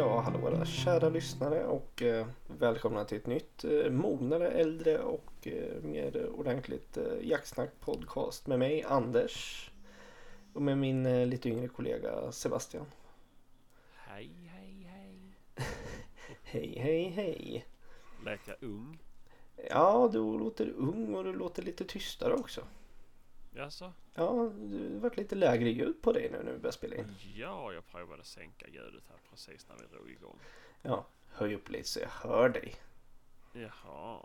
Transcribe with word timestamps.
Ja, 0.00 0.20
hallå 0.20 0.46
alla 0.46 0.64
kära 0.64 1.08
lyssnare 1.08 1.66
och 1.66 2.02
eh, 2.02 2.26
välkomna 2.46 3.04
till 3.04 3.18
ett 3.18 3.26
nytt 3.26 3.64
eh, 3.64 3.90
mognare, 3.90 4.50
äldre 4.50 4.98
och 4.98 5.46
eh, 5.46 5.82
mer 5.82 6.30
ordentligt 6.34 6.96
eh, 6.96 7.04
jaktsnack 7.22 7.70
podcast 7.80 8.46
med 8.46 8.58
mig 8.58 8.82
Anders 8.82 9.70
och 10.52 10.62
med 10.62 10.78
min 10.78 11.06
eh, 11.06 11.26
lite 11.26 11.48
yngre 11.48 11.68
kollega 11.68 12.32
Sebastian. 12.32 12.86
Hej, 13.94 14.50
hej, 14.52 14.88
hej. 14.90 15.34
Hej, 16.42 16.78
hej, 16.78 17.08
hej. 17.10 17.66
Lät 18.24 18.40
jag 18.46 18.56
ung? 18.60 18.98
Ja, 19.70 20.10
du 20.12 20.18
låter 20.18 20.68
ung 20.76 21.14
och 21.14 21.24
du 21.24 21.32
låter 21.32 21.62
lite 21.62 21.84
tystare 21.84 22.34
också. 22.34 22.60
Jaså? 23.50 23.92
Ja, 24.14 24.22
det 24.54 24.92
har 24.94 25.00
varit 25.00 25.16
lite 25.16 25.34
lägre 25.34 25.70
ljud 25.70 26.02
på 26.02 26.12
dig 26.12 26.28
nu 26.32 26.42
när 26.44 26.52
vi 26.52 26.58
börjar 26.58 26.72
spela 26.72 26.96
in. 26.96 27.14
Ja, 27.34 27.72
jag 27.72 27.86
provade 27.86 28.24
sänka 28.24 28.66
ljudet 28.68 29.02
här 29.08 29.16
precis 29.30 29.66
när 29.68 29.76
vi 29.76 29.96
drog 29.96 30.10
igång. 30.10 30.36
Ja, 30.82 31.06
höj 31.32 31.54
upp 31.54 31.68
lite 31.68 31.88
så 31.88 32.00
jag 32.00 32.08
hör 32.08 32.48
dig. 32.48 32.74
Jaha. 33.52 34.18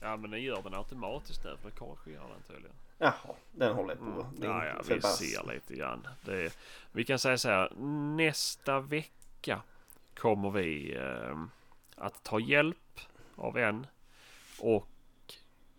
Ja, 0.00 0.16
men 0.16 0.30
den 0.30 0.42
gör 0.42 0.62
den 0.62 0.74
automatiskt 0.74 1.44
nu 1.44 1.56
för 1.56 1.68
den 1.70 1.78
korrigerar 1.78 2.28
den 2.28 2.42
tydligen. 2.46 2.76
Jaha, 2.98 3.34
den 3.52 3.74
håller 3.74 3.96
på. 3.96 4.02
Mm. 4.04 4.26
Ja, 4.42 4.66
ja, 4.66 4.82
vi 4.88 4.94
förbass- 4.94 5.16
ser 5.16 5.52
lite 5.54 5.74
grann. 5.74 6.06
Det 6.24 6.44
är, 6.44 6.52
vi 6.92 7.04
kan 7.04 7.18
säga 7.18 7.38
så 7.38 7.48
här. 7.48 7.72
Nästa 8.16 8.80
vecka 8.80 9.62
kommer 10.16 10.50
vi 10.50 10.96
eh, 10.96 11.44
att 11.96 12.22
ta 12.22 12.40
hjälp 12.40 13.00
av 13.36 13.58
en 13.58 13.86
och 14.58 14.88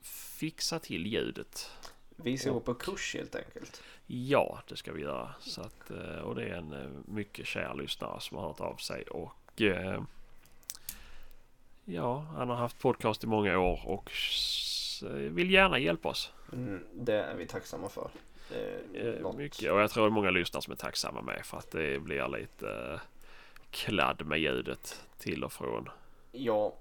fixa 0.01 0.79
till 0.79 1.07
ljudet. 1.07 1.71
Vi 2.15 2.37
ska 2.37 2.51
gå 2.51 2.59
på 2.59 2.73
kurs 2.73 3.15
helt 3.15 3.35
enkelt. 3.35 3.83
Ja, 4.07 4.59
det 4.67 4.75
ska 4.75 4.91
vi 4.91 5.01
göra. 5.01 5.33
Så 5.39 5.61
att, 5.61 5.91
eh, 5.91 6.19
och 6.19 6.35
det 6.35 6.43
är 6.43 6.53
en 6.53 6.73
eh, 6.73 6.89
mycket 7.05 7.47
kär 7.47 7.73
lyssnare 7.73 8.21
som 8.21 8.37
har 8.37 8.47
hört 8.47 8.59
av 8.59 8.75
sig. 8.75 9.03
Och 9.03 9.61
eh, 9.61 10.01
ja, 11.85 12.25
han 12.37 12.49
har 12.49 12.55
haft 12.55 12.79
podcast 12.79 13.23
i 13.23 13.27
många 13.27 13.59
år 13.59 13.81
och 13.85 14.11
vill 15.11 15.51
gärna 15.51 15.79
hjälpa 15.79 16.09
oss. 16.09 16.31
Mm, 16.53 16.83
det 16.93 17.23
är 17.23 17.35
vi 17.35 17.47
tacksamma 17.47 17.89
för. 17.89 18.09
Eh, 18.93 19.33
Mycket. 19.37 19.71
Och 19.71 19.81
jag 19.81 19.91
tror 19.91 20.03
det 20.03 20.09
är 20.09 20.11
många 20.11 20.31
lyssnare 20.31 20.61
som 20.61 20.71
är 20.71 20.77
tacksamma 20.77 21.21
med 21.21 21.45
för 21.45 21.57
att 21.57 21.71
det 21.71 21.99
blir 21.99 22.27
lite 22.27 22.69
eh, 22.93 22.99
kladd 23.71 24.25
med 24.25 24.39
ljudet 24.39 25.01
till 25.17 25.43
och 25.43 25.53
från. 25.53 25.89
Ja, 26.31 26.73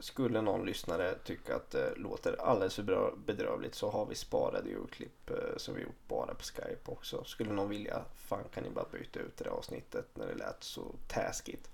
skulle 0.00 0.40
någon 0.40 0.66
lyssnare 0.66 1.14
tycka 1.24 1.56
att 1.56 1.70
det 1.70 1.94
låter 1.96 2.40
alldeles 2.40 2.74
för 2.74 2.82
bra, 2.82 3.14
bedrövligt 3.26 3.74
så 3.74 3.90
har 3.90 4.06
vi 4.06 4.14
sparade 4.14 4.68
ljudklipp 4.68 5.30
eh, 5.30 5.56
som 5.56 5.74
vi 5.74 5.82
gjort 5.82 6.08
bara 6.08 6.34
på 6.34 6.42
Skype 6.42 6.90
också. 6.90 7.24
Skulle 7.24 7.52
någon 7.52 7.68
vilja, 7.68 8.02
fan 8.14 8.44
kan 8.54 8.64
ni 8.64 8.70
bara 8.70 8.86
byta 8.92 9.20
ut 9.20 9.36
det 9.36 9.44
där 9.44 9.50
avsnittet 9.50 10.06
när 10.14 10.26
det 10.26 10.34
lät 10.34 10.62
så 10.64 10.94
taskigt. 11.08 11.70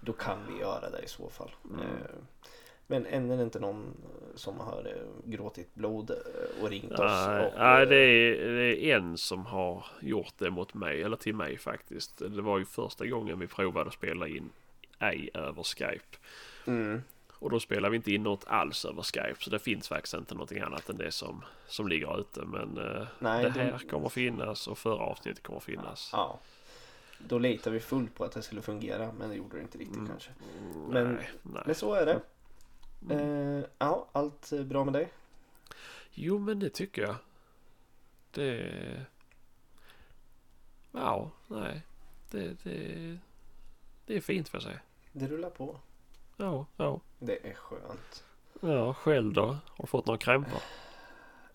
Då 0.00 0.12
kan 0.12 0.38
vi 0.48 0.60
göra 0.60 0.90
det 0.90 1.02
i 1.02 1.08
så 1.08 1.28
fall. 1.28 1.50
Mm. 1.70 1.80
Eh, 1.80 1.86
men 2.86 3.06
än 3.06 3.30
är 3.30 3.36
det 3.36 3.42
inte 3.42 3.60
någon 3.60 3.84
eh, 3.84 4.36
som 4.36 4.60
har 4.60 4.92
eh, 4.96 5.30
gråtit 5.30 5.74
blod 5.74 6.10
eh, 6.10 6.62
och 6.62 6.70
ringt 6.70 6.92
oss. 6.92 6.98
Nej, 6.98 7.46
och, 7.46 7.52
nej 7.58 7.82
eh, 7.82 7.88
det, 7.88 7.96
är, 7.96 8.48
det 8.50 8.84
är 8.84 8.96
en 8.96 9.18
som 9.18 9.46
har 9.46 9.86
gjort 10.00 10.34
det 10.38 10.50
mot 10.50 10.74
mig, 10.74 11.02
eller 11.02 11.16
till 11.16 11.34
mig 11.34 11.58
faktiskt. 11.58 12.18
Det 12.18 12.42
var 12.42 12.58
ju 12.58 12.64
första 12.64 13.06
gången 13.06 13.38
vi 13.38 13.46
provade 13.46 13.88
att 13.88 13.94
spela 13.94 14.28
in 14.28 14.50
ej 14.98 15.30
över 15.34 15.62
Skype. 15.62 16.16
Mm, 16.66 17.02
Och 17.40 17.50
då 17.50 17.60
spelar 17.60 17.90
vi 17.90 17.96
inte 17.96 18.12
in 18.12 18.22
något 18.22 18.44
alls 18.46 18.84
över 18.84 19.02
Skype. 19.02 19.36
Så 19.38 19.50
det 19.50 19.58
finns 19.58 19.88
faktiskt 19.88 20.14
inte 20.14 20.34
någonting 20.34 20.60
annat 20.60 20.88
än 20.88 20.96
det 20.96 21.12
som, 21.12 21.44
som 21.66 21.88
ligger 21.88 22.20
ute. 22.20 22.44
Men 22.44 22.78
eh, 22.78 23.06
nej, 23.18 23.44
det 23.44 23.50
här 23.50 23.78
kommer 23.90 24.08
finnas 24.08 24.68
och 24.68 24.78
förra 24.78 25.02
avsnittet 25.02 25.42
kommer 25.42 25.60
finnas. 25.60 26.10
Ja. 26.12 26.38
Då 27.18 27.38
litar 27.38 27.70
vi 27.70 27.80
fullt 27.80 28.14
på 28.14 28.24
att 28.24 28.32
det 28.32 28.42
skulle 28.42 28.62
fungera 28.62 29.12
men 29.12 29.28
det 29.28 29.36
gjorde 29.36 29.56
det 29.56 29.62
inte 29.62 29.78
riktigt 29.78 29.96
Mm. 29.96 30.08
kanske. 30.08 30.30
Mm, 30.58 30.88
Men- 30.90 31.14
nej, 31.14 31.30
nej. 31.42 31.62
Men 31.66 31.74
så 31.74 31.94
är 31.94 32.06
det. 32.06 32.20
Mm. 33.10 33.58
Eh, 33.58 33.64
ja, 33.78 34.06
allt 34.12 34.52
eh, 34.52 34.62
bra 34.62 34.84
med 34.84 34.92
dig? 34.92 35.08
Jo 36.12 36.38
men 36.38 36.58
det 36.58 36.70
tycker 36.70 37.02
jag. 37.02 37.14
Det... 38.30 39.06
Ja, 40.92 41.30
nej. 41.46 41.82
Det, 42.30 42.64
det, 42.64 43.18
det 44.06 44.16
är 44.16 44.20
fint 44.20 44.48
för 44.48 44.60
säga. 44.60 44.80
Det 45.12 45.26
rullar 45.26 45.50
på. 45.50 45.76
Ja, 46.40 46.66
ja. 46.76 47.00
Det 47.18 47.48
är 47.50 47.54
skönt. 47.54 48.24
Ja, 48.60 48.94
själv 48.94 49.32
då? 49.32 49.46
Har 49.46 49.58
du 49.78 49.86
fått 49.86 50.06
några 50.06 50.18
krämpor? 50.18 50.60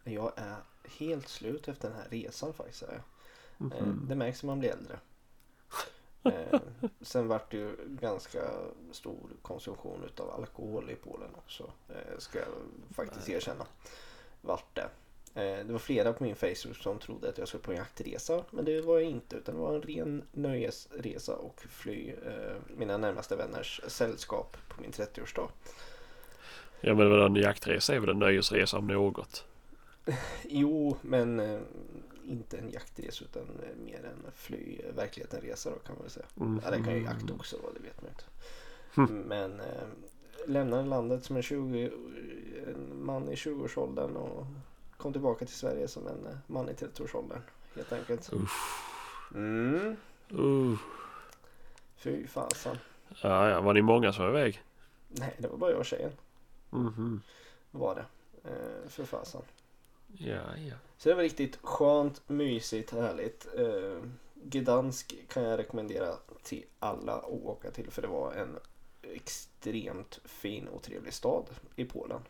Jag 0.04 0.32
är 0.36 0.56
helt 1.00 1.28
slut 1.28 1.68
efter 1.68 1.90
den 1.90 1.98
här 1.98 2.08
resan 2.10 2.54
faktiskt. 2.54 2.84
Eh, 2.84 2.90
Mhm. 3.58 4.06
det 4.10 4.16
märks 4.16 4.44
när 4.44 4.48
man 4.48 4.60
blir 4.60 4.70
äldre. 4.72 5.00
Eh, 6.24 6.60
sen 7.02 7.28
vart 7.28 7.52
det 7.52 7.58
ju 7.58 7.76
ganska 7.88 8.40
stor 8.92 9.30
konsumtion 9.42 10.04
utav 10.04 10.32
alkohol 10.32 10.90
i 10.90 10.96
Polen 10.96 11.30
också. 11.36 11.72
Eh, 11.90 12.18
ska 12.18 12.40
jag 12.40 12.48
faktiskt 12.96 13.30
erkänna. 13.30 13.66
Vart 14.42 14.76
det. 14.76 14.90
Eh, 15.36 15.66
det 15.66 15.72
var 15.72 15.80
flera 15.80 16.14
på 16.14 16.24
min 16.24 16.36
Facebook 16.36 16.78
som 16.78 17.00
trodde 17.00 17.30
att 17.30 17.38
jag 17.38 17.48
skulle 17.48 17.64
på 17.64 17.72
en 17.72 17.78
jaktresa. 17.78 18.44
Men 18.52 18.66
det 18.66 18.82
var 18.82 19.00
jag 19.00 19.10
inte. 19.10 19.36
Utan 19.36 19.56
det 19.56 19.62
var 19.62 19.76
en 19.76 19.82
ren 19.82 20.24
nöjesresa 20.32 21.36
och 21.36 21.62
fly 21.70 22.10
eh, 22.10 22.56
mina 22.78 22.98
närmaste 22.98 23.36
vänners 23.36 23.82
sällskap 23.88 24.58
på 24.68 24.82
min 24.82 24.92
30-årsdag. 24.92 25.50
Ja 26.82 26.94
men 26.94 27.12
en 27.12 27.36
jaktresa 27.36 27.96
är 27.96 28.00
väl 28.00 28.10
en 28.10 28.20
nöjesresa 28.20 28.78
om 28.78 28.88
något? 28.88 29.46
Jo, 30.44 30.98
men 31.02 31.40
eh, 31.40 31.60
inte 32.26 32.58
en 32.58 32.72
jaktresa 32.72 33.26
utan 33.26 33.44
mer 33.86 34.04
en 34.04 34.32
fly 34.36 34.82
verkligheten-resa 34.96 35.70
då 35.70 35.76
kan 35.76 35.96
man 35.96 36.02
väl 36.02 36.12
säga. 36.12 36.26
Mm. 36.40 36.62
Ja, 36.64 36.72
det 36.72 36.84
kan 36.84 36.96
ju 36.96 37.04
jakt 37.04 37.32
också 37.32 37.58
vara, 37.58 37.74
det 37.74 37.80
vet 37.80 38.02
man 38.02 38.12
inte. 38.12 38.24
Mm. 38.98 39.22
Men 39.22 39.62
lämnade 40.48 40.90
landet 40.90 41.24
som 41.24 41.36
en, 41.36 41.44
20, 41.44 41.92
en 42.68 43.06
man 43.06 43.30
i 43.30 43.36
20-årsåldern 43.36 44.16
och 44.16 44.46
kom 45.06 45.14
tillbaka 45.14 45.46
till 45.46 45.56
Sverige 45.56 45.88
som 45.88 46.08
en 46.08 46.26
eh, 46.26 46.38
man 46.48 46.70
i 46.70 46.74
30-årsåldern. 46.74 47.42
Helt 47.76 47.94
enkelt. 47.94 48.34
Uff. 48.34 48.52
Mm, 49.34 49.98
Uh. 50.32 50.78
fy 51.96 52.28
fasen. 52.28 52.78
Ja, 53.22 53.50
ja, 53.50 53.62
var 53.62 53.74
ni 53.74 53.82
många 53.82 54.14
som 54.14 54.26
var 54.26 54.32
iväg? 54.32 54.62
Nej, 55.08 55.36
det 55.38 55.48
var 55.48 55.58
bara 55.58 55.72
jag 55.72 55.80
och 55.80 55.86
tjejen. 55.86 56.12
Mhm. 56.70 57.22
Var 57.72 57.96
det. 57.96 58.06
Eh, 58.50 58.90
för 58.90 59.06
fasen. 59.06 59.42
Ja, 60.08 60.58
ja. 60.58 60.76
Så 60.98 61.10
det 61.10 61.16
var 61.16 61.24
riktigt 61.24 61.60
skönt, 61.62 62.30
mysigt, 62.30 62.92
härligt. 62.92 63.48
Eh, 63.58 64.02
Gdansk 64.34 65.16
kan 65.30 65.44
jag 65.44 65.60
rekommendera 65.60 66.16
till 66.44 66.66
alla 66.80 67.14
att 67.14 67.30
åka 67.30 67.72
till 67.72 67.92
för 67.92 68.02
det 68.02 68.08
var 68.08 68.34
en 68.34 68.60
extremt 69.02 70.20
fin 70.24 70.68
och 70.68 70.84
trevlig 70.84 71.14
stad 71.14 71.50
i 71.76 71.86
Polen. 71.86 72.22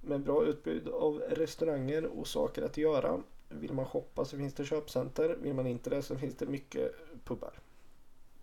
Med 0.00 0.20
bra 0.20 0.44
utbud 0.44 0.88
av 0.88 1.18
restauranger 1.18 2.04
och 2.04 2.26
saker 2.26 2.62
att 2.62 2.76
göra. 2.76 3.22
Vill 3.48 3.72
man 3.72 3.86
shoppa 3.86 4.24
så 4.24 4.36
finns 4.36 4.54
det 4.54 4.64
köpcenter. 4.64 5.36
Vill 5.42 5.54
man 5.54 5.66
inte 5.66 5.90
det 5.90 6.02
så 6.02 6.16
finns 6.16 6.36
det 6.36 6.46
mycket 6.46 6.94
pubbar. 7.24 7.52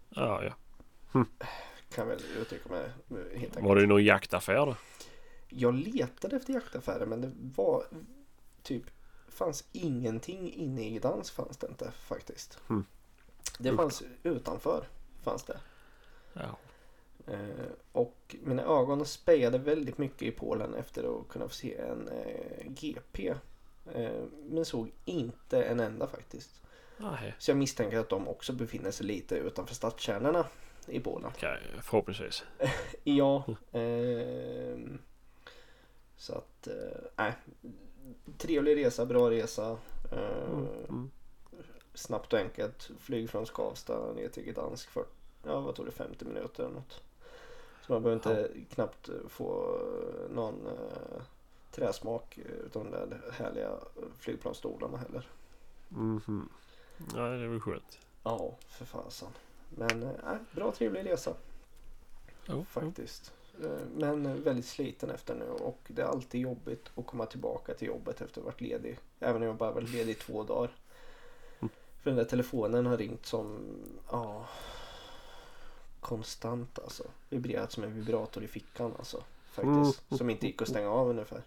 Ja, 0.10 0.44
ja. 0.44 0.54
Kan 1.90 2.08
väl 2.08 2.20
uttrycka 2.42 2.70
mig 2.70 2.90
helt 3.10 3.34
enkelt. 3.34 3.66
Var 3.66 3.76
det 3.76 3.86
någon 3.86 4.04
jaktaffär 4.04 4.66
då? 4.66 4.76
Jag 5.48 5.74
letade 5.74 6.36
efter 6.36 6.54
jaktaffärer 6.54 7.06
men 7.06 7.22
det 7.22 7.32
var 7.36 7.84
typ 8.64 8.84
fanns 9.28 9.64
ingenting 9.72 10.54
inne 10.54 10.88
i 10.88 10.90
Gdansk 10.90 11.34
fanns 11.34 11.58
det 11.58 11.68
inte 11.68 11.92
faktiskt. 11.92 12.60
Mm. 12.70 12.86
Det 13.60 13.76
fanns 13.76 14.04
utanför 14.24 14.88
fanns 15.24 15.44
det. 15.44 15.60
Ja. 16.34 16.58
Eh, 17.28 17.66
och 17.92 18.36
mina 18.44 18.64
ögon 18.64 19.06
spejade 19.06 19.58
väldigt 19.58 19.98
mycket 19.98 20.22
i 20.22 20.32
Polen 20.32 20.74
efter 20.74 21.20
att 21.20 21.28
kunna 21.28 21.48
få 21.48 21.54
se 21.54 21.76
en 21.78 22.08
eh, 22.08 22.68
GP. 22.68 23.34
Eh, 23.94 24.24
men 24.50 24.66
såg 24.66 24.92
inte 25.06 25.64
en 25.64 25.80
enda 25.80 26.08
faktiskt. 26.08 26.62
Nej. 26.98 27.36
Så 27.40 27.52
jag 27.52 27.58
misstänker 27.58 28.00
att 28.00 28.10
de 28.10 28.28
också 28.28 28.54
befinner 28.54 28.92
sig 28.92 29.06
lite 29.06 29.36
utanför 29.36 29.76
stadskärnorna 29.76 30.48
i 30.88 31.00
Polen. 31.00 31.32
Okej, 31.36 31.58
förhoppningsvis. 31.82 32.44
Ja. 33.04 33.44
ehm, 33.72 35.00
så 36.18 36.34
att, 36.34 36.68
eh, 36.68 36.74
nej. 37.16 37.34
trevlig 38.38 38.86
resa, 38.86 39.06
bra 39.06 39.32
resa. 39.32 39.78
Eh, 40.12 40.50
Mm. 40.54 40.68
Mm. 40.90 41.12
Snabbt 41.94 42.34
och 42.34 42.40
enkelt. 42.40 42.90
Flyg 43.00 43.30
från 43.30 43.46
Skavsta 43.46 44.14
ner 44.14 44.30
till 44.30 44.44
Gdansk 44.44 44.90
för, 44.90 45.06
ja 45.44 45.60
vad 45.60 45.76
tog 45.76 45.86
det, 45.86 45.92
50 45.92 46.26
minuter 46.26 46.64
eller 46.64 46.74
något. 46.76 47.02
Så 47.86 47.94
man 47.94 48.04
behöver 48.04 48.30
inte 48.30 48.52
knappt 48.70 49.10
få 49.28 49.80
eh, 49.80 50.36
någon 50.36 50.68
eh, 50.68 51.22
träsmak 51.72 52.38
utav 52.66 52.84
de 52.84 52.92
där 52.92 53.22
härliga 53.32 53.72
flygplansstolarna 54.20 54.98
heller. 54.98 55.28
Mhm. 55.90 56.50
Ja, 57.16 57.22
det 57.22 57.44
är 57.44 57.48
väl 57.48 57.60
skönt. 57.60 58.00
Ja, 58.24 58.56
för 58.68 58.86
fasen. 58.86 59.30
Men 59.70 60.04
eh, 60.04 60.10
nej, 60.26 60.38
bra 60.52 60.72
trevlig 60.72 61.06
resa. 61.06 61.34
Jo, 62.46 62.56
jo. 62.56 62.66
faktiskt. 62.70 63.34
Eh, 63.64 63.80
Men 63.96 64.44
väldigt 64.44 64.66
sliten 64.66 65.10
efter 65.10 65.36
nu 65.36 65.50
och 65.50 65.80
det 65.88 66.02
är 66.02 66.06
alltid 66.06 66.42
jobbigt 66.42 66.92
att 66.96 67.06
komma 67.06 67.26
tillbaka 67.26 67.74
till 67.74 67.88
jobbet 67.88 68.22
efter 68.22 68.26
att 68.26 68.36
ha 68.46 68.52
varit 68.52 68.62
ledig. 68.62 69.00
Även 69.20 69.42
om 69.42 69.48
jag 69.48 69.56
bara 69.56 69.72
varit 69.72 69.90
ledig 69.90 70.12
i 70.12 70.16
två 70.16 70.44
dagar. 70.44 70.72
Mm. 71.60 71.70
För 72.04 72.10
den 72.10 72.18
där 72.18 72.26
telefonen 72.26 72.86
har 72.86 72.98
ringt 72.98 73.26
som, 73.26 73.60
ja, 74.12 74.46
konstant 76.06 76.80
alltså. 76.80 77.04
Vibrerat 77.30 77.72
som 77.72 77.84
en 77.84 77.94
vibrator 77.94 78.44
i 78.44 78.48
fickan 78.48 78.94
alltså. 78.98 79.24
Faktiskt. 79.46 80.04
Mm. 80.12 80.18
Som 80.18 80.30
inte 80.30 80.46
gick 80.48 80.62
att 80.62 80.68
stänga 80.68 80.90
av 80.90 81.10
ungefär. 81.10 81.42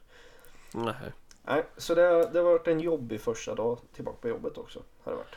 Nej. 0.74 1.12
Nej, 1.42 1.64
så 1.76 1.94
det, 1.94 2.30
det 2.32 2.38
har 2.38 2.44
varit 2.44 2.66
en 2.68 2.80
jobbig 2.80 3.20
första 3.20 3.54
dag 3.54 3.78
tillbaka 3.92 4.18
på 4.20 4.28
jobbet 4.28 4.58
också. 4.58 4.82
Har 5.02 5.12
det 5.12 5.16
varit. 5.18 5.34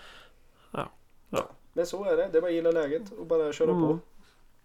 Ja. 0.72 0.90
Ja. 1.30 1.50
Men 1.74 1.86
så 1.86 2.04
är 2.06 2.18
det. 2.18 2.30
Det 2.32 2.38
är 2.38 2.42
bara 2.42 2.48
att 2.48 2.54
gilla 2.54 2.72
läget 2.72 3.12
och 3.12 3.26
bara 3.26 3.54
köra 3.54 3.72
på. 3.72 4.00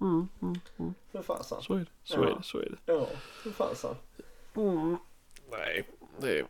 Mm, 0.00 0.28
mm, 0.42 0.60
mm. 0.78 0.94
För 1.12 1.22
fasen. 1.22 1.62
Så 1.62 1.74
är 1.74 1.78
det. 1.78 1.86
Så 2.04 2.16
Ja. 2.16 2.28
är 2.30 2.34
det. 2.34 2.42
Så 2.42 2.58
är 2.58 2.64
det. 2.84 2.92
Ja, 2.92 3.06
för 3.42 3.50
fasen. 3.50 3.94
Mm. 4.54 4.96
Nej, 5.50 5.88
det 6.20 6.38
är... 6.38 6.46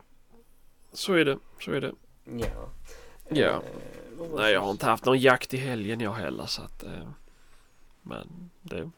Så 0.93 1.13
är 1.13 1.25
det. 1.25 1.39
Så 1.59 1.71
är 1.71 1.81
det. 1.81 1.93
Ja. 2.23 2.69
Ja. 3.29 3.45
Eh, 3.45 3.61
Nej, 4.35 4.53
jag 4.53 4.61
har 4.61 4.71
inte 4.71 4.85
haft 4.85 5.05
någon 5.05 5.19
jakt 5.19 5.53
i 5.53 5.57
helgen 5.57 5.99
jag 5.99 6.11
heller 6.11 6.45
så 6.45 6.61
att... 6.61 6.83
Eh, 6.83 7.09
men 8.07 8.49
det... 8.61 8.89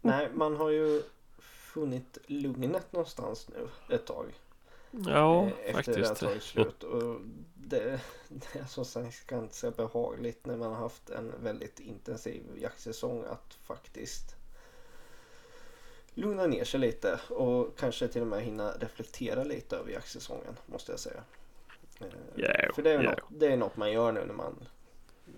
Nej, 0.00 0.28
man 0.34 0.56
har 0.56 0.70
ju 0.70 1.02
funnit 1.38 2.18
lugnet 2.26 2.92
någonstans 2.92 3.48
nu 3.48 3.94
ett 3.94 4.06
tag. 4.06 4.34
Ja, 4.90 5.46
eh, 5.46 5.52
efter 5.64 5.72
faktiskt. 5.72 5.98
det 5.98 6.08
har 6.08 6.14
tagit 6.14 6.42
slut. 6.42 6.82
Och 6.82 7.20
det, 7.54 8.00
det 8.28 8.58
är 8.58 8.64
som 8.64 8.84
sagt 8.84 9.26
ganska 9.26 9.70
behagligt 9.70 10.46
när 10.46 10.56
man 10.56 10.72
har 10.72 10.78
haft 10.78 11.10
en 11.10 11.32
väldigt 11.42 11.80
intensiv 11.80 12.42
jaktsäsong 12.56 13.24
att 13.24 13.54
faktiskt 13.54 14.36
lugna 16.14 16.46
ner 16.46 16.64
sig 16.64 16.80
lite 16.80 17.20
och 17.28 17.78
kanske 17.78 18.08
till 18.08 18.22
och 18.22 18.26
med 18.26 18.42
hinna 18.42 18.72
reflektera 18.72 19.44
lite 19.44 19.76
över 19.76 19.90
jaktsäsongen 19.90 20.56
måste 20.66 20.92
jag 20.92 21.00
säga. 21.00 21.22
Ja, 22.34 22.52
För 22.74 22.82
det 22.82 22.90
är, 22.90 23.02
ja. 23.02 23.10
något, 23.10 23.20
det 23.28 23.46
är 23.46 23.56
något 23.56 23.76
man 23.76 23.92
gör 23.92 24.12
nu 24.12 24.24
när 24.24 24.34
man 24.34 24.68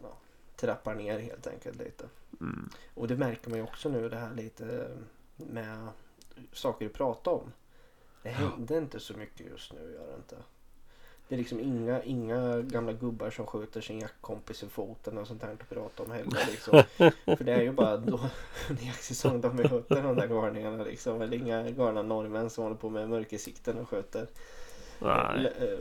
ja, 0.02 0.16
trappar 0.60 0.94
ner 0.94 1.18
helt 1.18 1.46
enkelt 1.46 1.78
lite. 1.78 2.04
Mm. 2.40 2.70
Och 2.94 3.08
det 3.08 3.16
märker 3.16 3.50
man 3.50 3.58
ju 3.58 3.64
också 3.64 3.88
nu 3.88 4.08
det 4.08 4.16
här 4.16 4.34
lite 4.34 4.88
med 5.36 5.88
saker 6.52 6.86
att 6.86 6.92
prata 6.92 7.30
om. 7.30 7.52
Det 8.22 8.28
händer 8.28 8.78
inte 8.78 9.00
så 9.00 9.14
mycket 9.16 9.46
just 9.46 9.72
nu 9.72 9.92
gör 9.92 10.06
det 10.06 10.14
inte. 10.16 10.36
Det 11.28 11.34
är 11.34 11.38
liksom 11.38 11.60
inga, 11.60 12.02
inga 12.02 12.60
gamla 12.60 12.92
gubbar 12.92 13.30
som 13.30 13.46
skjuter 13.46 13.80
sin 13.80 13.98
jaktkompis 13.98 14.62
i 14.62 14.68
foten 14.68 15.18
och 15.18 15.26
sånt 15.26 15.42
här 15.42 15.52
att 15.52 15.68
prata 15.68 16.02
om 16.02 16.10
heller. 16.10 16.46
Liksom. 16.50 16.82
För 17.36 17.44
det 17.44 17.52
är 17.52 17.62
ju 17.62 17.72
bara 17.72 17.96
då 17.96 18.20
under 18.70 18.84
jaktsäsong 18.84 19.40
de 19.40 19.58
skjuter 19.58 20.02
de 20.02 20.16
där 20.16 20.26
galningarna 20.26 20.84
liksom. 20.84 21.22
Eller 21.22 21.36
inga 21.36 21.70
galna 21.70 22.02
norrmän 22.02 22.50
som 22.50 22.64
håller 22.64 22.76
på 22.76 22.90
med 22.90 23.08
mörkersikten 23.08 23.78
och 23.78 23.88
skjuter. 23.88 24.26
Nej. 24.98 25.34
L- 25.36 25.78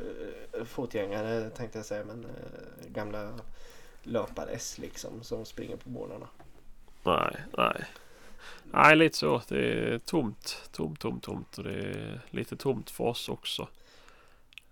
eh, 0.54 0.64
fotgängare 0.66 1.50
tänkte 1.50 1.78
jag 1.78 1.86
säga 1.86 2.06
men 2.06 2.26
eh, 2.26 2.88
gamla 2.88 3.34
löpar-S 4.08 4.78
liksom 4.78 5.24
som 5.24 5.46
springer 5.46 5.76
på 5.76 5.90
morgnarna. 5.90 6.28
Nej, 7.04 7.38
nej. 7.58 7.86
Nej, 8.72 8.96
lite 8.96 9.18
så. 9.18 9.42
Det 9.48 9.94
är 9.94 10.00
tomt. 10.00 10.70
Tomt, 10.72 11.00
tomt, 11.00 11.24
tomt. 11.24 11.58
Och 11.58 11.64
det 11.64 11.74
är 11.74 12.22
lite 12.30 12.56
tomt 12.58 12.90
för 12.90 13.04
oss 13.04 13.30
också. 13.30 13.68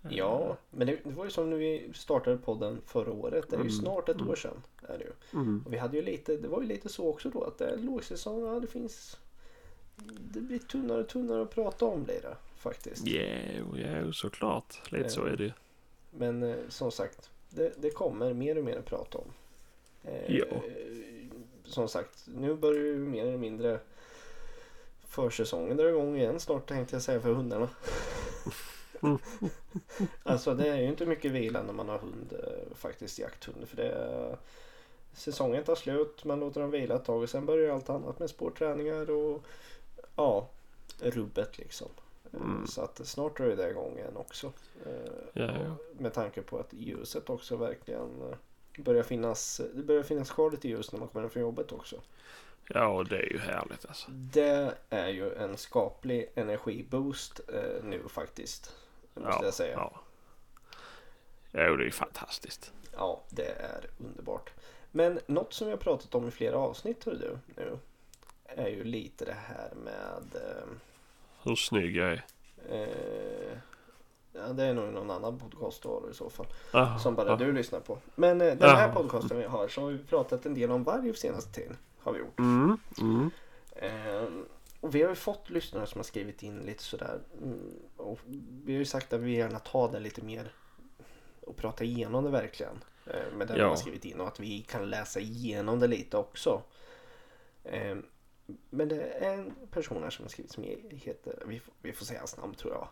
Ja, 0.10 0.58
men 0.72 0.88
det, 0.88 1.00
det 1.04 1.12
var 1.12 1.26
ju 1.26 1.32
som 1.32 1.50
när 1.50 1.58
vi 1.58 1.92
startade 1.94 2.38
podden 2.38 2.82
förra 2.86 3.12
året. 3.12 3.46
Det 3.50 3.56
är 3.56 3.60
ju 3.60 3.70
Mm, 3.70 3.72
snart 3.72 4.10
ett 4.10 4.16
mm. 4.16 4.30
år 4.30 4.36
sedan. 4.36 4.62
Är 4.82 4.98
det, 4.98 5.04
ju. 5.04 5.12
Mm. 5.34 5.64
Och 5.66 5.74
vi 5.74 5.78
hade 5.78 5.98
ju 5.98 6.04
lite, 6.04 6.38
det 6.38 6.48
var 6.48 6.62
ju 6.62 6.68
lite 6.68 6.90
så 6.90 7.10
också 7.10 7.30
då 7.30 7.44
att 7.44 7.58
det 7.58 7.66
är 7.66 7.78
lågsäsong. 7.78 8.46
Ja, 8.46 8.60
det 8.60 8.68
finns. 8.68 9.18
Det 10.20 10.42
blir 10.42 10.60
tunnare 10.60 11.00
och 11.00 11.10
tunnare 11.10 11.42
att 11.42 11.52
prata 11.52 11.86
om 11.86 12.04
blir 12.04 12.22
det 12.22 12.36
faktiskt. 12.58 13.04
Jo, 13.06 13.76
jo, 13.76 14.14
såklart. 14.14 14.92
Lite 14.92 15.10
så 15.10 15.26
är 15.26 15.38
det 15.38 15.44
ju. 15.44 15.52
Men 16.12 16.44
eh, 16.44 16.56
som 16.70 16.92
sagt, 16.92 17.30
det, 17.56 17.74
det 17.78 17.90
kommer 17.90 18.34
mer 18.34 18.58
och 18.58 18.64
mer 18.64 18.78
att 18.78 18.86
prata 18.86 19.18
om. 19.18 19.34
Eh, 20.04 20.36
Ja. 20.36 20.46
Som 21.66 21.88
sagt, 21.88 22.26
nu 22.26 22.56
börjar 22.56 22.84
ju 22.84 22.98
mer 22.98 23.26
eller 23.26 23.38
mindre 23.38 23.80
försäsongen 25.08 25.78
dra 25.78 25.90
igång 25.90 26.18
igen 26.18 26.40
snart 26.40 26.68
tänkte 26.68 26.96
jag 26.96 27.04
säga 27.04 27.22
för 27.22 27.34
hundarna. 27.34 27.70
alltså 30.24 30.54
det 30.54 30.68
är 30.70 30.78
ju 30.78 30.88
inte 30.88 31.06
mycket 31.06 31.32
vila 31.32 31.64
när 31.64 31.74
man 31.74 31.90
har 31.90 31.98
hund 31.98 32.34
eh, 32.34 32.76
faktiskt 32.76 33.20
jakthund 33.20 33.68
för 33.68 33.78
det 33.78 33.90
är, 33.90 34.38
säsongen 35.14 35.64
tar 35.64 35.76
slut, 35.76 36.24
man 36.26 36.40
låter 36.40 36.62
dem 36.62 36.72
vila 36.72 36.96
ett 36.96 37.06
tag 37.06 37.22
och 37.24 37.30
sen 37.30 37.46
börjar 37.46 37.74
allt 37.74 37.90
annat 37.90 38.20
med 38.20 38.30
spårträningar 38.30 39.10
och 39.10 39.44
ja, 40.16 40.48
rubbet 41.00 41.58
liksom. 41.58 41.90
Mm. 42.34 42.68
Så 42.68 42.82
att 42.82 43.08
snart 43.08 43.38
drar 43.38 43.46
ju 43.46 43.56
det 43.56 43.70
igång 43.70 43.98
igen 43.98 44.18
också. 44.18 44.52
Eh, 44.86 44.92
Ja, 45.34 45.46
ja. 45.46 45.76
Med 46.00 46.14
tanke 46.14 46.42
på 46.42 46.60
att 46.60 46.74
ljuset 46.74 47.30
också 47.30 47.56
verkligen 47.56 48.22
eh, 48.22 48.38
börjar 48.84 49.04
finnas. 49.04 49.62
Det 49.74 49.84
börjar 49.84 50.04
finnas 50.04 50.32
kvar 50.32 50.52
lite 50.52 50.68
ljus 50.68 50.92
när 50.92 51.00
man 51.00 51.08
kommer 51.08 51.22
hem 51.22 51.30
från 51.30 51.42
jobbet 51.42 51.72
också. 51.72 52.02
Ja, 52.70 52.88
och 52.88 53.08
det 53.08 53.18
är 53.18 53.32
ju 53.32 53.40
härligt 53.40 53.86
alltså. 53.86 54.12
Det 54.12 54.78
är 54.90 55.08
ju 55.08 55.34
en 55.34 55.58
skaplig 55.58 56.32
energiboost 56.36 57.40
eh, 57.54 57.84
nu 57.84 58.02
faktiskt. 58.10 58.76
Måste 59.14 59.30
Ja, 59.30 59.40
jag 59.44 59.54
säga. 59.54 59.74
Ja. 59.74 60.02
ja. 61.52 61.68
Jo, 61.68 61.76
det 61.76 61.84
är 61.84 61.86
ju 61.86 61.92
fantastiskt. 61.92 62.74
det 63.30 63.48
är 63.52 63.90
underbart. 63.98 64.52
Men 64.92 65.20
något 65.26 65.54
som 65.54 65.68
vi 65.68 65.72
har 65.74 65.78
pratat 65.80 66.16
om 66.16 66.28
i 66.28 66.32
flera 66.32 66.58
avsnitt 66.58 67.04
hör 67.06 67.14
du 67.16 67.38
nu. 67.56 67.78
Är 68.46 68.68
ju 68.68 68.84
lite 68.84 69.26
det 69.26 69.38
här 69.48 69.74
med 69.76 70.24
eh, 70.36 70.68
Hur 71.46 71.56
snygg 71.56 71.96
jag 71.96 72.12
är. 72.12 72.26
eh, 72.70 73.58
Ja, 74.38 74.54
det 74.54 74.64
är 74.64 74.74
nog 74.74 74.94
någon 74.94 75.12
annan 75.12 75.40
podcast 75.40 75.82
du 75.82 75.88
har 75.90 76.10
i 76.12 76.14
så 76.14 76.30
fall. 76.30 76.46
Ah, 76.72 76.98
Som 76.98 77.16
bara 77.16 77.34
ah. 77.34 77.36
du 77.36 77.52
lyssnar 77.54 77.80
på. 77.80 77.98
Men 78.16 78.42
eh, 78.42 78.56
den 78.56 78.70
här 78.76 78.94
podcasten 78.94 79.38
vi 79.38 79.44
har 79.44 79.68
så 79.68 79.82
har 79.82 79.88
vi 79.92 79.98
pratat 79.98 80.46
en 80.46 80.54
del 80.54 80.72
om 80.72 80.84
varg 80.84 81.14
senaste 81.16 81.52
tiden. 81.52 81.78
Har 82.00 82.14
vi 82.14 82.20
gjort. 82.20 82.40
Mm, 82.40 82.78
mm. 83.02 83.30
Ehm, 83.76 84.46
och 84.82 84.96
vi 84.96 85.02
har 85.02 85.10
ju 85.10 85.16
fått 85.16 85.50
lyssnare 85.50 85.86
som 85.88 86.00
har 86.00 86.04
skrivit 86.04 86.44
in 86.44 86.58
lite 86.58 86.84
sådär. 86.84 87.20
Mm, 87.42 87.72
och 87.98 88.20
vi 88.66 88.74
har 88.74 88.80
ju 88.80 88.86
sagt 88.86 89.14
att 89.14 89.20
vi 89.22 89.36
gärna 89.38 89.60
tar 89.60 89.92
det 89.92 90.00
lite 90.00 90.22
mer 90.26 90.52
och 91.42 91.56
prata 91.58 91.84
igenom 91.84 92.24
det 92.24 92.30
verkligen. 92.30 92.84
Eh, 93.08 93.38
med 93.38 93.48
det 93.48 93.58
Ja. 93.58 93.68
har 93.70 93.76
skrivit 93.76 94.06
in 94.06 94.20
och 94.22 94.28
att 94.28 94.40
vi 94.40 94.62
kan 94.62 94.90
läsa 94.90 95.20
igenom 95.20 95.80
det 95.80 95.88
lite 95.88 96.18
också. 96.18 96.62
Men 98.70 98.88
det 98.90 99.02
är 99.04 99.34
en 99.34 99.54
person 99.72 100.04
här 100.04 100.10
som 100.10 100.26
har 100.26 100.30
skrivit 100.30 100.52
som 100.52 100.64
heter, 100.90 101.44
vi 101.46 101.60
får, 101.60 101.74
vi 101.82 101.94
får 101.94 102.06
säga 102.06 102.20
hans 102.20 102.38
namn 102.38 102.54
tror 102.54 102.74
jag. 102.74 102.88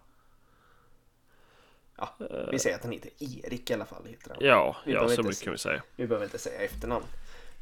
Ja, 1.98 2.10
vi 2.52 2.60
säger 2.60 2.76
att 2.76 2.84
han 2.84 2.92
heter 2.92 3.12
Erik 3.20 3.70
i 3.70 3.74
alla 3.74 3.86
fall. 3.86 4.06
Heter 4.06 4.30
han. 4.30 4.38
Ja, 4.42 4.76
Vi 4.86 4.94
ja 4.94 5.08
så 5.08 5.12
inte 5.12 5.24
mycket 5.24 5.44
kan 5.44 5.52
vi 5.54 5.58
säga. 5.60 5.84
Vi 5.96 6.08
behöver 6.08 6.26
inte 6.26 6.38
säga 6.38 6.60
efternamn. 6.62 7.06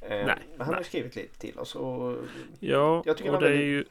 Ehm, 0.01 0.27
Nej, 0.27 0.37
men 0.51 0.59
han 0.59 0.67
har 0.67 0.73
nej. 0.75 0.83
skrivit 0.83 1.15
lite 1.15 1.39
till 1.39 1.59
oss 1.59 1.75
och 1.75 2.17
Ja, 2.59 3.03
Jag 3.05 3.17
tycker 3.17 3.33
och 3.33 3.39
det 3.41 3.45
var 3.49 3.53
är 3.55 3.61
ju... 3.61 3.85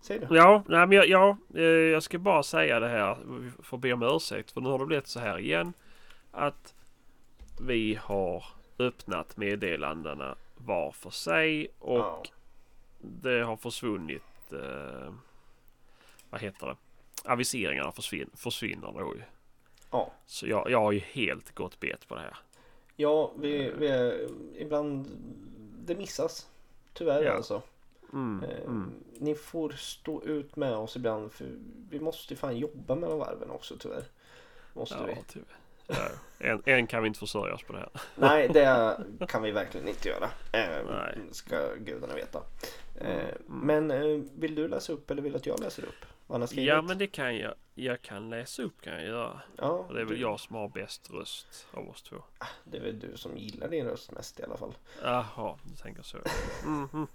säg 0.00 0.18
det. 0.18 0.28
Ja, 0.30 0.62
nej, 0.68 0.86
men 0.86 0.92
jag, 0.92 1.08
ja, 1.08 1.36
eh, 1.54 1.62
jag 1.64 2.02
ska 2.02 2.18
bara 2.18 2.42
säga 2.42 2.80
det 2.80 2.88
här. 2.88 3.18
Vi 3.26 3.50
får 3.62 3.78
be 3.78 3.92
om 3.92 4.02
ursäkt 4.02 4.50
för 4.50 4.60
nu 4.60 4.68
har 4.68 4.78
det 4.78 4.86
blivit 4.86 5.06
så 5.06 5.20
här 5.20 5.38
igen. 5.38 5.72
Att 6.30 6.74
vi 7.60 7.98
har 8.02 8.44
öppnat 8.78 9.36
meddelandena 9.36 10.36
var 10.56 10.92
för 10.92 11.10
sig 11.10 11.68
och 11.78 11.98
Ja. 11.98 12.22
Det 13.22 13.44
har 13.44 13.56
försvunnit. 13.56 14.52
Eh, 14.52 15.14
vad 16.30 16.40
heter 16.40 16.66
det? 16.66 16.76
Aviseringarna 17.32 17.92
försvin, 17.92 18.30
försvinner 18.34 18.92
då 18.92 19.14
ju. 19.16 19.22
Ja. 19.90 20.12
Så 20.26 20.46
jag, 20.46 20.70
jag 20.70 20.80
har 20.80 20.92
ju 20.92 20.98
helt 20.98 21.54
gått 21.54 21.80
bet 21.80 22.08
på 22.08 22.14
det 22.14 22.20
här. 22.20 22.36
Ja, 22.96 23.32
vi, 23.38 23.70
vi 23.78 23.88
är, 23.88 24.28
ibland 24.56 25.06
det 25.86 25.94
missas. 25.94 26.48
Tyvärr 26.92 27.22
Ja. 27.24 27.32
alltså. 27.32 27.62
Mm, 28.12 28.44
Eh, 28.44 28.64
mm. 28.64 28.92
Ni 29.18 29.34
får 29.34 29.70
stå 29.70 30.22
ut 30.22 30.56
med 30.56 30.74
oss 30.76 30.96
ibland 30.96 31.32
för 31.32 31.46
vi 31.90 32.00
måste 32.00 32.34
ju 32.34 32.38
fan 32.38 32.56
jobba 32.56 32.94
mellan 32.94 33.18
varven 33.18 33.50
också 33.50 33.76
tyvärr. 33.78 34.04
Måste 34.74 35.04
vi. 35.06 35.12
Ja, 35.12 35.18
tyvärr. 35.28 35.56
En, 36.38 36.62
en 36.66 36.86
kan 36.86 37.02
vi 37.02 37.06
inte 37.06 37.20
försörja 37.20 37.54
oss 37.54 37.62
på 37.62 37.72
det 37.72 37.78
här. 37.78 37.88
Nej, 38.14 38.48
det 38.48 38.98
kan 39.28 39.42
vi 39.42 39.50
verkligen 39.50 39.88
inte 39.88 40.08
göra. 40.08 40.30
Eh, 40.52 40.84
Nej. 40.90 41.18
Ska 41.32 41.74
gudarna 41.74 42.14
veta. 42.14 42.42
Eh, 43.00 43.24
Mm. 43.48 43.86
Men 43.86 43.90
eh, 43.90 44.20
vill 44.34 44.54
du 44.54 44.68
läsa 44.68 44.92
upp 44.92 45.10
eller 45.10 45.22
vill 45.22 45.32
du 45.32 45.38
att 45.38 45.46
jag 45.46 45.60
läser 45.60 45.82
upp? 45.84 46.04
Vad 46.26 46.40
han 46.40 46.48
skrivit? 46.48 46.68
Ja, 46.68 46.82
men 46.82 46.98
det 46.98 47.06
kan 47.06 47.36
jag. 47.36 47.54
Jag 47.74 48.02
kan 48.02 48.30
läsa 48.30 48.62
upp 48.62 48.80
kan 48.80 48.92
jag 48.92 49.04
göra. 49.04 49.40
Ja, 49.56 49.68
Och 49.68 49.94
det 49.94 50.00
är 50.00 50.04
väl 50.04 50.14
du- 50.14 50.20
jag 50.20 50.40
som 50.40 50.56
har 50.56 50.68
bäst 50.68 51.10
röst 51.10 51.66
av 51.70 51.88
oss 51.88 52.02
två. 52.02 52.16
Det 52.64 52.76
är 52.76 52.82
väl 52.82 52.98
du 53.00 53.16
som 53.16 53.36
gillar 53.36 53.68
din 53.68 53.86
röst 53.86 54.12
mest 54.12 54.40
i 54.40 54.42
alla 54.42 54.56
fall. 54.56 54.74
Jaha, 55.02 55.58
du 55.64 55.76
tänker 55.82 56.02
så. 56.02 56.18
Mhm. 56.64 57.06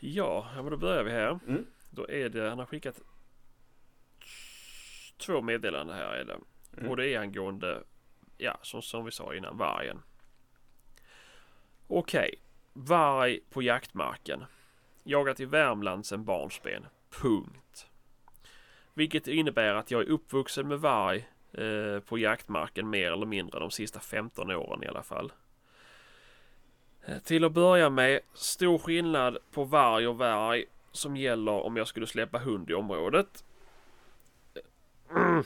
Ja, 0.00 0.50
ja, 0.56 0.62
men 0.62 0.70
då 0.70 0.76
börjar 0.76 1.02
vi 1.02 1.10
här. 1.10 1.38
Mm. 1.46 1.66
Då 1.90 2.08
är 2.10 2.28
det, 2.28 2.48
han 2.48 2.58
har 2.58 2.66
skickat 2.66 3.00
två 5.18 5.40
meddelanden 5.42 5.96
här 5.96 6.04
är 6.14 6.24
det. 6.24 6.36
Mm. 6.76 6.90
Och 6.90 6.96
det 6.96 7.08
är 7.08 7.18
angående, 7.18 7.82
ja 8.38 8.58
som, 8.62 8.82
som 8.82 9.04
vi 9.04 9.10
sa 9.10 9.34
innan, 9.34 9.56
vargen. 9.56 10.02
Okej, 11.86 12.34
varg 12.72 13.40
på 13.50 13.62
jaktmarken. 13.62 14.44
Jagat 15.04 15.40
i 15.40 15.44
Värmland 15.44 16.06
sedan 16.06 16.24
barnsben. 16.24 16.86
Punkt. 17.10 17.86
Vilket 18.94 19.28
innebär 19.28 19.74
att 19.74 19.90
jag 19.90 20.00
är 20.00 20.10
uppvuxen 20.10 20.68
med 20.68 20.80
varg 20.80 21.28
eh, 21.52 22.00
på 22.00 22.18
jaktmarken 22.18 22.90
mer 22.90 23.12
eller 23.12 23.26
mindre 23.26 23.60
de 23.60 23.70
sista 23.70 24.00
15 24.00 24.50
åren 24.50 24.82
i 24.82 24.86
alla 24.86 25.02
fall. 25.02 25.32
Eh, 27.04 27.18
till 27.18 27.44
att 27.44 27.52
börja 27.52 27.90
med, 27.90 28.20
stor 28.34 28.78
skillnad 28.78 29.38
på 29.50 29.64
varg 29.64 30.08
och 30.08 30.18
varg 30.18 30.64
som 30.92 31.16
gäller 31.16 31.52
om 31.52 31.76
jag 31.76 31.88
skulle 31.88 32.06
släppa 32.06 32.38
hund 32.38 32.70
i 32.70 32.74
området. 32.74 33.44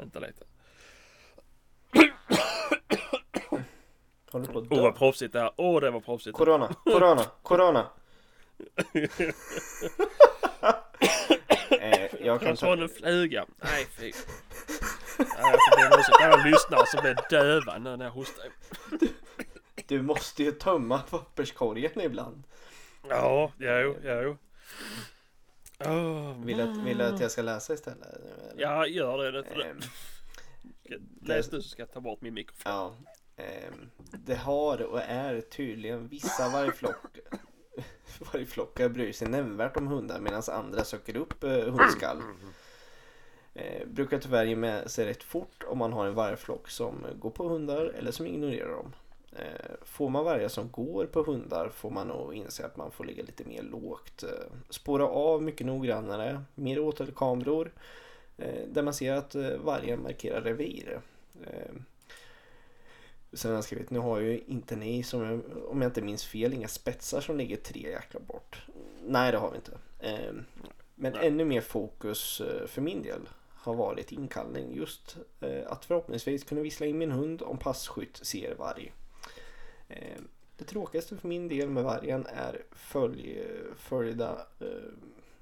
Vänta 0.00 0.18
lite. 0.18 0.44
Håller 4.32 4.46
på 4.46 4.58
att 4.58 4.64
Åh 4.70 4.76
dö. 4.76 4.82
vad 4.82 4.96
proffsigt 4.96 5.32
det 5.32 5.40
här. 5.40 5.52
Åh 5.56 5.80
det 5.80 5.90
var 5.90 6.00
proffsigt. 6.00 6.36
Corona, 6.36 6.74
corona, 6.84 7.22
corona. 7.42 7.86
eh, 11.80 12.14
jag 12.24 12.40
kan 12.40 12.56
ta 12.56 12.72
en 12.72 12.88
fluga. 12.88 13.46
Nej 13.62 13.86
fy. 13.98 14.12
Nej, 15.18 15.26
om 15.92 15.98
ursäkt. 15.98 16.18
Det 16.20 16.28
var 16.28 16.44
lyssnare 16.50 16.86
som 16.86 17.00
blev 17.00 17.16
döva 17.30 17.78
nu 17.78 17.96
när 17.96 18.04
jag 18.04 18.12
hostade. 18.12 18.50
Du 19.86 20.02
måste 20.02 20.42
ju 20.42 20.52
tömma 20.52 20.98
papperskorgen 20.98 22.00
ibland. 22.00 22.42
Ja, 23.08 23.52
jo, 23.58 23.96
jo. 24.02 24.36
Oh, 25.84 26.44
Vill 26.44 26.56
du 26.56 26.62
att, 26.62 26.76
vill 26.76 26.98
du 26.98 27.04
att 27.04 27.20
jag 27.20 27.30
ska 27.30 27.42
läsa 27.42 27.74
istället? 27.74 28.06
eller? 28.06 28.52
Ja, 28.56 28.86
gör 28.86 29.32
det. 29.32 29.42
det. 29.42 29.64
Ehm, 29.64 29.80
Läs 31.22 31.50
du 31.50 31.62
så 31.62 31.68
ska 31.68 31.82
jag 31.82 31.92
ta 31.92 32.00
bort 32.00 32.20
min 32.20 32.34
mikrofon. 32.34 32.72
ja. 32.72 32.94
Ehm, 33.36 33.90
det 34.12 34.34
har 34.34 34.82
och 34.82 35.00
är 35.00 35.40
tydligen 35.40 36.08
vissa 36.08 36.48
vargflock 36.48 37.18
vargflockar 38.32 38.88
bryr 38.88 39.12
sig 39.12 39.28
nämnvärt 39.28 39.76
om 39.76 39.86
hundar 39.86 40.20
medan 40.20 40.42
andra 40.50 40.84
söker 40.84 41.16
upp 41.16 41.44
eh, 41.44 41.50
hundskall. 41.50 42.22
Eh, 43.54 43.86
brukar 43.86 44.18
tyvärr 44.18 44.44
ge 44.44 44.56
med 44.56 44.90
sig 44.90 45.06
rätt 45.06 45.22
fort 45.22 45.64
om 45.66 45.78
man 45.78 45.92
har 45.92 46.06
en 46.06 46.14
vargflock 46.14 46.70
som 46.70 47.06
går 47.18 47.30
på 47.30 47.48
hundar 47.48 47.84
eller 47.84 48.10
som 48.12 48.26
ignorerar 48.26 48.70
dem. 48.70 48.92
Eh, 49.32 49.70
får 49.82 50.08
man 50.08 50.24
vargar 50.24 50.48
som 50.48 50.70
går 50.70 51.06
på 51.06 51.22
hundar 51.22 51.68
får 51.68 51.90
man 51.90 52.08
nog 52.08 52.34
inse 52.34 52.66
att 52.66 52.76
man 52.76 52.90
får 52.90 53.04
ligga 53.04 53.22
lite 53.22 53.44
mer 53.44 53.62
lågt. 53.62 54.22
Eh, 54.22 54.52
spåra 54.68 55.08
av 55.08 55.42
mycket 55.42 55.66
noggrannare, 55.66 56.42
mer 56.54 56.78
åtelkameror 56.78 57.72
eh, 58.36 58.68
där 58.68 58.82
man 58.82 58.94
ser 58.94 59.12
att 59.12 59.34
vargen 59.34 60.02
markerar 60.02 60.40
revir. 60.40 61.00
Sen 63.32 63.50
har 63.50 63.56
jag 63.56 63.64
skrivit, 63.64 63.90
nu 63.90 63.98
har 63.98 64.20
ju 64.20 64.40
inte 64.46 64.76
ni, 64.76 65.02
som 65.02 65.22
jag, 65.22 65.40
om 65.68 65.82
jag 65.82 65.88
inte 65.88 66.02
minns 66.02 66.24
fel, 66.24 66.52
inga 66.52 66.68
spetsar 66.68 67.20
som 67.20 67.36
ligger 67.36 67.56
tre 67.56 67.80
jäkla 67.80 68.20
bort. 68.20 68.66
Nej, 69.06 69.32
det 69.32 69.38
har 69.38 69.50
vi 69.50 69.56
inte. 69.56 69.78
Men 70.94 71.12
Nej. 71.12 71.26
ännu 71.26 71.44
mer 71.44 71.60
fokus 71.60 72.42
för 72.66 72.80
min 72.80 73.02
del 73.02 73.28
har 73.48 73.74
varit 73.74 74.12
inkallning. 74.12 74.74
Just 74.74 75.16
att 75.66 75.84
förhoppningsvis 75.84 76.44
kunna 76.44 76.60
vissla 76.60 76.86
in 76.86 76.98
min 76.98 77.10
hund 77.10 77.42
om 77.42 77.58
passkytt 77.58 78.16
ser 78.22 78.54
varg. 78.54 78.92
Eh, 79.90 80.20
det 80.56 80.64
tråkigaste 80.64 81.16
för 81.16 81.28
min 81.28 81.48
del 81.48 81.68
med 81.68 81.84
vargen 81.84 82.26
är 82.26 82.62
följ, 82.72 83.42
följda 83.76 84.46
eh, 84.60 84.66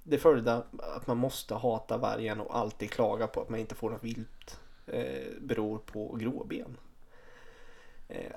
det 0.02 0.18
följda 0.18 0.62
att 0.78 1.06
man 1.06 1.16
måste 1.16 1.54
hata 1.54 1.96
vargen 1.96 2.40
och 2.40 2.56
alltid 2.56 2.90
klaga 2.90 3.26
på 3.26 3.40
att 3.40 3.48
man 3.48 3.60
inte 3.60 3.74
får 3.74 3.90
något 3.90 4.04
vilt 4.04 4.60
eh, 4.86 5.32
beror 5.40 5.78
på 5.78 6.16
gråben. 6.16 6.76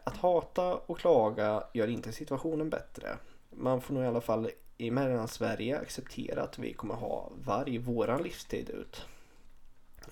Att 0.03 0.18
hata 0.18 0.75
och 0.75 1.00
klaga 1.00 1.63
gör 1.74 1.88
inte 1.88 2.12
situationen 2.12 2.70
bättre. 2.70 3.18
Man 3.50 3.82
får 3.82 3.94
nog 3.94 4.03
i 4.03 4.08
alla 4.08 4.22
fall 4.22 4.50
i 4.77 4.91
Mellansverige 4.91 5.80
acceptera 5.80 6.44
att 6.44 6.60
vi 6.60 6.74
kommer 6.74 6.96
ha 6.96 7.32
varg 7.46 7.77
våran 7.77 8.24
livstid 8.24 8.70
ut. 8.70 9.06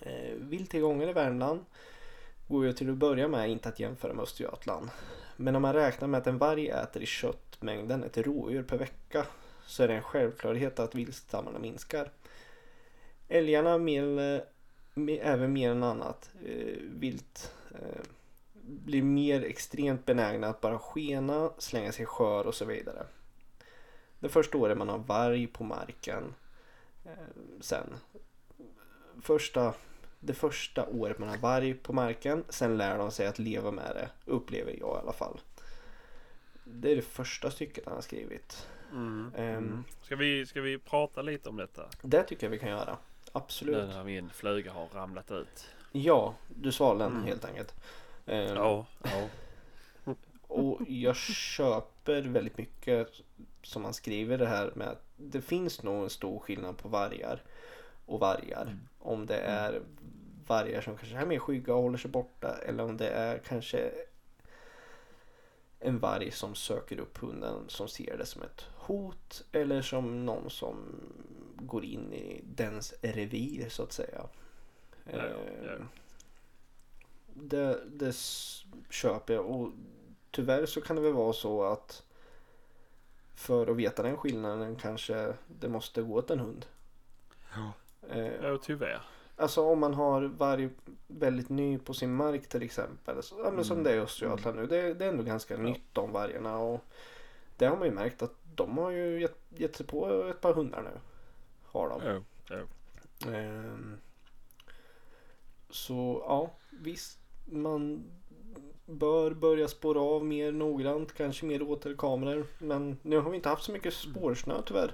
Vilt 0.01 0.51
vilttillgången 0.51 1.09
i 1.09 1.13
Värmland 1.13 1.65
går 2.47 2.65
ju 2.65 2.73
till 2.73 2.89
att 2.89 2.97
börja 2.97 3.27
med 3.27 3.49
inte 3.49 3.69
att 3.69 3.79
jämföra 3.79 4.13
med 4.13 4.23
Östergötland. 4.23 4.89
Men 5.41 5.55
om 5.55 5.61
man 5.61 5.73
räknar 5.73 6.07
med 6.07 6.17
att 6.17 6.27
en 6.27 6.37
varg 6.37 6.67
äter 6.67 7.01
i 7.01 7.05
köttmängden 7.05 8.03
ett 8.03 8.17
rådjur 8.17 8.63
per 8.63 8.77
vecka 8.77 9.25
så 9.65 9.83
är 9.83 9.87
det 9.87 9.93
en 9.93 10.01
självklarhet 10.01 10.79
att 10.79 10.95
viltstammarna 10.95 11.59
minskar. 11.59 12.11
Älgarna 13.27 13.77
mer, 13.77 14.43
även 15.21 15.53
mer 15.53 15.71
än 15.71 15.83
annat 15.83 16.31
eh, 16.45 16.77
vilt 16.81 17.53
eh, 17.71 18.01
blir 18.61 19.03
mer 19.03 19.43
extremt 19.43 20.05
benägna 20.05 20.47
att 20.47 20.61
bara 20.61 20.79
skena, 20.79 21.51
slänga 21.57 21.91
sig 21.91 22.03
i 22.03 22.05
skör 22.05 22.47
och 22.47 22.55
så 22.55 22.65
vidare. 22.65 23.05
Det 24.19 24.29
första 24.29 24.57
året 24.57 24.77
man 24.77 24.89
har 24.89 24.99
varg 24.99 25.47
på 25.47 25.63
marken 25.63 26.33
eh, 27.05 27.11
sen 27.61 27.95
första, 29.21 29.73
det 30.19 30.33
första 30.33 30.85
året 30.85 31.19
man 31.19 31.29
har 31.29 31.37
varg 31.37 31.73
på 31.73 31.93
marken 31.93 32.43
sen 32.49 32.77
lär 32.77 32.97
de 32.97 33.11
sig 33.11 33.27
att 33.27 33.39
leva 33.39 33.71
med 33.71 33.95
det 33.95 34.09
upplever 34.31 34.71
jag 34.79 34.97
i 34.97 35.01
alla 35.01 35.13
fall. 35.13 35.39
Det 36.63 36.91
är 36.91 36.95
det 36.95 37.01
första 37.01 37.51
stycket 37.51 37.85
han 37.85 37.93
har 37.95 38.01
skrivit. 38.01 38.67
Mm. 38.91 39.31
Ehm. 39.37 39.57
Mm. 39.57 39.83
Ska, 40.01 40.15
vi, 40.15 40.45
ska 40.45 40.61
vi 40.61 40.77
prata 40.77 41.21
lite 41.21 41.49
om 41.49 41.57
detta? 41.57 41.85
Det 42.01 42.23
tycker 42.23 42.45
jag 42.47 42.51
vi 42.51 42.59
kan 42.59 42.69
göra. 42.69 42.97
Absolut. 43.31 43.75
Nu 43.77 43.93
när 43.93 44.03
min 44.03 44.29
fluga 44.29 44.71
har 44.71 44.87
ramlat 44.93 45.31
ut. 45.31 45.67
Ja, 45.91 46.35
du 46.47 46.71
svalde 46.71 47.03
den 47.03 47.13
Mm. 47.13 47.25
helt 47.25 47.45
enkelt. 47.45 47.73
Ehm, 48.25 48.55
Ja, 48.55 48.85
ja. 49.03 49.27
Och 50.47 50.79
jag 50.87 51.15
köper 51.15 52.21
väldigt 52.21 52.57
mycket 52.57 53.09
som 53.63 53.81
man 53.81 53.93
skriver 53.93 54.37
det 54.37 54.47
här 54.47 54.71
med 54.75 54.87
att 54.87 55.03
det 55.17 55.41
finns 55.41 55.83
nog 55.83 56.03
en 56.03 56.09
stor 56.09 56.39
skillnad 56.39 56.77
på 56.77 56.89
vargar 56.89 57.41
och 58.05 58.19
vargar. 58.19 58.77
Om 58.99 59.25
det 59.25 59.37
är 59.39 59.81
vargar 60.47 60.81
som 60.81 60.97
kanske 60.97 61.17
är 61.17 61.25
mer 61.25 61.39
skygga 61.39 61.73
och 61.75 61.81
håller 61.81 61.97
sig 61.97 62.11
borta 62.11 62.57
eller 62.57 62.83
om 62.83 62.97
det 62.97 63.09
är 63.09 63.37
kanske 63.39 63.91
en 65.79 65.99
varg 65.99 66.31
som 66.31 66.55
söker 66.55 66.99
upp 66.99 67.17
hunden 67.17 67.63
som 67.67 67.87
ser 67.87 68.17
det 68.17 68.25
som 68.25 68.41
ett 68.41 68.61
hot 68.75 69.43
eller 69.51 69.81
som 69.81 70.25
någon 70.25 70.49
som 70.49 70.85
går 71.55 71.85
in 71.85 72.13
i 72.13 72.41
dens 72.43 72.93
revir 73.01 73.69
så 73.69 73.83
att 73.83 73.91
säga. 73.91 74.27
Ja, 75.03 75.17
ja. 75.17 75.71
Eh, 75.71 75.81
Det, 77.33 77.79
det 77.85 78.15
köper 78.89 79.33
jag 79.33 79.45
och 79.45 79.71
tyvärr 80.31 80.65
så 80.65 80.81
kan 80.81 80.95
det 80.95 81.01
väl 81.01 81.13
vara 81.13 81.33
så 81.33 81.63
att 81.63 82.03
för 83.35 83.67
att 83.67 83.77
veta 83.77 84.03
den 84.03 84.17
skillnaden 84.17 84.75
kanske 84.75 85.33
det 85.47 85.69
måste 85.69 86.01
gå 86.01 86.17
åt 86.17 86.29
en 86.31 86.39
hund. 86.39 86.65
Ja. 87.53 87.71
Eh, 88.09 88.27
ja, 88.43 88.57
tyvärr. 88.61 89.01
Alltså 89.35 89.61
om 89.65 89.79
man 89.79 89.93
har 89.93 90.21
varg 90.21 90.69
väldigt 91.07 91.49
ny 91.49 91.77
på 91.77 91.93
sin 91.93 92.15
mark 92.15 92.47
till 92.49 92.63
exempel. 92.63 93.23
Så, 93.23 93.35
ja, 93.43 93.51
men 93.51 93.65
som 93.65 93.73
Mm. 93.77 93.83
det 93.83 93.91
är 93.91 93.95
i 93.97 93.99
Östergötland 93.99 94.57
nu. 94.57 94.65
Det, 94.67 94.93
det 94.93 95.05
är 95.05 95.09
ändå 95.09 95.23
ganska 95.23 95.53
Ja. 95.53 95.59
nytt 95.59 95.97
om 95.97 96.11
vargarna. 96.11 96.57
Och 96.57 96.81
det 97.57 97.65
har 97.65 97.77
man 97.77 97.87
ju 97.87 97.93
märkt 97.93 98.21
att 98.21 98.33
de 98.55 98.77
har 98.77 98.89
ju 98.91 99.21
gett, 99.21 99.37
gett 99.49 99.75
sig 99.75 99.85
på 99.85 100.23
ett 100.29 100.41
par 100.41 100.53
hundar 100.53 100.81
nu. 100.81 100.99
Har 101.65 101.89
de. 101.89 102.01
Ja, 102.05 102.21
ja. 102.49 103.31
Ehm, 103.31 103.97
så 105.69 106.23
ja, 106.27 106.51
visst. 106.69 107.19
Man 107.45 108.03
bör 108.85 109.31
börja 109.33 109.67
spåra 109.67 110.01
av 110.01 110.25
mer 110.25 110.51
noggrant. 110.51 111.13
Kanske 111.13 111.45
mer 111.45 111.61
återkameror. 111.61 112.45
Men 112.59 112.97
nu 113.01 113.17
har 113.19 113.29
vi 113.29 113.35
inte 113.35 113.49
haft 113.49 113.63
så 113.63 113.71
mycket 113.71 113.93
spårsnö 113.93 114.61
tyvärr. 114.65 114.93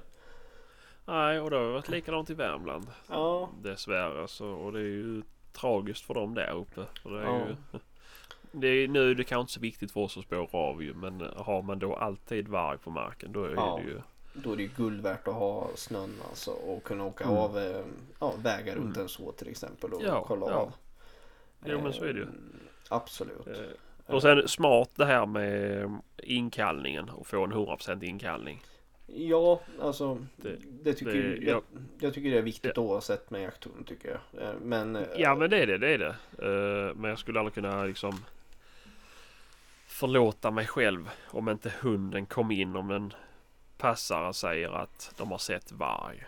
Nej, 1.05 1.39
och 1.39 1.49
det 1.49 1.55
har 1.57 1.63
varit 1.71 1.89
likadant 1.89 2.29
i 2.29 2.33
Värmland. 2.33 2.87
Ja, 3.09 3.49
Dessvärre 3.61 4.27
så, 4.27 4.47
och 4.49 4.71
det 4.73 4.79
är 4.79 4.83
ju 4.83 5.21
tragiskt 5.53 6.05
för 6.05 6.13
dem 6.13 6.33
där 6.33 6.51
uppe. 6.55 6.81
Det 7.03 7.09
är 7.19 7.23
Ja. 7.23 7.39
ju, 7.47 7.55
det 8.51 8.67
är, 8.67 8.87
nu 8.87 9.11
är 9.11 9.15
det 9.15 9.23
kanske 9.23 9.41
inte 9.41 9.53
så 9.53 9.59
viktigt 9.59 9.91
för 9.91 9.99
oss 10.01 10.17
att 10.17 10.23
spåra 10.23 10.47
av 10.59 10.83
ju. 10.83 10.93
Men 10.93 11.21
har 11.35 11.61
man 11.61 11.79
då 11.79 11.95
alltid 11.95 12.47
varg 12.47 12.77
på 12.77 12.89
marken 12.89 13.31
då 13.31 13.43
är 13.43 13.53
Ja. 13.55 13.79
det 13.83 13.89
ju... 13.91 14.01
då 14.33 14.51
är 14.51 14.55
det 14.57 14.63
ju 14.63 14.69
guld 14.77 15.01
värt 15.01 15.27
att 15.27 15.33
ha 15.33 15.69
snön 15.75 16.13
alltså. 16.29 16.51
Och 16.51 16.83
kunna 16.83 17.03
åka 17.05 17.23
Mm. 17.23 17.37
av 17.37 17.57
eh, 17.57 17.81
ja, 18.19 18.33
vägar 18.43 18.75
runt 18.75 18.85
Mm. 18.95 19.01
en 19.01 19.09
så 19.09 19.31
till 19.31 19.47
exempel. 19.47 19.93
Och 19.93 20.01
Ja, 20.03 20.23
kolla 20.27 20.45
av. 20.45 20.73
Jo, 21.65 21.81
men 21.81 21.93
så 21.93 22.03
är 22.03 22.13
det 22.13 22.19
ju. 22.19 22.23
Ehm, 22.25 22.59
Absolut. 22.89 23.47
Eh, 23.47 24.13
Och 24.15 24.21
sen 24.21 24.47
smart 24.47 24.89
det 24.95 25.05
här 25.05 25.25
med 25.25 25.89
inkallningen 26.17 27.09
och 27.09 27.27
få 27.27 27.43
en 27.43 27.53
100% 27.53 28.03
inkallning. 28.03 28.61
Ja, 29.07 29.61
alltså 29.81 30.25
det, 30.37 30.57
Det- 30.83 30.93
tycker 30.93 31.13
det- 31.13 31.45
jag, 31.45 31.55
jag, 31.55 31.63
jag 31.99 32.13
tycker 32.13 32.31
det 32.31 32.37
är 32.37 32.41
viktigt 32.41 32.77
oavsett 32.77 33.29
med 33.31 33.41
jakthund 33.41 33.87
tycker 33.87 34.09
jag. 34.31 34.43
Eh, 34.43 34.53
Men 34.61 34.95
eh, 34.95 35.03
Ja 35.17 35.35
men 35.35 35.49
det 35.49 35.57
är 35.57 35.67
det, 35.67 35.77
det 35.77 35.93
är 35.93 35.97
det. 35.97 36.15
Eh, 36.89 36.95
Men 36.95 37.09
jag 37.09 37.19
skulle 37.19 37.39
aldrig 37.39 37.53
kunna 37.53 37.83
liksom 37.83 38.13
förlåta 39.87 40.51
mig 40.51 40.67
själv 40.67 41.09
om 41.27 41.49
inte 41.49 41.73
hunden 41.81 42.25
kom 42.25 42.51
in 42.51 42.75
om 42.75 42.91
en 42.91 43.13
passare 43.77 44.33
säger 44.33 44.69
att 44.69 45.13
de 45.17 45.31
har 45.31 45.37
sett 45.37 45.71
varg. 45.71 46.25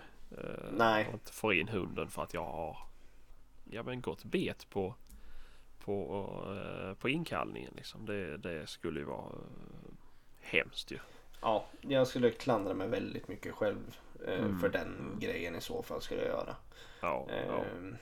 Nej. 0.72 1.07
Och 1.07 1.13
inte 1.13 1.34
får 1.34 1.53
in 1.53 1.67
hunden 1.67 2.07
för 2.10 2.24
att 2.24 2.34
jag 2.34 2.46
har 2.46 2.77
ja, 3.72 3.84
men 3.84 4.01
gått 4.01 4.24
bet 4.24 4.69
på 4.69 4.96
på, 5.86 6.96
på 7.00 7.10
inkallningen. 7.10 7.74
Liksom. 7.75 8.05
Det, 8.05 8.38
det 8.38 8.67
skulle 8.67 9.00
ju 9.00 9.05
vara 9.05 9.31
hemskt 10.41 10.91
ju. 10.91 10.98
Ja, 11.41 11.65
jag 11.82 12.08
skulle 12.08 12.32
klandra 12.32 12.74
mig 12.74 12.88
väldigt 12.88 13.27
mycket 13.27 13.53
själv 13.56 13.98
eh, 14.27 14.39
Mm. 14.39 14.60
för 14.60 14.70
den 14.70 15.17
grejen 15.20 15.56
i 15.56 15.62
så 15.62 15.84
fall 15.84 16.01
skulle 16.01 16.22
jag 16.22 16.29
göra. 16.29 16.56
Ja, 17.01 17.25
ja. 17.29 17.63
Ehm, 17.77 17.96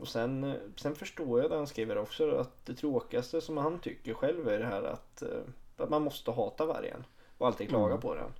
Och 0.00 0.08
sen, 0.08 0.44
eh, 0.44 0.54
sen 0.76 0.94
förstår 0.94 1.40
jag 1.40 1.50
det 1.50 1.56
han 1.56 1.66
skriver 1.66 1.98
också 1.98 2.30
att 2.36 2.66
det 2.66 2.74
tråkigaste 2.74 3.40
som 3.40 3.56
han 3.56 3.78
tycker 3.78 4.14
själv 4.14 4.48
är 4.48 4.58
det 4.58 4.64
här 4.66 4.82
att, 4.82 5.22
eh, 5.22 5.28
att 5.76 5.90
man 5.90 6.02
måste 6.02 6.30
hata 6.30 6.66
vargen 6.66 7.04
och 7.38 7.46
alltid 7.46 7.68
klaga 7.68 7.86
Mm. 7.94 8.00
på 8.00 8.14
den. 8.14 8.32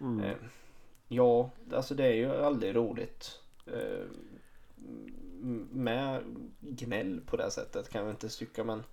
Mm. 0.00 0.24
Eh, 0.24 0.36
ja, 1.08 1.50
alltså 1.72 1.94
det 1.94 2.04
är 2.06 2.12
ju 2.12 2.32
aldrig 2.44 2.76
roligt. 2.76 3.40
Eh, 3.66 4.04
med 5.70 6.22
gnäll 6.60 7.20
på 7.26 7.36
det 7.36 7.50
sättet 7.50 7.88
kan 7.88 8.02
jag 8.02 8.10
inte 8.10 8.28
tycka 8.28 8.64
men 8.64 8.84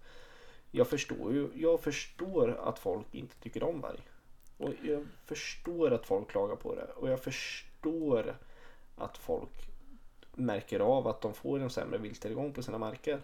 jag 0.71 0.87
förstår 0.87 1.33
ju, 1.33 1.49
jag 1.55 1.79
förstår 1.81 2.49
att 2.63 2.79
folk 2.79 3.15
inte 3.15 3.35
tycker 3.39 3.63
om 3.63 3.81
varg. 3.81 3.99
Och 4.57 4.73
jag 4.81 5.05
förstår 5.25 5.91
att 5.91 6.05
folk 6.05 6.29
klagar 6.29 6.55
på 6.55 6.75
det 6.75 6.87
och 6.95 7.09
jag 7.09 7.23
förstår 7.23 8.35
att 8.97 9.17
folk 9.17 9.49
märker 10.33 10.79
av 10.79 11.07
att 11.07 11.21
de 11.21 11.33
får 11.33 11.59
en 11.59 11.69
sämre 11.69 11.97
vilttillgång 11.97 12.53
på 12.53 12.63
sina 12.63 12.77
marker. 12.77 13.19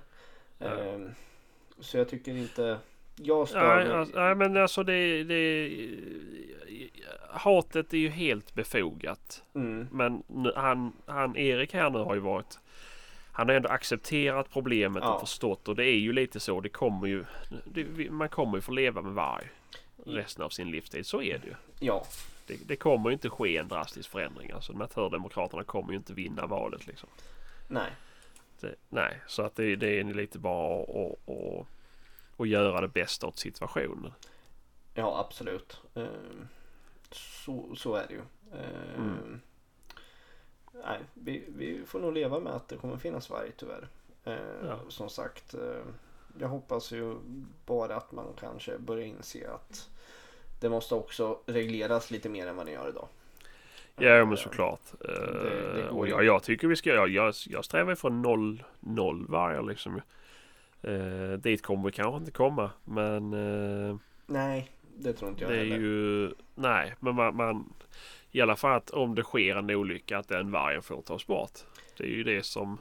Eh, 0.60 1.00
så 1.80 1.98
jag 1.98 2.10
tycker 2.10 2.32
inte, 2.32 2.78
jag 3.16 3.48
stör 3.48 3.76
Nej, 3.76 3.92
alltså, 3.92 4.20
nej 4.20 4.36
men 4.36 4.58
alltså 4.58 4.84
det, 4.84 5.24
det... 5.24 5.72
Hatet 7.30 7.94
är 7.94 7.98
ju 7.98 8.10
helt 8.10 8.54
befogat. 8.54 9.44
Mm, 9.54 9.88
Men 9.92 10.24
han, 10.56 10.94
han 11.06 11.38
Erik 11.38 11.74
här 11.74 11.90
nu 11.90 12.00
har 12.00 12.16
ju 12.16 12.22
varit... 12.22 12.60
Han 13.34 13.50
har 13.50 13.56
ändå 13.56 13.70
accepterat 13.70 14.50
problemet 14.54 15.04
Ja. 15.04 15.14
och 15.14 15.20
förstått 15.20 15.68
och 15.68 15.76
det 15.76 15.86
är 15.86 16.00
ju 16.00 16.14
lite 16.14 16.40
så. 16.40 16.62
Det 16.62 16.70
kommer 16.70 17.08
ju... 17.08 17.26
Det, 17.66 18.12
man 18.12 18.30
kommer 18.30 18.58
ju 18.58 18.62
få 18.62 18.72
leva 18.72 19.02
med 19.02 19.14
varg 19.14 19.48
resten 20.06 20.44
av 20.46 20.50
sin 20.50 20.72
livstid. 20.72 21.06
Så 21.06 21.22
är 21.22 21.38
det 21.38 21.48
ju. 21.48 21.56
ja, 21.80 22.06
Det, 22.48 22.68
det 22.68 22.76
kommer 22.76 23.12
inte 23.12 23.30
ske 23.30 23.58
en 23.58 23.68
drastisk 23.68 24.10
förändring. 24.10 24.52
Alltså 24.52 24.74
Naturdemokraterna 24.74 25.64
kommer 25.64 25.92
ju 25.92 25.98
inte 25.98 26.14
vinna 26.14 26.46
valet 26.48 26.88
liksom. 26.88 27.10
nej. 27.68 27.92
Det, 28.60 28.76
nej, 28.90 29.22
så 29.28 29.42
att 29.42 29.56
det, 29.56 29.76
det 29.76 30.00
är 30.00 30.04
lite 30.04 30.40
bara 30.40 30.84
att, 32.38 32.48
göra 32.48 32.82
det 32.82 32.88
bästa 32.88 33.28
åt 33.28 33.38
situationen. 33.40 34.14
Ja, 34.94 35.20
absolut. 35.28 35.82
Ehm, 35.96 36.48
Så, 37.12 37.76
så 37.76 37.96
är 37.96 38.08
det 38.08 38.14
ju. 38.14 38.22
Ehm, 38.60 38.96
Mm. 38.98 39.42
Nej, 40.86 41.00
vi, 41.14 41.46
vi 41.48 41.86
får 41.86 42.00
nog 42.00 42.14
leva 42.14 42.40
med 42.40 42.54
att 42.54 42.68
det 42.68 42.78
kommer 42.78 42.98
finnas 42.98 43.30
varg 43.30 43.52
tyvärr. 43.58 43.88
Ehm, 44.26 44.66
Ja. 44.68 44.80
Som 44.90 45.10
sagt, 45.10 45.56
jag 46.40 46.48
hoppas 46.48 46.92
ju 46.92 47.16
bara 47.66 47.96
att 47.96 48.12
man 48.12 48.26
kanske 48.40 48.78
börjar 48.80 49.06
inse 49.06 49.50
att 49.52 49.90
det 50.60 50.70
måste 50.70 50.96
också 50.96 51.40
regleras 51.46 52.12
lite 52.12 52.30
mer 52.30 52.48
än 52.48 52.56
vad 52.56 52.66
det 52.66 52.72
gör 52.72 52.90
idag. 52.90 53.08
Ja 53.98 54.26
men 54.26 54.38
såklart. 54.38 54.82
det 55.74 55.84
Eh, 55.84 55.90
går 55.90 56.00
och 56.00 56.08
ju. 56.08 56.12
jag, 56.12 56.24
jag 56.26 56.44
tycker 56.44 56.68
vi 56.68 56.76
ska, 56.76 56.90
jag, 56.90 57.10
jag, 57.10 57.34
jag 57.50 57.66
strävar 57.66 57.96
från 57.96 58.22
noll, 58.22 58.64
noll 58.80 59.26
vargar 59.28 59.64
liksom. 59.64 60.02
Eh, 60.82 61.32
dit 61.40 61.62
kommer 61.64 61.86
vi 61.86 61.92
kanske 61.92 62.18
inte 62.18 62.32
komma. 62.32 62.72
Men 62.84 63.34
eh, 63.34 63.98
Nej, 64.26 64.72
det 64.98 65.14
tror 65.14 65.30
inte 65.32 65.44
jag 65.44 65.54
det 65.54 65.58
är 65.60 65.66
heller. 65.66 65.76
ju, 65.76 66.32
nej 66.56 66.96
men 67.00 67.16
man, 67.16 67.36
man 67.36 67.74
i 68.32 68.42
alla 68.42 68.56
fall 68.56 68.78
att 68.78 68.90
om 68.90 69.16
det 69.16 69.24
sker 69.24 69.56
en 69.56 69.70
olycka 69.72 70.18
att 70.18 70.28
den 70.28 70.52
vargen 70.52 70.82
får 70.82 71.02
tas 71.02 71.28
bort. 71.28 71.60
Det 71.98 72.04
är 72.04 72.08
ju 72.08 72.24
det 72.24 72.46
som, 72.46 72.78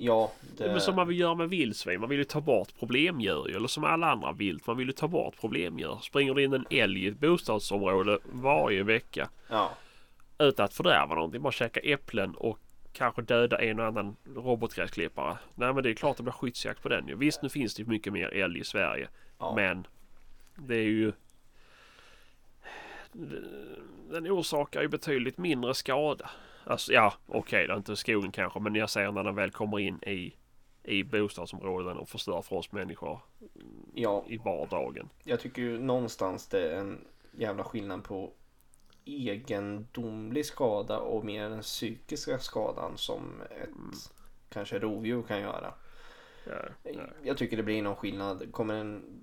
Ja, 0.00 0.32
det... 0.56 0.66
men 0.66 0.80
som 0.80 0.94
man 0.94 1.08
vill 1.08 1.20
göra 1.20 1.34
med 1.34 1.48
vildsvin. 1.48 2.00
Man 2.00 2.08
vill 2.08 2.18
ju 2.18 2.24
ta 2.24 2.40
bort 2.40 2.68
problemdjur 2.78 3.48
ju, 3.48 3.56
eller 3.56 3.68
som 3.68 3.84
alla 3.84 4.10
andra 4.10 4.32
vilt. 4.32 4.66
Man 4.66 4.76
vill 4.76 4.86
ju 4.86 4.92
ta 4.92 5.08
bort 5.08 5.40
problemdjur. 5.40 5.98
Springer 6.02 6.34
det 6.34 6.42
in 6.42 6.52
en 6.52 6.66
älg 6.70 7.04
i 7.04 7.08
ett 7.08 7.18
bostadsområde 7.18 8.18
varje 8.24 8.82
vecka 8.82 9.28
ja, 9.48 9.70
utan 10.38 10.64
att 10.64 10.74
fördärva 10.74 11.14
någonting. 11.14 11.42
Bara 11.42 11.52
käka 11.52 11.80
äpplen 11.80 12.34
och 12.34 12.58
kanske 12.92 13.22
döda 13.22 13.62
en 13.62 13.80
och 13.80 13.86
annan 13.86 14.16
robotgräsklippare. 14.34 15.38
Nej 15.54 15.72
men 15.72 15.82
det 15.82 15.90
är 15.90 15.94
klart 15.94 16.16
det 16.16 16.22
blir 16.22 16.32
skyddsjakt 16.32 16.82
på 16.82 16.88
den 16.88 17.08
ju. 17.08 17.14
Visst 17.14 17.42
nu 17.42 17.48
finns 17.48 17.74
det 17.74 17.82
ju 17.82 17.88
mycket 17.88 18.12
mer 18.12 18.28
älg 18.28 18.60
i 18.60 18.64
Sverige. 18.64 19.08
ja. 19.38 19.54
Men 19.56 19.86
det 20.56 20.76
är 20.76 20.82
ju 20.82 21.12
den 24.10 24.30
orsakar 24.30 24.82
ju 24.82 24.88
betydligt 24.88 25.38
mindre 25.38 25.74
skada. 25.74 26.30
Alltså 26.68 26.92
ja 26.92 27.14
okej 27.26 27.66
det 27.66 27.72
är 27.72 27.76
inte 27.76 27.96
skogen 27.96 28.32
kanske 28.32 28.60
men 28.60 28.74
jag 28.74 28.90
säger 28.90 29.12
när 29.12 29.24
den 29.24 29.34
väl 29.34 29.50
kommer 29.50 29.78
in 29.78 30.02
i 30.02 30.34
i 30.82 31.04
bostadsområden 31.04 31.96
och 31.96 32.08
förstör 32.08 32.42
för 32.42 32.56
oss 32.56 32.72
människor 32.72 33.20
ja, 33.94 34.24
i 34.28 34.36
vardagen. 34.36 35.08
jag 35.24 35.40
tycker 35.40 35.62
ju 35.62 35.78
någonstans 35.78 36.46
det 36.46 36.72
är 36.72 36.80
en 36.80 37.04
jävla 37.32 37.64
skillnad 37.64 38.04
på 38.04 38.32
egendomlig 39.04 40.46
skada 40.46 40.98
och 40.98 41.24
mer 41.24 41.48
den 41.48 41.60
psykiska 41.60 42.38
skadan 42.38 42.92
som 42.96 43.42
ett 43.50 44.12
kanske 44.48 44.78
rovdjur 44.78 45.22
kan 45.22 45.40
göra. 45.40 45.74
Ja, 46.46 46.52
ja. 46.82 47.00
Jag 47.22 47.38
tycker 47.38 47.56
det 47.56 47.62
blir 47.62 47.82
någon 47.82 47.96
skillnad. 47.96 48.52
Kommer 48.52 48.74
en, 48.74 49.20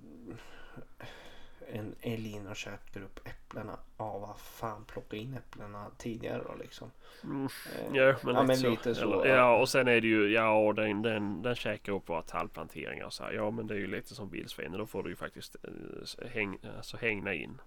en 1.72 1.94
älg 2.00 2.30
in 2.32 2.46
och 2.46 2.56
köper 2.56 3.00
upp 3.02 3.20
äpplena. 3.28 3.78
Ja, 3.98 4.18
vad 4.18 4.38
fan 4.38 4.84
plocka 4.84 5.16
in 5.16 5.34
äpplena 5.34 5.86
tidigare 5.98 6.42
då 6.46 6.54
liksom. 6.62 6.90
Mm. 7.24 7.44
Eh, 7.44 7.96
Ja 7.96 8.14
men, 8.22 8.34
ja, 8.34 8.42
lite, 8.42 8.46
men 8.46 8.56
så. 8.56 8.70
lite 8.70 8.94
så. 8.94 9.20
Eller, 9.22 9.36
ja 9.36 9.60
och 9.60 9.68
sen 9.68 9.88
är 9.88 10.00
det 10.00 10.06
ju 10.06 10.32
ja 10.32 10.72
den, 10.76 11.02
den, 11.02 11.42
den 11.42 11.54
käkar 11.54 11.92
upp 11.92 12.08
våra 12.08 12.22
tallplanteringar 12.22 13.06
och 13.06 13.12
så 13.12 13.24
här. 13.24 13.32
Ja 13.32 13.50
men 13.50 13.66
det 13.66 13.74
är 13.74 13.78
ju 13.78 13.86
lite 13.86 14.14
som 14.14 14.28
vildsvinen. 14.30 14.78
Då 14.78 14.86
får 14.86 15.02
du 15.02 15.10
ju 15.10 15.16
faktiskt 15.16 15.56
eh, 15.62 16.28
häng, 16.28 16.58
alltså, 16.76 16.96
hängna 16.96 17.34
in. 17.34 17.60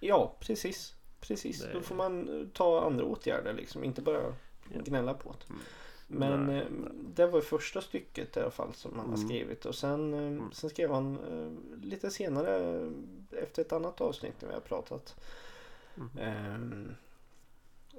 Ja, 0.00 0.36
precis. 0.40 0.94
Precis. 1.20 1.62
Det- 1.62 1.72
Då 1.72 1.80
får 1.80 1.94
man 1.94 2.40
eh, 2.40 2.46
ta 2.52 2.86
andra 2.86 3.04
åtgärder 3.04 3.52
liksom. 3.52 3.84
Inte 3.84 4.02
bara 4.02 4.34
gnälla 4.84 5.14
på 5.14 5.32
det. 5.38 5.50
Mm. 5.52 5.60
Men 6.12 6.46
Nej, 6.46 6.66
det 7.14 7.26
var 7.26 7.40
första 7.40 7.80
stycket 7.80 8.36
i 8.36 8.40
alla 8.40 8.50
fall 8.50 8.72
som 8.74 8.90
han 8.98 9.08
har 9.08 9.14
Mm. 9.16 9.28
skrivit. 9.28 9.64
Och 9.66 9.74
sen, 9.74 10.14
eh, 10.38 10.50
sen 10.52 10.70
skrev 10.70 10.90
han 10.92 11.18
lite 11.82 12.10
senare 12.10 12.90
efter 13.32 13.62
ett 13.62 13.72
annat 13.72 14.00
avsnitt 14.00 14.34
när 14.40 14.48
vi 14.48 14.54
har 14.54 14.60
pratat. 14.60 15.16
Mm. 15.96 16.10
Ehm, 16.18 16.94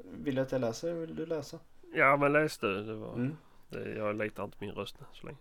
vill 0.04 0.36
du 0.36 0.42
att 0.42 0.52
jag 0.52 0.62
läser? 0.62 0.94
Vill 0.94 1.16
du 1.16 1.26
läsa? 1.26 1.60
Ja 1.94 2.18
men 2.18 2.34
läs 2.34 2.58
du. 2.58 2.84
Det 2.84 2.94
var, 2.94 3.14
Mm. 3.14 3.38
det, 3.70 3.90
jag 3.90 4.16
litar 4.16 4.44
inte 4.44 4.58
min 4.60 4.72
röst 4.72 4.96
så 5.14 5.26
länge. 5.28 5.38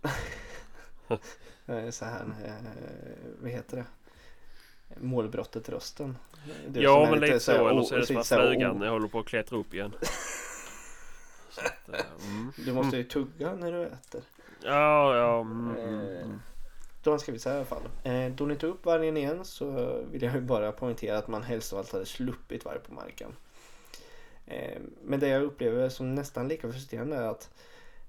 Så 1.91 2.05
här, 2.05 2.21
eh, 2.45 2.55
vad 3.41 3.51
heter 3.51 3.77
det? 3.77 3.85
Målbrottet 4.99 5.69
rösten. 5.69 6.17
Du 6.67 6.81
ja 6.81 7.07
men 7.11 7.19
lite 7.19 7.39
så. 7.39 7.67
Eller 7.67 7.81
så 7.81 7.95
är 7.95 7.99
det 7.99 8.05
som 8.05 8.23
flugan 8.23 8.81
jag 8.81 8.91
håller 8.91 9.07
på 9.07 9.19
att 9.19 9.25
klättra 9.25 9.57
upp 9.57 9.73
igen. 9.73 9.93
Att, 11.57 11.89
eh, 11.89 12.05
mm. 12.29 12.51
Du 12.65 12.73
måste 12.73 12.97
ju 12.97 13.03
tugga 13.03 13.55
när 13.55 13.71
du 13.71 13.83
äter. 13.83 14.21
Ja 14.63 15.17
ja. 15.17 15.41
Mm, 15.41 15.75
mm, 15.77 15.99
Eh, 15.99 16.21
mm. 16.23 16.41
Då 17.03 17.09
har 17.09 17.13
han 17.13 17.19
skrivit 17.19 17.41
så 17.41 17.49
här 17.49 17.55
i 17.55 17.59
alla 17.59 17.65
fall. 17.65 17.89
Eh, 18.03 18.31
då 18.31 18.45
ni 18.45 18.55
tog 18.55 18.69
upp 18.69 18.85
vargen 18.85 19.17
igen 19.17 19.45
så 19.45 19.97
vill 20.11 20.21
jag 20.21 20.35
ju 20.35 20.41
bara 20.41 20.71
poängtera 20.71 21.17
att 21.17 21.27
man 21.27 21.43
helst 21.43 21.73
av 21.73 21.79
allt 21.79 21.91
hade 21.91 22.05
sluppit 22.05 22.65
varg 22.65 22.79
på 22.79 22.93
marken. 22.93 23.35
Eh, 24.45 24.81
men 25.03 25.19
det 25.19 25.27
jag 25.27 25.43
upplever 25.43 25.89
som 25.89 26.15
nästan 26.15 26.47
lika 26.47 26.71
frustrerande 26.71 27.15
är 27.15 27.27
att 27.27 27.49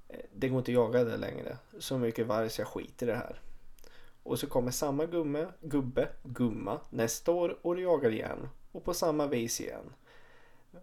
eh, 0.08 0.20
det 0.32 0.48
går 0.48 0.58
inte 0.58 0.70
att 0.70 0.74
jaga 0.74 1.04
det 1.04 1.16
längre. 1.16 1.56
Så 1.78 1.98
mycket 1.98 2.26
varg 2.26 2.50
så 2.50 2.60
jag 2.60 2.68
skiter 2.68 3.06
i 3.06 3.10
det 3.10 3.16
här. 3.16 3.40
Och 4.22 4.38
så 4.38 4.46
kommer 4.46 4.70
samma 4.70 5.06
gumme, 5.06 5.46
gubbe, 5.60 6.08
gumma 6.22 6.80
nästa 6.90 7.32
år 7.32 7.58
och 7.62 7.76
du 7.76 7.82
jagar 7.82 8.10
igen. 8.10 8.48
Och 8.72 8.84
på 8.84 8.94
samma 8.94 9.26
vis 9.26 9.60
igen. 9.60 9.92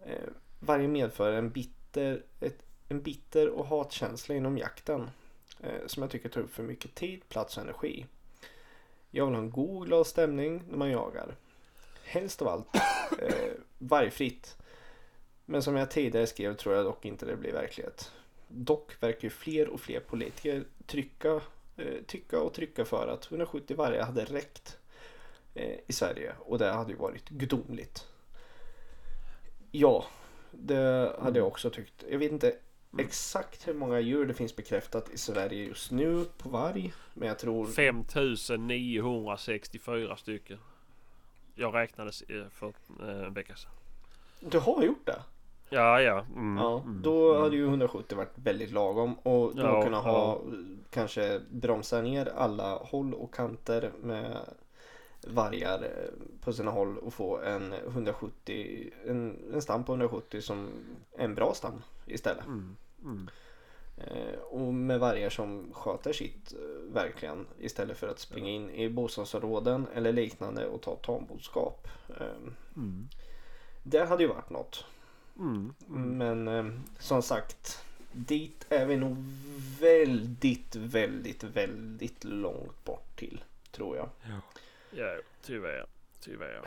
Eh, 0.06 0.28
varje 0.60 0.88
medför 0.88 1.32
en 1.32 1.50
bitter, 1.50 2.22
ett, 2.40 2.62
en 2.88 3.02
bitter 3.02 3.48
och 3.48 3.66
hatkänsla 3.66 4.34
inom 4.34 4.58
jakten. 4.58 5.10
Eh, 5.62 5.86
som 5.86 6.02
jag 6.02 6.10
tycker 6.10 6.28
tar 6.28 6.40
upp 6.40 6.54
för 6.54 6.62
mycket 6.62 6.94
tid, 6.94 7.28
plats 7.28 7.56
och 7.56 7.62
energi. 7.62 8.06
Jag 9.10 9.26
vill 9.26 9.34
ha 9.34 9.42
en 9.42 9.50
god 9.50 9.86
glad 9.86 10.06
stämning 10.06 10.62
när 10.68 10.78
man 10.78 10.90
jagar. 10.90 11.36
Helst 12.04 12.42
av 12.42 12.48
allt 12.48 12.74
eh, 13.18 13.52
vargfritt. 13.78 14.56
Men 15.44 15.62
som 15.62 15.76
jag 15.76 15.90
tidigare 15.90 16.26
skrev 16.26 16.56
tror 16.56 16.74
jag 16.74 16.84
dock 16.84 17.04
inte 17.04 17.26
det 17.26 17.36
blir 17.36 17.52
verklighet. 17.52 18.12
Dock 18.48 19.02
verkar 19.02 19.22
ju 19.22 19.30
fler 19.30 19.68
och 19.68 19.80
fler 19.80 20.00
politiker 20.00 20.64
trycka, 20.86 21.40
eh, 21.76 22.02
tycka 22.06 22.40
och 22.40 22.54
trycka 22.54 22.84
för 22.84 23.08
att 23.08 23.30
170 23.30 23.76
vargar 23.76 24.04
hade 24.04 24.24
räckt 24.24 24.78
eh, 25.54 25.78
i 25.86 25.92
Sverige 25.92 26.34
och 26.38 26.58
det 26.58 26.72
hade 26.72 26.90
ju 26.90 26.98
varit 26.98 27.28
gudomligt. 27.28 28.06
Ja, 29.70 30.04
det 30.50 31.16
hade 31.20 31.38
jag 31.38 31.48
också 31.48 31.70
tyckt. 31.70 32.04
Jag 32.10 32.18
vet 32.18 32.32
inte 32.32 32.56
exakt 32.98 33.68
hur 33.68 33.74
många 33.74 34.00
djur 34.00 34.26
det 34.26 34.34
finns 34.34 34.56
bekräftat 34.56 35.10
i 35.10 35.18
Sverige 35.18 35.64
just 35.64 35.90
nu 35.90 36.24
på 36.38 36.48
varg. 36.48 36.92
Men 37.14 37.28
jag 37.28 37.38
tror... 37.38 37.66
5964 37.66 40.16
stycken. 40.16 40.58
Jag 41.54 41.74
räknade 41.74 42.10
eh, 42.28 42.44
för 42.50 42.72
eh, 43.00 43.24
en 43.26 43.34
vecka 43.34 43.56
sedan. 43.56 43.70
Du 44.40 44.58
har 44.58 44.82
gjort 44.82 45.06
det? 45.06 45.22
Ja 45.68 46.00
ja. 46.00 46.24
Mm, 46.36 46.56
Ja, 46.56 46.80
mm, 46.80 47.02
då 47.02 47.30
mm. 47.30 47.42
hade 47.42 47.56
ju 47.56 47.64
170 47.64 48.16
varit 48.16 48.32
väldigt 48.34 48.70
lagom 48.70 49.14
och 49.14 49.56
då 49.56 49.62
Ja, 49.62 49.82
kunna 49.82 50.00
ha 50.00 50.34
eh, 50.34 50.40
kanske 50.90 51.40
bromsa 51.50 52.02
ner 52.02 52.32
alla 52.36 52.76
håll 52.76 53.14
och 53.14 53.34
kanter 53.34 53.92
med 54.02 54.36
vargar 55.26 55.82
eh, 55.82 56.10
på 56.44 56.52
sina 56.52 56.70
håll 56.70 56.98
och 56.98 57.14
få 57.14 57.38
en 57.40 57.72
170 57.72 58.90
en, 59.06 59.38
en 59.54 59.62
stam 59.62 59.84
på 59.84 59.92
170 59.92 60.40
som 60.40 60.68
en 61.16 61.34
bra 61.34 61.54
stam 61.54 61.82
istället. 62.10 62.46
Mm, 62.46 62.76
mm. 63.02 63.28
Eh, 63.96 64.38
och 64.40 64.74
med 64.74 65.00
vargar 65.00 65.30
som 65.30 65.72
sköter 65.72 66.12
sitt 66.12 66.52
eh, 66.52 66.92
verkligen 66.94 67.46
istället 67.58 67.98
för 67.98 68.08
att 68.08 68.18
springa 68.18 68.48
in 68.50 68.70
i 68.70 68.88
bostadsområden 68.88 69.86
eller 69.94 70.12
liknande 70.12 70.66
och 70.66 70.80
ta 70.82 70.96
tamboskap. 70.96 71.88
Eh, 72.20 72.26
Mm. 72.76 73.08
det 73.82 74.04
hade 74.04 74.22
ju 74.22 74.28
varit 74.28 74.50
något. 74.50 74.84
Mm. 75.38 75.74
Mm. 75.88 76.18
Men 76.18 76.48
eh, 76.48 76.80
som 76.98 77.22
sagt, 77.22 77.84
dit 78.12 78.66
är 78.68 78.86
vi 78.86 78.96
nog 78.96 79.16
väldigt, 79.80 80.76
väldigt, 80.76 81.44
väldigt 81.44 82.24
långt 82.24 82.84
bort 82.84 83.16
till. 83.18 83.44
Tror 83.72 83.96
jag. 83.96 84.08
Ja, 84.90 85.16
tyvärr. 85.42 85.86
Tyvärr. 86.20 86.60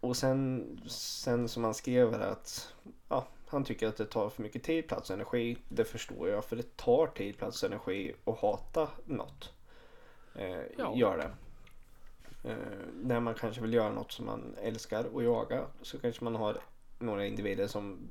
Och 0.00 0.16
sen, 0.16 0.80
sen 0.86 1.48
som 1.48 1.64
han 1.64 1.74
skrev 1.74 2.12
här 2.12 2.28
att 2.30 2.74
ja, 3.08 3.26
han 3.46 3.64
tycker 3.64 3.88
att 3.88 3.96
det 3.96 4.06
tar 4.06 4.28
för 4.28 4.42
mycket 4.42 4.62
tid, 4.62 4.88
plats 4.88 5.10
och 5.10 5.14
energi. 5.14 5.56
Det 5.68 5.84
förstår 5.84 6.28
jag 6.28 6.44
för 6.44 6.56
det 6.56 6.76
tar 6.76 7.06
tid, 7.06 7.38
plats 7.38 7.62
och 7.62 7.70
energi 7.70 8.14
att 8.24 8.38
hata 8.38 8.88
något. 9.04 9.52
Eh, 10.34 10.60
Ja. 10.78 10.92
Gör 10.96 11.16
det. 11.18 11.30
Eh, 12.50 12.56
när 13.02 13.20
man 13.20 13.34
kanske 13.34 13.62
vill 13.62 13.74
göra 13.74 13.90
något 13.92 14.12
som 14.12 14.26
man 14.26 14.56
älskar 14.62 15.04
att 15.16 15.24
jaga 15.24 15.66
så 15.82 15.98
kanske 15.98 16.24
man 16.24 16.34
har 16.34 16.60
några 16.98 17.26
individer 17.26 17.66
som 17.66 18.10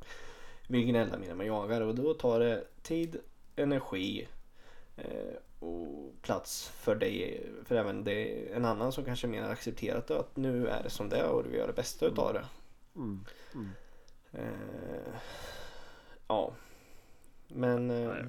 vill 0.68 0.86
gnälla 0.86 1.18
mer 1.18 1.32
än 1.32 1.38
man 1.38 1.46
jagar 1.46 1.82
och 1.82 1.96
då 1.96 2.14
tar 2.14 2.40
det 2.40 2.64
tid, 2.82 3.18
energi 3.56 4.28
eh, 4.98 5.36
och 5.60 6.14
plats 6.22 6.68
för 6.68 6.96
dig, 6.96 7.46
för 7.66 7.76
även 7.76 8.04
det, 8.04 8.48
en 8.54 8.66
annan 8.66 8.92
som 8.92 9.06
kanske 9.06 9.28
mer 9.28 9.44
accepterat 9.44 10.12
att 10.12 10.38
nu 10.38 10.68
är 10.68 10.84
det 10.84 10.90
som 10.90 11.10
det 11.10 11.18
är 11.18 11.30
och 11.30 11.44
du 11.44 11.50
vill 11.50 11.58
göra 11.58 11.68
det 11.68 11.74
bästa 11.74 12.06
utav 12.06 12.34
det. 12.34 12.46
Mm. 12.96 13.26
Mm. 13.54 13.70
Eh, 14.34 15.16
ja. 16.28 16.54
Men 17.48 17.90
eh. 17.90 18.26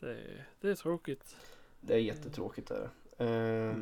Det, 0.00 0.10
är, 0.10 0.46
det 0.60 0.70
är 0.70 0.74
tråkigt. 0.74 1.36
det 1.80 1.94
är 1.94 1.98
jättetråkigt. 1.98 2.68
Där. 2.68 2.90
Eh, 3.18 3.76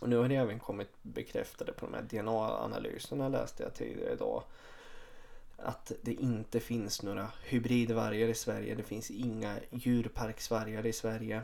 och 0.00 0.08
nu 0.08 0.16
har 0.16 0.28
det 0.28 0.36
även 0.36 0.58
kommit 0.58 0.90
bekräftade 1.02 1.72
på 1.72 1.86
de 1.86 1.94
här 1.94 2.02
DNA-analyserna 2.02 3.28
läste 3.28 3.62
jag 3.62 3.74
tidigare 3.74 4.12
idag. 4.12 4.42
Att 5.56 5.92
det 6.02 6.12
inte 6.12 6.60
finns 6.60 7.02
några 7.02 7.30
hybridvargar 7.44 8.28
i 8.28 8.34
Sverige. 8.34 8.74
Det 8.74 8.82
finns 8.82 9.10
inga 9.10 9.56
djurparksvargar 9.70 10.86
i 10.86 10.92
Sverige. 10.92 11.42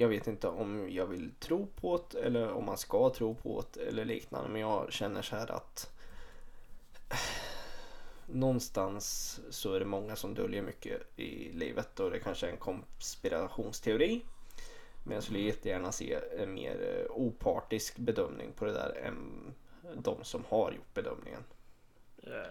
Jag 0.00 0.08
vet 0.08 0.26
inte 0.26 0.48
om 0.48 0.90
jag 0.90 1.06
vill 1.06 1.30
tro 1.38 1.66
på 1.66 2.04
det 2.10 2.18
eller 2.18 2.50
om 2.52 2.64
man 2.64 2.78
ska 2.78 3.10
tro 3.10 3.34
på 3.34 3.64
det 3.72 3.80
eller 3.80 4.04
liknande. 4.04 4.48
Men 4.48 4.60
jag 4.60 4.92
känner 4.92 5.22
så 5.22 5.36
här 5.36 5.50
att 5.50 5.92
någonstans 8.26 9.40
så 9.50 9.74
är 9.74 9.80
det 9.80 9.86
många 9.86 10.16
som 10.16 10.34
döljer 10.34 10.62
mycket 10.62 11.02
i 11.16 11.52
livet 11.52 12.00
och 12.00 12.10
det 12.10 12.18
kanske 12.18 12.46
är 12.46 12.50
en 12.50 12.56
konspirationsteori. 12.56 14.22
Men 15.04 15.14
jag 15.14 15.22
skulle 15.22 15.38
jättegärna 15.38 15.92
se 15.92 16.18
en 16.38 16.54
mer 16.54 17.04
eh, 17.06 17.16
opartisk 17.16 17.98
bedömning 17.98 18.52
på 18.52 18.64
det 18.64 18.72
där 18.72 18.92
än 19.04 19.54
de 19.94 20.24
som 20.24 20.44
har 20.48 20.72
gjort 20.72 20.94
bedömningen. 20.94 21.44
Ja. 22.16 22.44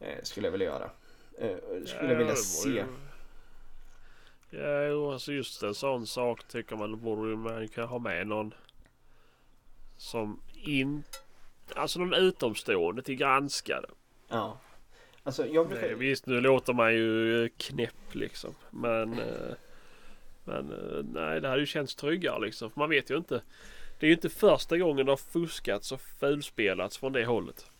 Eh, 0.00 0.22
skulle 0.22 0.46
jag 0.46 0.52
vilja 0.52 0.66
göra. 0.66 0.90
Eh, 1.38 1.56
skulle 1.84 2.04
Ja, 2.04 2.10
jag 2.10 2.18
vilja 2.18 2.36
se. 2.36 2.84
Ja, 4.50 5.12
alltså 5.12 5.32
just 5.32 5.62
en 5.62 5.74
sån 5.74 6.06
sak 6.06 6.48
tycker 6.48 6.76
man 6.76 7.00
borde 7.00 7.36
man 7.36 7.68
kan 7.68 7.88
ha 7.88 7.98
med 7.98 8.26
någon 8.26 8.54
som 9.96 10.40
in... 10.54 11.02
Alltså 11.74 11.98
någon 11.98 12.14
utomstående 12.14 13.02
till 13.02 13.16
granska 13.16 13.80
det. 13.80 13.90
Ja. 14.28 14.60
Alltså 15.22 15.46
jag 15.46 15.68
brukar... 15.68 15.94
Visst, 15.94 16.26
nu 16.26 16.40
låter 16.40 16.72
man 16.72 16.94
ju 16.94 17.48
knäpp 17.56 18.14
liksom. 18.14 18.54
Men... 18.70 19.12
eh, 19.12 19.54
Men 20.44 20.72
eh, 20.72 21.04
nej, 21.04 21.40
det 21.40 21.48
hade 21.48 21.60
ju 21.60 21.66
känts 21.66 21.94
tryggare 21.94 22.40
liksom. 22.40 22.70
För 22.70 22.80
man 22.80 22.90
vet 22.90 23.10
ju 23.10 23.16
inte. 23.16 23.42
Det 23.98 24.06
är 24.06 24.08
ju 24.08 24.14
inte 24.14 24.28
första 24.30 24.78
gången 24.78 25.06
det 25.06 25.12
har 25.12 25.16
fuskats 25.16 25.92
och 25.92 26.00
fulspelats 26.00 26.98
från 26.98 27.12
det 27.12 27.24
hållet. 27.24 27.70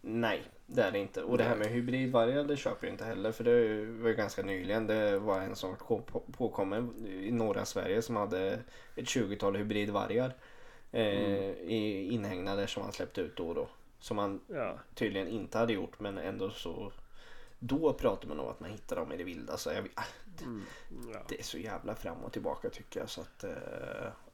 Nej, 0.00 0.42
det 0.66 0.82
är 0.82 0.90
det 0.90 0.98
inte. 0.98 1.22
Och 1.22 1.38
det 1.38 1.44
här 1.44 1.56
med 1.56 1.66
hybridvargar 1.66 2.44
det 2.44 2.56
köper 2.56 2.86
jag 2.86 2.94
inte 2.94 3.04
heller. 3.04 3.32
För 3.32 3.44
det 3.44 3.84
var 4.02 4.08
ju 4.08 4.14
ganska 4.14 4.42
nyligen. 4.42 4.86
Det 4.86 5.18
var 5.18 5.40
en 5.40 5.56
som 5.56 5.76
på- 5.76 6.22
påkommen 6.36 7.06
i 7.06 7.30
norra 7.32 7.64
Sverige 7.64 8.02
som 8.02 8.16
hade 8.16 8.58
ett 8.96 9.06
20-tal 9.08 9.56
hybridvargar. 9.56 10.32
Eh, 10.92 11.50
i 11.50 12.08
inhägnader 12.12 12.66
som 12.66 12.82
han 12.82 12.92
släppte 12.92 13.20
ut 13.20 13.36
då 13.36 13.48
och 13.48 13.54
då. 13.54 13.68
Som 13.98 14.18
han 14.18 14.40
Ja. 14.46 14.78
tydligen 14.94 15.28
inte 15.28 15.58
hade 15.58 15.72
gjort 15.72 16.00
men 16.00 16.18
ändå 16.18 16.50
så. 16.50 16.92
Då 17.58 17.92
pratar 17.92 18.28
man 18.28 18.40
om 18.40 18.48
att 18.48 18.60
man 18.60 18.70
hittar 18.70 18.96
dem 18.96 19.12
i 19.12 19.16
det 19.16 19.24
vilda. 19.24 19.56
Så 19.56 19.70
jag, 19.70 19.88
ah, 19.94 20.02
Mm, 20.42 20.62
ja. 21.12 21.18
det 21.28 21.38
är 21.38 21.42
så 21.42 21.58
jävla 21.58 21.94
fram 21.94 22.16
och 22.24 22.32
tillbaka 22.32 22.68
tycker 22.70 23.00
jag. 23.00 23.08
Så 23.10 23.20
att, 23.20 23.44
eh, 23.44 23.50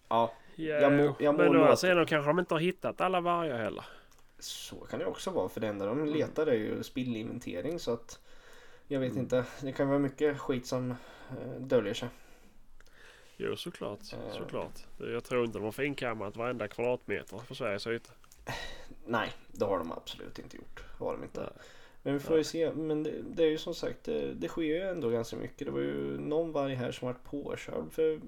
ja, 0.09 0.33
Ja, 0.57 0.75
Jag 0.75 0.93
må- 0.93 1.15
jag 1.19 1.35
må 1.35 1.39
men 1.43 1.57
å 1.57 1.61
andra 1.61 1.77
sidan 1.77 2.07
kanske 2.07 2.31
de 2.31 2.39
inte 2.39 2.55
har 2.55 2.61
hittat 2.61 3.01
alla 3.01 3.21
vargar 3.21 3.59
heller. 3.59 3.85
Så 4.45 4.77
kan 4.77 4.99
det 4.99 5.07
också 5.07 5.31
vara. 5.31 5.49
För 5.49 5.61
det 5.61 5.69
enda 5.69 5.91
Mm. 5.91 6.07
de 6.07 6.13
letar 6.13 6.47
är 6.47 6.55
ju 6.55 6.83
spillinventering. 6.83 7.79
Så 7.79 7.93
att 7.93 8.21
jag 8.89 9.01
vet 9.01 9.11
Mm. 9.13 9.23
inte. 9.23 9.45
Det 9.63 9.73
kan 9.73 9.89
vara 9.89 9.99
mycket 9.99 10.39
skit 10.39 10.67
som 10.67 10.91
eh, 10.91 11.61
döljer 11.61 11.95
sig. 11.95 12.09
Jo, 13.37 13.57
såklart. 13.57 14.01
Eh. 14.13 14.33
såklart. 14.39 14.87
Jag 14.99 15.25
tror 15.25 15.45
inte 15.45 15.59
de 15.59 15.65
har 15.65 15.73
finkammat 15.73 16.37
varenda 16.37 16.69
kvadratmeter 16.69 17.39
på 17.49 17.55
Sveriges 17.55 17.87
yta. 17.87 18.13
Nej, 19.07 19.33
det 19.53 19.65
har 19.65 19.79
de 19.79 19.93
absolut 19.93 20.39
inte 20.39 20.57
gjort. 20.57 20.85
Har 20.99 21.13
de 21.13 21.23
inte. 21.25 21.41
Nej. 21.41 21.51
Men 22.03 22.13
vi 22.15 22.21
får 22.21 22.37
ju 22.37 22.45
se. 22.45 22.73
Men 22.73 23.03
det, 23.03 23.23
det 23.23 23.43
är 23.45 23.51
ju 23.51 23.59
som 23.59 23.75
sagt, 23.75 24.05
det, 24.05 24.35
det 24.35 24.49
sker 24.49 24.63
ju 24.63 24.81
ändå 24.81 25.09
ganska 25.11 25.37
mycket. 25.37 25.67
Det 25.67 25.71
var 25.73 25.81
ju 25.81 26.19
någon 26.19 26.53
varg 26.53 26.75
här 26.75 26.93
som 26.93 27.09
vart 27.09 27.25
påkörd 27.25 27.93
för, 27.93 28.21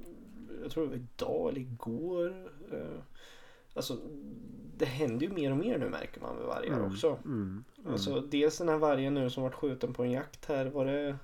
jag 0.63 0.71
tror 0.71 0.85
det 0.85 0.91
var 0.91 0.97
idag 0.97 1.49
eller 1.49 1.61
igår. 1.61 2.51
Eh, 2.73 3.01
Alltså, 3.75 3.97
det 4.77 4.85
händer 4.85 5.27
ju 5.27 5.33
mer 5.33 5.51
och 5.51 5.57
mer 5.57 5.79
nu 5.79 5.89
märker 5.89 6.21
man 6.21 6.37
med 6.37 6.45
vargar 6.47 6.73
Mm. 6.79 6.93
också. 6.93 7.19
Mm. 7.25 7.65
Mm. 7.79 7.93
Alltså, 7.93 8.21
dels 8.21 8.59
den 8.59 8.69
här 8.69 8.77
vargen 8.79 9.15
nu 9.15 9.31
som 9.31 9.43
vart 9.43 9.55
skjuten 9.55 9.95
på 9.95 10.03
en 10.03 10.11
jakt 10.11 10.45
här. 10.47 10.67
Var 10.67 10.85
det, 10.85 11.17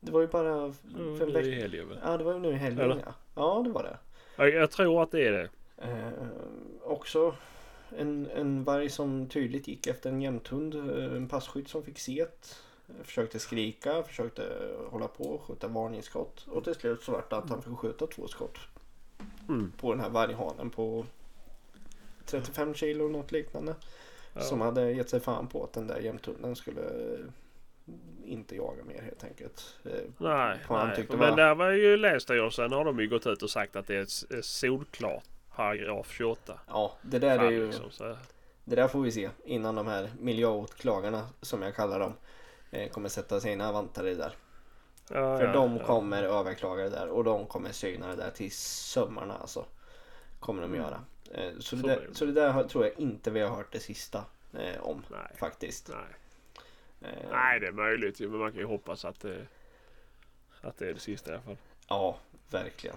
det 0.00 0.12
var 0.12 0.20
ju 0.20 0.26
bara 0.26 0.72
för 0.72 1.22
en 1.26 1.32
nu 1.32 1.40
i 1.52 1.54
helgen? 1.60 1.86
Ja, 2.04 2.16
det 2.16 2.24
var 2.24 2.32
ju 2.32 2.38
nu 2.38 2.48
i 2.50 2.52
helgen 2.56 2.80
Eller? 2.80 3.02
ja. 3.06 3.14
Ja, 3.34 3.62
det 3.64 3.70
var 3.70 3.82
det. 3.82 3.98
Ja, 4.36 4.48
Jag 4.48 4.70
tror 4.70 5.02
att 5.02 5.10
det 5.10 5.26
är 5.26 5.32
det. 5.32 5.48
Eh, 5.78 6.26
också 6.82 7.34
en, 7.98 8.26
en 8.34 8.64
varg 8.64 8.88
som 8.90 9.28
tydligt 9.28 9.68
gick 9.68 9.86
efter 9.86 10.10
en 10.10 10.22
jämthund. 10.22 10.74
eh, 10.74 11.16
En 11.16 11.28
passkytt 11.28 11.68
som 11.68 11.82
fick 11.82 11.98
set. 11.98 12.62
Eh, 12.88 12.94
Försökte 13.04 13.38
skrika, 13.38 14.02
försökte 14.02 14.42
hålla 14.90 15.08
på, 15.08 15.40
skjuta 15.46 15.68
varningsskott. 15.68 16.46
Och 16.50 16.64
till 16.64 16.74
slut 16.74 17.02
så 17.02 17.12
vart 17.12 17.30
det 17.30 17.36
att 17.36 17.50
han 17.50 17.62
fick 17.62 17.76
skjuta 17.78 18.06
två 18.06 18.28
skott 18.28 18.58
Mm. 19.48 19.72
på 19.80 19.90
den 19.92 20.00
här 20.00 20.10
varghanen 20.10 20.70
på 20.70 21.04
35 22.26 22.74
kilo 22.74 23.08
något 23.08 23.32
liknande. 23.32 23.74
Ja. 24.34 24.40
Som 24.40 24.60
hade 24.60 24.90
gett 24.92 25.10
sig 25.10 25.20
fan 25.20 25.46
på 25.48 25.64
att 25.64 25.72
den 25.72 25.86
där 25.86 25.98
jämthunden 26.00 26.56
skulle 26.56 26.80
eh, 26.82 27.24
inte 28.24 28.56
jaga 28.56 28.84
mer 28.84 29.02
helt 29.02 29.24
enkelt. 29.24 29.76
Eh, 29.84 29.90
Nej, 30.18 30.58
nej. 30.68 31.06
men 31.08 31.18
var- 31.18 31.36
där 31.36 31.54
var 31.54 31.70
ju 31.70 31.96
Länsstyrelsen 31.96 32.72
har 32.72 32.84
de 32.84 33.00
ju 33.00 33.08
gått 33.08 33.26
ut 33.26 33.42
och 33.42 33.50
sagt 33.50 33.76
att 33.76 33.86
det 33.86 33.96
är 33.96 34.02
s- 34.02 34.26
solklart 34.42 35.24
paragraf 35.56 36.10
28. 36.10 36.60
Ja, 36.68 36.92
det 37.02 37.18
där 37.18 37.30
är 37.30 37.38
Fall, 37.38 37.52
ju... 37.52 37.66
liksom, 37.66 37.90
så. 37.90 38.16
Det 38.64 38.76
där 38.76 38.88
får 38.88 39.00
vi 39.00 39.12
se 39.12 39.30
innan 39.44 39.74
de 39.74 39.86
här 39.86 40.10
miljöåklagarna 40.18 41.26
som 41.40 41.62
jag 41.62 41.74
kallar 41.76 42.00
dem 42.00 42.12
eh, 42.70 42.88
kommer 42.90 43.08
sätta 43.08 43.40
sina 43.40 43.72
vantar 43.72 44.06
i 44.06 44.14
där. 44.14 44.32
Ja, 45.10 45.38
För 45.38 45.44
ja, 45.46 45.52
de 45.52 45.78
kommer 45.78 46.22
överklaga 46.22 46.82
det 46.84 46.90
där 46.90 47.08
och 47.08 47.24
de 47.24 47.46
kommer 47.46 47.72
syna 47.72 48.08
det 48.08 48.16
där 48.16 48.30
till 48.30 48.52
sömmarna 48.52 49.34
alltså. 49.34 49.64
Kommer 50.40 50.62
de 50.62 50.74
göra. 50.74 51.00
Eh, 51.30 51.58
så, 51.58 51.76
det 51.76 51.82
där, 51.88 52.08
så 52.12 52.24
det 52.24 52.32
där 52.32 52.64
tror 52.64 52.84
jag 52.86 52.98
inte 52.98 53.30
vi 53.30 53.40
har 53.40 53.56
hört 53.56 53.72
det 53.72 53.80
sista 53.80 54.24
eh, 54.58 54.80
om 54.82 55.02
Nej. 55.10 55.32
faktiskt. 55.38 55.88
Nej. 55.88 56.16
Eh, 57.12 57.28
nej, 57.30 57.60
det 57.60 57.66
är 57.66 57.72
möjligt 57.72 58.20
men 58.20 58.36
man 58.36 58.50
kan 58.50 58.60
ju 58.60 58.66
hoppas 58.66 59.04
att 59.04 59.20
det, 59.20 59.46
att 60.60 60.76
det 60.76 60.88
är 60.88 60.94
det 60.94 61.00
sista 61.00 61.30
i 61.30 61.34
alla 61.34 61.42
fall. 61.42 61.56
Ja, 61.88 62.18
verkligen. 62.50 62.96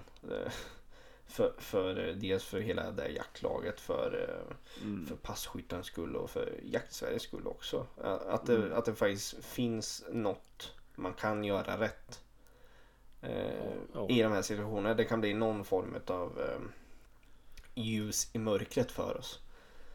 För, 1.27 1.53
för 1.57 1.95
dels 2.13 2.43
för 2.45 2.59
hela 2.59 2.91
det 2.91 3.07
jaktlaget, 3.09 3.79
för, 3.81 4.29
Mm. 4.81 5.05
för 5.05 5.15
passkyttens 5.15 5.85
skull 5.88 6.15
och 6.15 6.29
för 6.29 6.53
jaktsveriges 6.63 7.21
skull 7.23 7.47
också. 7.47 7.85
Att 8.27 8.45
det, 8.45 8.55
Mm. 8.55 8.73
att 8.73 8.85
det 8.85 8.95
faktiskt 8.95 9.45
finns 9.45 10.03
något 10.11 10.75
man 10.95 11.13
kan 11.13 11.43
göra 11.43 11.79
rätt. 11.79 12.21
Eh, 13.21 13.73
Ja. 13.93 14.09
I 14.09 14.21
de 14.21 14.31
här 14.31 14.41
situationerna. 14.41 14.93
Det 14.93 15.03
kan 15.05 15.21
bli 15.21 15.33
någon 15.33 15.65
form 15.65 15.95
av 16.07 16.39
eh, 16.41 16.59
ljus 17.75 18.29
i 18.33 18.39
mörkret 18.39 18.91
för 18.91 19.17
oss. 19.17 19.39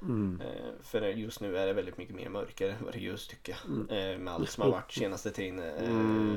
Mm. 0.02 0.40
Eh, 0.40 0.72
för 0.82 1.02
just 1.02 1.40
nu 1.40 1.56
är 1.56 1.66
det 1.66 1.72
väldigt 1.72 1.96
mycket 1.98 2.14
mer 2.14 2.28
mörker 2.28 2.68
än 2.68 2.84
vad 2.84 2.92
det 2.92 2.98
är 2.98 3.00
ljus 3.00 3.28
tycker 3.28 3.52
jag. 3.52 3.70
Mm. 3.76 3.88
Eh, 4.12 4.18
med 4.18 4.34
allt 4.34 4.50
som 4.50 4.62
har 4.62 4.70
varit 4.70 4.92
senaste 4.92 5.30
tiden. 5.30 5.58
Eh, 5.58 5.90
Mm. 5.90 6.36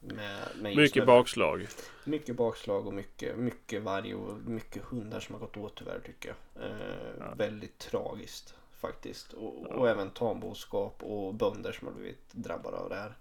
med, 0.00 0.48
med 0.60 0.72
just 0.72 0.76
Mycket 0.76 0.96
med- 0.96 1.06
bakslag. 1.06 1.66
mycket 2.04 2.36
bakslag 2.36 2.86
och 2.86 2.94
mycket, 2.94 3.36
mycket 3.38 3.82
varg 3.82 4.14
och 4.14 4.36
mycket 4.46 4.82
hundar 4.84 5.20
som 5.20 5.34
har 5.34 5.40
gått 5.40 5.56
åt 5.56 5.76
tyvärr 5.76 6.00
tycker 6.06 6.28
jag. 6.28 6.70
Ja. 7.18 7.34
Väldigt 7.36 7.78
tragiskt 7.78 8.54
faktiskt. 8.72 9.32
Och, 9.32 9.66
Ja. 9.70 9.74
och 9.74 9.88
även 9.88 10.10
tamboskap 10.10 11.02
och 11.02 11.34
bönder 11.34 11.72
som 11.72 11.88
har 11.88 11.94
blivit 11.94 12.32
drabbade 12.32 12.76
av 12.76 12.88
det 12.88 12.96
här. 12.96 13.16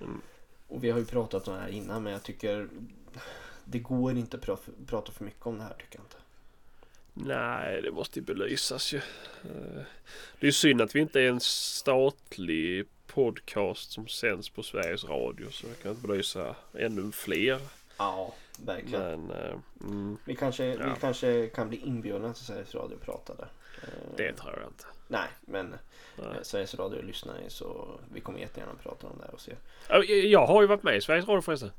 Mm. 0.00 0.20
Och 0.68 0.84
vi 0.84 0.90
har 0.90 0.98
ju 0.98 1.04
pratat 1.04 1.48
om 1.48 1.54
det 1.54 1.60
här 1.60 1.68
innan 1.68 2.02
men 2.02 2.12
jag 2.12 2.22
tycker 2.22 2.68
det 3.64 3.78
går 3.78 4.16
inte 4.16 4.36
att 4.36 4.44
pra- 4.46 4.86
prata 4.86 5.12
för 5.12 5.24
mycket 5.24 5.46
om 5.46 5.58
det 5.58 5.64
här 5.64 5.74
tycker 5.78 5.98
jag 5.98 6.04
inte. 6.04 6.16
Nej, 7.14 7.82
det 7.82 7.90
måste 7.90 8.18
ju 8.18 8.24
belysas 8.24 8.92
ju. 8.92 8.98
Eh, 9.44 9.82
Det 10.40 10.46
är 10.46 10.52
synd 10.52 10.80
att 10.82 10.94
vi 10.96 11.00
inte 11.00 11.20
är 11.20 11.28
en 11.28 11.40
statlig 11.40 12.86
podcast 13.06 13.92
som 13.92 14.08
sänds 14.08 14.48
på 14.50 14.62
Sveriges 14.62 15.04
Radio 15.04 15.50
så 15.50 15.66
vi 15.66 15.74
kan 15.74 15.90
inte 15.92 16.06
belysa 16.08 16.56
ännu 16.78 17.12
fler. 17.12 17.58
Ja, 17.98 18.34
verkligen. 18.64 19.26
Men 19.26 19.30
eh, 19.30 19.54
mm, 19.80 20.16
Vi 20.24 20.36
kanske, 20.36 20.64
Ja. 20.64 20.94
vi 20.94 21.00
kanske 21.00 21.46
kan 21.46 21.68
bli 21.68 21.78
inbjudna 21.78 22.32
till 22.34 22.44
Sveriges 22.44 22.74
Radio 22.74 22.94
och 22.94 23.02
prata 23.02 23.34
där. 23.34 23.48
Eh, 23.82 23.88
det 24.16 24.32
tror 24.32 24.58
jag 24.60 24.68
inte. 24.68 24.84
Nej, 25.08 25.28
men 25.40 25.74
Nej. 26.16 26.26
Sveriges 26.42 26.74
Radio 26.74 27.02
lyssnar 27.02 27.34
ni 27.44 27.50
så 27.50 27.98
vi 28.12 28.20
kommer 28.20 28.38
jättegärna 28.38 28.72
prata 28.82 29.06
om 29.06 29.18
det 29.18 29.24
här 29.24 29.34
och 29.34 29.40
se. 29.40 29.52
Ja, 29.88 30.02
Jag 30.04 30.46
har 30.46 30.60
ju 30.62 30.66
varit 30.68 30.82
med 30.82 30.96
i 30.96 31.00
Sveriges 31.00 31.28
Radio 31.28 31.42
förresten. 31.42 31.70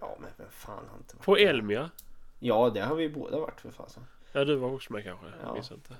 Ja, 0.00 0.16
men 0.20 0.30
vem 0.36 0.46
fan 0.50 0.84
har 0.90 0.96
inte 0.98 1.16
varit 1.16 1.24
På? 1.24 1.36
Elmia. 1.36 1.90
Ja, 2.38 2.70
det 2.74 2.80
har 2.80 2.94
vi 2.96 3.08
båda 3.08 3.38
varit 3.38 3.60
för 3.60 3.70
fasen. 3.70 4.02
Ja, 4.36 4.44
du 4.44 4.56
var 4.56 4.72
också 4.74 4.92
med 4.92 5.04
kanske. 5.04 5.26
Jag 5.26 5.34
Ja. 5.48 5.54
minns 5.54 5.70
inte. 5.72 5.94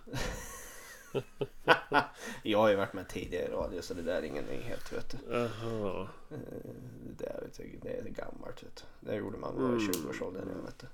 Jag 2.42 2.58
har 2.58 2.68
ju 2.68 2.76
varit 2.76 2.92
med 2.92 3.08
tidigare 3.08 3.44
i 3.46 3.50
radio 3.50 3.82
så 3.82 3.94
det 3.94 4.02
där 4.02 4.18
är 4.18 4.22
ingen 4.22 4.44
nyhet 4.44 4.92
vet 4.92 5.10
du. 5.10 5.18
Jaha. 5.34 6.08
Eh, 6.30 6.36
Det, 7.18 7.24
där, 7.24 7.40
vet 7.42 7.56
du, 7.56 7.78
det 7.82 7.88
är 7.98 8.02
gammalt 8.04 8.62
vet 8.62 8.76
du. 9.00 9.10
Det 9.10 9.16
gjorde 9.16 9.38
man 9.38 9.54
var 9.56 9.68
Mm. 9.68 9.76
i 9.76 9.80
20-årsåldern 9.80 10.48
jag 10.56 10.62
vet 10.64 10.78
du. 10.78 10.86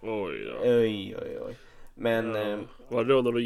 Oj 0.00 0.44
då. 0.44 0.58
Oj, 0.62 1.16
oj, 1.22 1.38
oj. 1.40 1.56
Men 1.94 2.34
Ja. 2.34 2.40
eh, 2.42 2.60
Var 2.88 3.04
det 3.04 3.12
då 3.14 3.22
när 3.22 3.32
du 3.32 3.42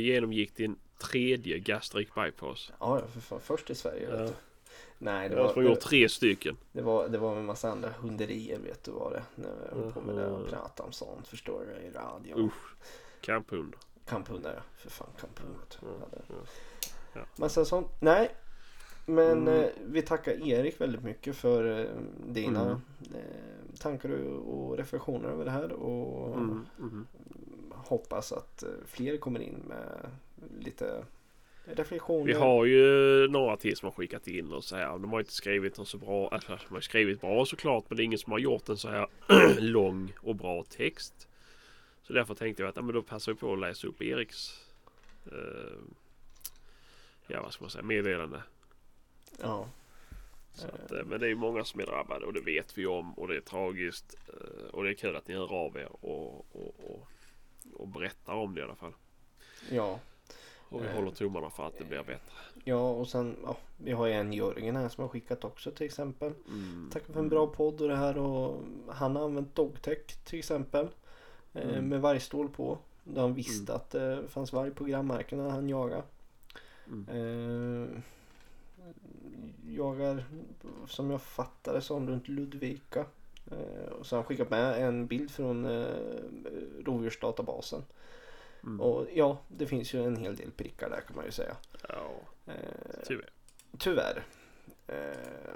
genomgick 0.00 0.56
din 0.56 0.76
tredje 0.98 1.58
gastric 1.58 2.08
bypass? 2.14 2.72
ja, 2.80 3.02
för 3.12 3.20
fan, 3.20 3.40
först 3.40 3.70
i 3.70 3.74
Sverige 3.74 4.08
Ja. 4.10 4.16
vet 4.16 4.28
du. 4.28 4.34
Nej, 4.98 5.28
det 5.28 5.34
Jag 5.36 5.44
var, 5.44 5.54
har 5.54 5.62
gjort 5.62 5.80
tre 5.80 6.08
stycken. 6.08 6.56
det, 6.72 6.82
var, 6.82 7.08
det 7.08 7.18
var 7.18 7.36
en 7.36 7.44
massa 7.44 7.70
andra 7.70 7.88
hunderier 8.00 8.58
vet 8.58 8.84
du 8.84 8.90
vad 8.90 9.12
det. 9.12 9.22
När 9.34 9.48
jag 9.70 9.76
höll 9.82 9.92
på 9.92 10.00
med 10.00 10.16
det 10.16 10.26
och 10.26 10.48
pratade 10.48 10.86
om 10.86 10.92
sånt 10.92 11.26
förstår 11.28 11.60
du 11.66 11.82
i 11.86 11.90
radio. 11.90 12.46
Usch. 12.46 12.74
Kamphund. 13.20 13.76
Kamphundar 14.06 14.54
ja, 14.56 14.62
för 14.76 14.90
fan 14.90 15.08
kamphundar. 15.20 15.60
Ja, 16.28 16.34
Ja. 17.14 17.20
Massa 17.36 17.64
sånt. 17.64 17.86
Nej. 18.00 18.30
Men 19.06 19.48
Mm. 19.48 19.48
eh, 19.64 19.68
vi 19.86 20.02
tackar 20.02 20.48
Erik 20.48 20.80
väldigt 20.80 21.02
mycket 21.02 21.36
för 21.36 21.80
eh, 21.80 21.86
dina 22.26 22.60
Mm. 22.62 22.76
eh, 23.14 23.78
tankar 23.78 24.10
och, 24.36 24.76
reflektioner 24.78 25.28
över 25.28 25.44
det 25.44 25.50
här. 25.50 25.72
Och 25.72 26.34
Mm, 26.36 26.66
mm. 26.78 27.06
hoppas 27.74 28.32
att 28.32 28.64
fler 28.86 29.16
kommer 29.16 29.40
in 29.40 29.62
med 29.68 30.10
lite 30.60 31.04
reflektioner. 31.76 32.26
Vi 32.26 32.32
har 32.32 32.64
ju 32.64 33.28
några 33.28 33.56
till 33.56 33.76
som 33.76 33.86
har 33.86 33.92
skickat 33.92 34.26
in 34.28 34.52
och 34.52 34.64
så 34.64 34.76
här. 34.76 34.86
De 34.86 35.12
har 35.12 35.20
inte 35.20 35.32
skrivit 35.32 35.78
en 35.78 35.86
så 35.86 35.98
bra. 35.98 36.28
Alltså, 36.28 36.58
de 36.68 36.74
har 36.74 36.80
skrivit 36.80 37.20
bra 37.20 37.46
såklart. 37.46 37.84
Men 37.88 37.96
det 37.96 38.02
är 38.02 38.04
ingen 38.04 38.18
som 38.18 38.32
har 38.32 38.38
gjort 38.38 38.68
en 38.68 38.76
så 38.76 38.88
här 38.88 39.06
lång 39.60 40.12
och 40.20 40.34
bra 40.36 40.64
text. 40.64 41.28
Så 42.02 42.12
därför 42.12 42.34
tänkte 42.34 42.62
jag 42.62 42.68
att 42.70 42.76
ja, 42.76 42.82
men 42.82 42.94
då 42.94 43.02
passar 43.02 43.32
vi 43.32 43.38
på 43.38 43.52
att 43.52 43.58
läsa 43.58 43.86
upp 43.86 44.02
Eriks. 44.02 44.64
Eh, 45.26 45.78
ja 47.26 47.42
vad 47.42 47.52
ska 47.52 47.64
man 47.64 47.70
säga. 47.70 47.82
Meddelande. 47.84 48.42
Ja. 49.42 49.68
Att, 50.64 50.92
eh, 50.92 51.04
men 51.06 51.20
det 51.20 51.28
är 51.28 51.34
många 51.34 51.64
som 51.64 51.80
är 51.80 51.86
drabbade 51.86 52.26
och 52.26 52.32
det 52.32 52.40
vet 52.40 52.78
vi 52.78 52.86
om 52.86 53.12
och 53.18 53.28
det 53.28 53.36
är 53.36 53.40
tragiskt. 53.40 54.16
eh, 54.28 54.70
Och 54.74 54.84
det 54.84 54.90
är 54.90 54.94
kul 54.94 55.16
att 55.16 55.28
ni 55.28 55.34
hör 55.34 55.52
av 55.54 55.76
er 55.76 55.88
och, 56.04 56.46
och, 56.52 56.74
och, 56.84 57.08
och 57.74 57.88
berättar 57.88 58.32
om 58.34 58.54
det 58.54 58.60
i 58.60 58.64
alla 58.64 58.74
fall. 58.76 58.92
Ja. 59.70 60.00
Och 60.68 60.82
vi 60.82 60.86
Eh. 60.86 60.94
håller 60.94 61.10
tummarna 61.10 61.50
för 61.50 61.66
att 61.66 61.78
det 61.78 61.84
blir 61.84 61.98
bättre. 61.98 62.18
ja, 62.64 62.90
och 62.90 63.08
sen 63.08 63.36
ja, 63.44 63.56
vi 63.76 63.92
har 63.92 64.06
ju 64.06 64.12
en 64.12 64.32
Jörgen 64.32 64.76
här 64.76 64.88
som 64.88 65.02
har 65.02 65.08
skickat 65.08 65.44
också 65.44 65.70
till 65.70 65.86
exempel. 65.86 66.32
Mm. 66.48 66.90
Tack 66.92 67.02
för 67.06 67.20
en 67.20 67.28
bra 67.28 67.46
podd 67.46 67.80
och 67.80 67.88
det 67.88 67.96
här 67.96 68.18
och 68.18 68.60
han 68.88 69.16
har 69.16 69.24
använt 69.24 69.54
Dogtech 69.54 70.06
till 70.24 70.38
exempel. 70.38 70.88
Eh, 71.54 71.68
Mm. 71.68 71.88
med 71.88 72.00
vargstål 72.00 72.48
på. 72.48 72.78
Då 73.04 73.20
han 73.20 73.34
visste 73.34 73.74
att 73.74 73.90
det 73.90 74.22
fanns 74.28 74.52
varg 74.52 74.70
på 74.70 74.84
grannmarken 74.84 75.38
när 75.38 75.50
han 75.50 75.68
jagade. 75.68 76.02
Mm. 76.86 77.08
Eh, 77.08 78.00
jagar 79.76 80.24
som 80.86 81.10
jag 81.10 81.22
fattar 81.22 81.74
det 81.74 81.80
som 81.80 82.08
runt 82.10 82.28
Ludvika. 82.28 83.04
Eh, 83.50 83.92
och 83.92 84.06
så 84.06 84.16
har 84.16 84.22
han 84.22 84.26
skickat 84.28 84.50
med 84.50 84.82
en 84.88 85.06
bild 85.06 85.30
från 85.30 85.64
eh, 85.64 85.86
rovdjursdatabasen. 86.84 87.82
Mm. 88.62 88.80
Och 88.80 89.06
ja, 89.14 89.38
det 89.48 89.66
finns 89.66 89.94
ju 89.94 90.04
en 90.04 90.16
hel 90.16 90.36
del 90.36 90.50
prickar 90.50 90.90
där 90.90 91.00
kan 91.00 91.16
man 91.16 91.24
ju 91.24 91.30
säga. 91.30 91.56
Ja, 91.88 92.10
Eh, 92.46 92.54
tyvärr. 93.06 93.30
tyvärr. 93.78 94.22
Eh, 94.86 95.54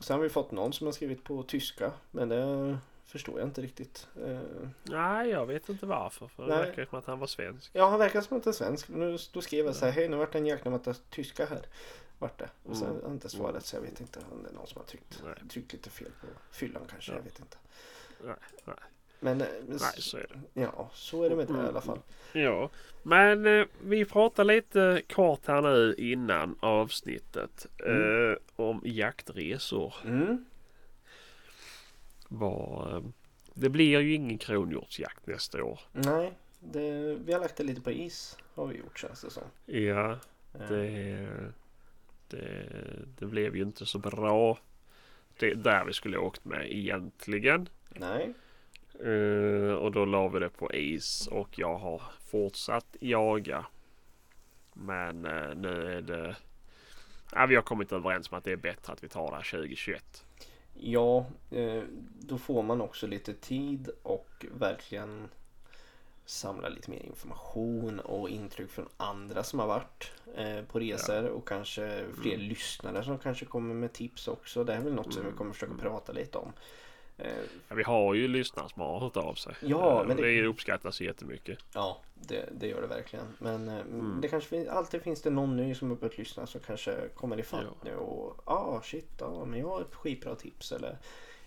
sen 0.00 0.16
har 0.16 0.22
vi 0.22 0.28
fått 0.28 0.50
någon 0.50 0.72
som 0.72 0.86
har 0.86 0.92
skrivit 0.92 1.24
på 1.24 1.42
tyska. 1.42 1.92
Men 2.10 2.28
det 2.28 2.78
förstår 3.04 3.38
jag 3.40 3.48
inte 3.48 3.62
riktigt. 3.62 4.06
Eh, 4.26 4.40
Nej, 4.82 5.30
jag 5.30 5.46
vet 5.46 5.68
inte 5.68 5.86
varför. 5.86 6.28
För 6.28 6.42
det 6.46 6.56
Nej. 6.56 6.66
verkar 6.66 6.84
som 6.84 6.98
att 6.98 7.06
han 7.06 7.18
var 7.18 7.26
svensk. 7.26 7.70
ja, 7.74 7.88
han 7.88 7.98
verkar 7.98 8.20
som 8.20 8.36
att 8.36 8.44
det 8.44 8.50
är 8.50 8.52
svensk. 8.52 8.88
Nu, 8.88 9.18
då 9.32 9.40
skrev 9.42 9.66
jag 9.66 9.76
så 9.76 9.84
här. 9.84 9.92
Hej, 9.92 10.08
nu 10.08 10.16
vart 10.16 10.32
det 10.32 10.38
en 10.38 10.46
jäkla 10.46 10.70
massa 10.70 10.94
tyska 11.10 11.46
här. 11.46 11.66
Vart 12.18 12.38
det. 12.38 12.48
Och 12.62 12.76
sen 12.76 12.86
Mm. 12.86 12.96
har 12.96 13.02
han 13.02 13.12
inte 13.12 13.28
svarat 13.28 13.66
så 13.66 13.76
jag 13.76 13.80
vet 13.80 14.00
inte 14.00 14.20
om 14.32 14.42
det 14.42 14.48
är 14.48 14.52
någon 14.54 14.66
som 14.66 14.80
har 14.80 14.86
tryckt, 14.86 15.22
Nej. 15.24 15.48
tryckt 15.50 15.72
lite 15.72 15.90
fel 15.90 16.10
på 16.20 16.26
fyllan 16.50 16.82
kanske. 16.90 17.12
Ja. 17.12 17.16
Jag 17.18 17.22
vet 17.24 17.38
inte. 17.40 17.56
Nej, 18.24 18.34
nej. 18.64 18.76
Men 19.24 19.40
eh, 19.40 19.46
Nej, 19.66 19.78
så 19.98 20.16
är 20.16 20.26
det. 20.54 20.60
ja, 20.60 20.90
så 20.94 21.22
är 21.24 21.30
det 21.30 21.36
med 21.36 21.46
det 21.46 21.52
i 21.52 21.54
Mm. 21.56 21.66
alla 21.68 21.80
fall. 21.80 21.98
Ja, 22.32 22.70
men 23.02 23.46
eh, 23.46 23.66
vi 23.82 24.04
pratar 24.04 24.44
lite 24.44 25.02
kort 25.12 25.46
här 25.46 25.62
nu 25.62 25.94
innan 25.98 26.56
avsnittet 26.60 27.66
Mm. 27.86 28.30
eh, 28.32 28.36
om 28.56 28.80
jaktresor. 28.84 29.94
Mm. 30.04 30.44
Var, 32.28 32.96
eh, 32.96 33.02
det 33.54 33.68
blir 33.68 34.00
ju 34.00 34.14
ingen 34.14 34.38
kronhjortsjakt 34.38 35.26
nästa 35.26 35.64
år. 35.64 35.80
Nej, 35.92 36.32
det, 36.60 37.14
vi 37.14 37.32
har 37.32 37.40
lagt 37.40 37.56
det 37.56 37.64
lite 37.64 37.80
på 37.80 37.90
is. 37.90 38.38
Har 38.54 38.66
vi 38.66 38.78
gjort 38.78 38.98
känns 38.98 39.20
det 39.22 39.30
som. 39.30 39.42
Ja, 39.66 40.18
det, 40.68 41.28
det, 42.28 42.66
det 43.18 43.26
blev 43.26 43.56
ju 43.56 43.62
inte 43.62 43.86
så 43.86 43.98
bra. 43.98 44.58
Det 45.38 45.54
där 45.54 45.84
vi 45.84 45.92
skulle 45.92 46.18
åkt 46.18 46.44
med 46.44 46.72
egentligen. 46.72 47.68
Nej. 47.88 48.34
Eh, 49.00 49.74
och 49.74 49.92
då 49.92 50.04
la 50.04 50.28
vi 50.28 50.40
det 50.40 50.48
på 50.50 50.72
is 50.72 51.26
och 51.32 51.58
jag 51.58 51.76
har 51.78 52.02
fortsatt 52.30 52.96
jaga. 53.00 53.66
Men 54.72 55.24
eh, 55.26 55.54
nu 55.54 55.92
är 55.96 56.02
det... 56.02 56.36
Ja, 57.34 57.46
vi 57.46 57.54
har 57.54 57.62
kommit 57.62 57.92
överens 57.92 58.30
om 58.32 58.38
att 58.38 58.44
det 58.44 58.52
är 58.52 58.56
bättre 58.56 58.92
att 58.92 59.04
vi 59.04 59.08
tar 59.08 59.30
det 59.30 59.36
här 59.36 59.50
2021. 59.50 60.24
Ja, 60.74 61.26
eh, 61.50 61.82
då 62.20 62.38
får 62.38 62.62
man 62.62 62.80
också 62.80 63.06
lite 63.06 63.34
tid 63.34 63.90
och 64.02 64.46
verkligen 64.58 65.28
samla 66.24 66.68
lite 66.68 66.90
mer 66.90 67.02
information 67.06 68.00
och 68.00 68.28
intryck 68.28 68.70
från 68.70 68.88
andra 68.96 69.42
som 69.42 69.58
har 69.58 69.66
varit 69.66 70.12
eh, 70.36 70.64
på 70.64 70.78
resor 70.80 71.24
och 71.26 71.48
kanske 71.48 72.04
fler 72.22 72.36
lyssnare 72.36 73.04
som 73.04 73.18
kanske 73.18 73.44
kommer 73.44 73.74
med 73.74 73.92
tips 73.92 74.28
också. 74.28 74.64
Det 74.64 74.74
är 74.74 74.80
väl 74.80 74.94
något 74.94 75.12
som 75.12 75.22
vi 75.22 75.28
Mm. 75.28 75.38
kommer 75.38 75.52
försöka 75.52 75.74
prata 75.74 76.12
lite 76.12 76.38
om. 76.38 76.52
Eh, 77.18 77.26
Ja, 77.68 77.74
vi 77.74 77.82
har 77.82 78.14
ju 78.14 78.28
lyssnare 78.28 78.68
som 78.68 78.82
har 78.82 78.98
hört 79.00 79.16
av 79.16 79.34
sig. 79.34 79.54
Ja, 79.60 80.00
Eh, 80.00 80.06
men 80.08 80.16
det- 80.16 80.22
det 80.40 80.46
uppskattas 80.46 81.00
jättemycket. 81.00 81.58
ja, 81.74 82.00
det, 82.14 82.48
det 82.60 82.66
gör 82.66 82.80
det 82.80 82.86
verkligen. 82.86 83.26
Men 83.38 83.68
eh, 83.68 83.78
Mm. 83.80 84.18
det 84.22 84.28
kanske 84.28 84.48
fin- 84.48 84.68
alltid 84.68 85.02
finns 85.02 85.22
det 85.22 85.30
någon 85.30 85.56
ny 85.56 85.74
som 85.74 85.88
har 85.90 85.96
börjat 85.96 86.18
lyssna 86.18 86.46
som 86.46 86.60
kanske 86.60 87.08
kommer 87.14 87.40
ifatt 87.40 87.60
Ja. 87.64 87.90
nu 87.90 87.96
och 87.96 88.36
ja, 88.46 88.52
ah, 88.52 88.80
shit, 88.82 89.08
ja, 89.18 89.44
men 89.44 89.60
jag 89.60 89.68
har 89.68 89.80
ett 89.80 89.94
skitbra 89.94 90.34
tips 90.34 90.72
eller 90.72 90.98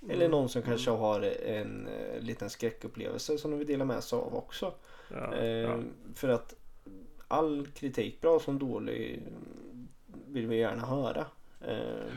Mm. 0.02 0.16
Eller 0.16 0.30
någon 0.30 0.50
som 0.50 0.62
kanske 0.62 0.92
har 0.92 1.22
en 1.22 1.88
eh, 1.88 2.20
liten 2.22 2.50
skräckupplevelse 2.50 3.38
som 3.38 3.52
de 3.52 3.58
vill 3.58 3.68
dela 3.68 3.86
med 3.86 4.04
sig 4.04 4.18
av 4.20 4.36
också. 4.36 4.74
Ja, 5.12 5.34
Eh. 5.36 5.80
För 6.16 6.30
att 6.30 6.56
all 7.28 7.68
kritik, 7.76 8.22
bra 8.22 8.40
som 8.40 8.60
dålig, 8.60 9.24
vill 10.28 10.48
vi 10.48 10.58
gärna 10.58 10.86
höra. 10.86 11.26
Eh, 11.62 12.14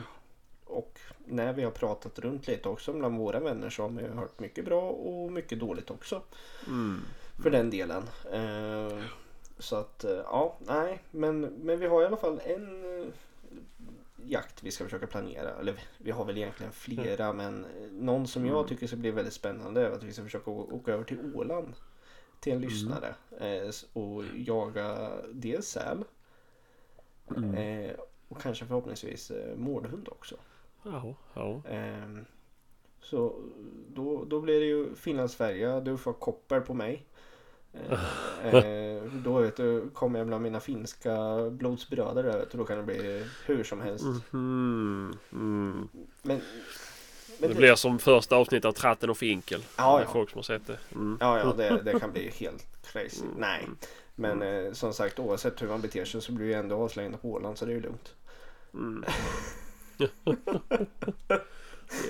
och 0.65 0.99
när 1.29 1.53
vi 1.53 1.63
har 1.63 1.71
pratat 1.71 2.19
runt 2.19 2.47
lite 2.47 2.69
också 2.69 2.93
bland 2.93 3.17
våra 3.17 3.39
vänner 3.39 3.69
så 3.69 3.81
har 3.81 3.89
vi 3.89 4.07
hört 4.07 4.39
mycket 4.39 4.65
bra 4.65 4.89
och 4.89 5.31
mycket 5.31 5.59
dåligt 5.59 5.91
också. 5.91 6.21
Mm. 6.67 7.01
För 7.43 7.49
den 7.49 7.69
delen. 7.69 8.03
Eh, 8.31 8.99
så 9.57 9.75
att 9.75 10.03
eh, 10.03 10.11
ja, 10.11 10.57
nej, 10.59 11.03
men, 11.11 11.41
men 11.41 11.79
vi 11.79 11.87
har 11.87 12.01
i 12.01 12.05
alla 12.05 12.17
fall 12.17 12.41
en 12.45 12.99
eh, 13.01 13.07
jakt 14.25 14.63
vi 14.63 14.71
ska 14.71 14.83
försöka 14.83 15.07
planera. 15.07 15.51
Eller 15.59 15.73
vi- 15.97 16.11
har 16.11 16.25
väl 16.25 16.37
egentligen 16.37 16.71
flera 16.71 17.33
men 17.33 17.65
eh, 17.65 17.91
någon 17.91 18.27
som 18.27 18.45
jag 18.45 18.55
Mm. 18.57 18.67
tycker 18.67 18.87
ska 18.87 18.95
bli 18.95 19.11
väldigt 19.11 19.33
spännande 19.33 19.87
är 19.87 19.91
att 19.91 20.03
vi 20.03 20.13
ska 20.13 20.23
försöka 20.23 20.51
åka 20.51 20.93
över 20.93 21.03
till 21.03 21.31
Åland. 21.35 21.73
Till 22.39 22.53
en 22.53 22.61
lyssnare 22.61 23.15
eh, 23.39 23.47
s- 23.69 23.85
och 23.93 24.23
jaga 24.35 25.11
dels 25.31 25.67
säl 25.67 26.03
Mm. 27.37 27.95
och 28.27 28.41
kanske 28.41 28.65
förhoppningsvis 28.65 29.31
mårdhund 29.55 30.07
också. 30.11 30.35
Ja, 30.91 31.15
ja. 31.33 31.61
Ehm, 31.69 32.25
så 33.01 33.35
då, 33.87 34.25
då 34.25 34.39
blir 34.39 34.59
det 34.59 34.65
ju 34.65 34.95
finlandsfärja, 34.95 35.79
du 35.79 35.97
får 35.97 36.13
koppar 36.13 36.59
på 36.59 36.73
mig. 36.73 37.05
Eh, 37.73 38.55
eh, 38.65 39.03
då 39.03 39.39
vet 39.39 39.57
du, 39.57 39.89
kommer 39.89 40.19
jag 40.19 40.27
bland 40.27 40.43
mina 40.43 40.59
finska 40.59 41.15
blodsbröder 41.49 42.23
där, 42.23 42.39
vet 42.39 42.51
du, 42.51 42.57
då 42.57 42.65
kan 42.65 42.77
det 42.77 42.83
bli 42.83 43.25
hur 43.45 43.63
som 43.63 43.81
helst. 43.81 44.05
Mm. 44.33 45.17
Mm. 45.31 45.89
Men, 46.21 46.41
Det 47.39 47.47
men 47.47 47.57
blir 47.57 47.75
som 47.75 47.99
första 47.99 48.35
avsnitt 48.35 48.65
av 48.65 48.71
Tratten 48.71 49.09
och 49.09 49.17
Finkel. 49.17 49.63
Ja, 49.77 49.97
Det 49.97 50.03
ja. 50.03 50.09
folk 50.11 50.29
som 50.29 50.37
har 50.37 50.43
sett 50.43 50.67
det. 50.67 50.77
Mm. 50.95 51.17
Ja, 51.21 51.39
ja 51.39 51.53
det, 51.57 51.81
det 51.91 51.99
kan 51.99 52.11
bli 52.11 52.29
helt 52.29 52.67
crazy. 52.83 53.21
Mm. 53.21 53.35
Nej, 53.37 53.67
men 54.15 54.41
eh, 54.41 54.73
som 54.73 54.93
sagt 54.93 55.19
oavsett 55.19 55.61
hur 55.61 55.67
man 55.67 55.81
beter 55.81 56.05
sig 56.05 56.21
så 56.21 56.31
blir 56.31 56.47
vi 56.47 56.53
ändå 56.53 56.75
avslängda 56.75 57.17
på 57.17 57.31
Åland 57.31 57.57
så 57.57 57.65
det 57.65 57.71
är 57.71 57.75
ju 57.75 57.81
lugnt. 57.81 58.15
Mm. 58.73 59.03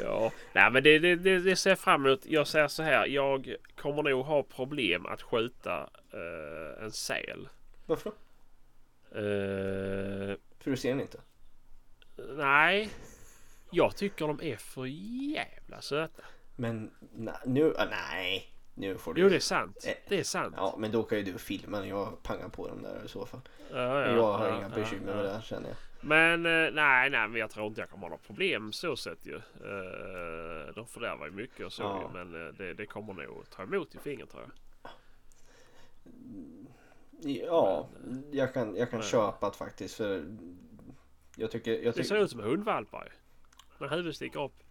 ja, 0.04 0.32
nej 0.54 0.72
men 0.72 0.84
det, 0.84 1.00
det, 1.00 1.16
det, 1.40 1.56
ser 1.56 1.70
jag 1.70 1.80
fram 1.80 2.06
emot. 2.06 2.26
Jag 2.26 2.48
säger 2.48 2.68
så 2.68 2.84
här. 2.84 3.08
Jag 3.08 3.56
kommer 3.76 4.04
nog 4.04 4.26
ha 4.26 4.44
problem 4.44 5.06
att 5.06 5.22
skjuta 5.22 5.90
eh, 6.14 6.84
en 6.84 6.92
säl. 6.92 7.50
Varför 7.86 8.10
då? 8.10 8.16
Eh, 9.18 10.38
För 10.60 10.72
du 10.72 10.78
ser 10.78 10.90
den 10.90 11.02
inte? 11.02 11.20
nej, 12.38 12.90
jag 13.72 13.96
tycker 13.96 14.28
de 14.28 14.42
är 14.42 14.58
för 14.58 14.86
jävla 14.86 15.82
söta. 15.82 16.24
Men 16.56 16.92
na, 17.16 17.40
nu, 17.46 17.74
ah, 17.78 17.86
nej. 17.86 18.54
Nu 18.74 18.98
får 18.98 19.14
du. 19.14 19.22
Jo, 19.22 19.30
det 19.30 19.36
är 19.36 19.40
sant. 19.40 19.86
Eh, 19.88 19.94
Det 20.10 20.20
är 20.20 20.24
sant. 20.24 20.54
Ja, 20.58 20.76
men 20.78 20.92
då 20.92 21.04
kan 21.04 21.18
ju 21.18 21.24
du 21.24 21.38
filma 21.38 21.80
när 21.80 21.88
jag 21.88 22.24
pangar 22.24 22.50
på 22.50 22.68
dem 22.68 22.82
där 22.82 23.06
i 23.06 23.08
så 23.08 23.26
fall. 23.26 23.42
Ja, 23.72 23.78
ja, 23.78 24.16
jag 24.16 24.34
har 24.38 24.48
ja, 24.48 24.58
inga 24.58 24.70
bekymmer 24.70 25.16
med 25.16 25.26
det 25.26 25.32
här 25.34 25.42
känner 25.42 25.70
jag. 25.70 25.78
Men 26.02 26.46
eh, 26.46 26.72
nej, 26.74 27.10
nej, 27.10 27.28
men 27.28 27.36
jag 27.36 27.50
tror 27.50 27.68
inte 27.68 27.82
jag 27.82 27.90
kommer 27.90 28.02
ha 28.04 28.10
några 28.10 28.22
problem 28.24 28.72
så 28.72 28.96
sett 28.96 29.26
ju. 29.26 29.36
Eh, 29.36 30.74
de 30.76 30.88
fördärvar 30.88 31.26
ju 31.26 31.32
mycket 31.32 31.66
och 31.66 31.74
så 31.74 31.84
Ja. 31.84 32.12
ju, 32.14 32.26
Men 32.26 32.48
eh, 32.48 32.54
det, 32.54 32.74
det 32.74 32.86
kommer 32.86 33.14
nog 33.14 33.50
ta 33.50 33.64
emot 33.64 33.96
i 33.96 33.98
fingret 33.98 34.30
tror 34.30 34.44
jag. 34.44 34.52
Ja, 37.22 37.90
jag 38.32 38.54
kan, 38.54 38.76
jag 38.76 38.90
kan 38.90 39.00
Men- 39.00 39.08
köpa 39.08 39.48
att 39.48 39.56
faktiskt 39.56 39.96
för 39.96 40.26
jag 41.36 41.52
tycker, 41.52 41.72
jag 41.72 41.84
Det 41.84 41.92
tycker, 41.92 42.04
ser 42.10 42.18
ut 42.24 42.32
som 42.32 42.40
hundvalpar 42.40 43.04
ju. 43.06 43.12
När 43.80 43.90
huvudet 43.96 44.16
sticker 44.16 44.44
upp. 44.46 44.64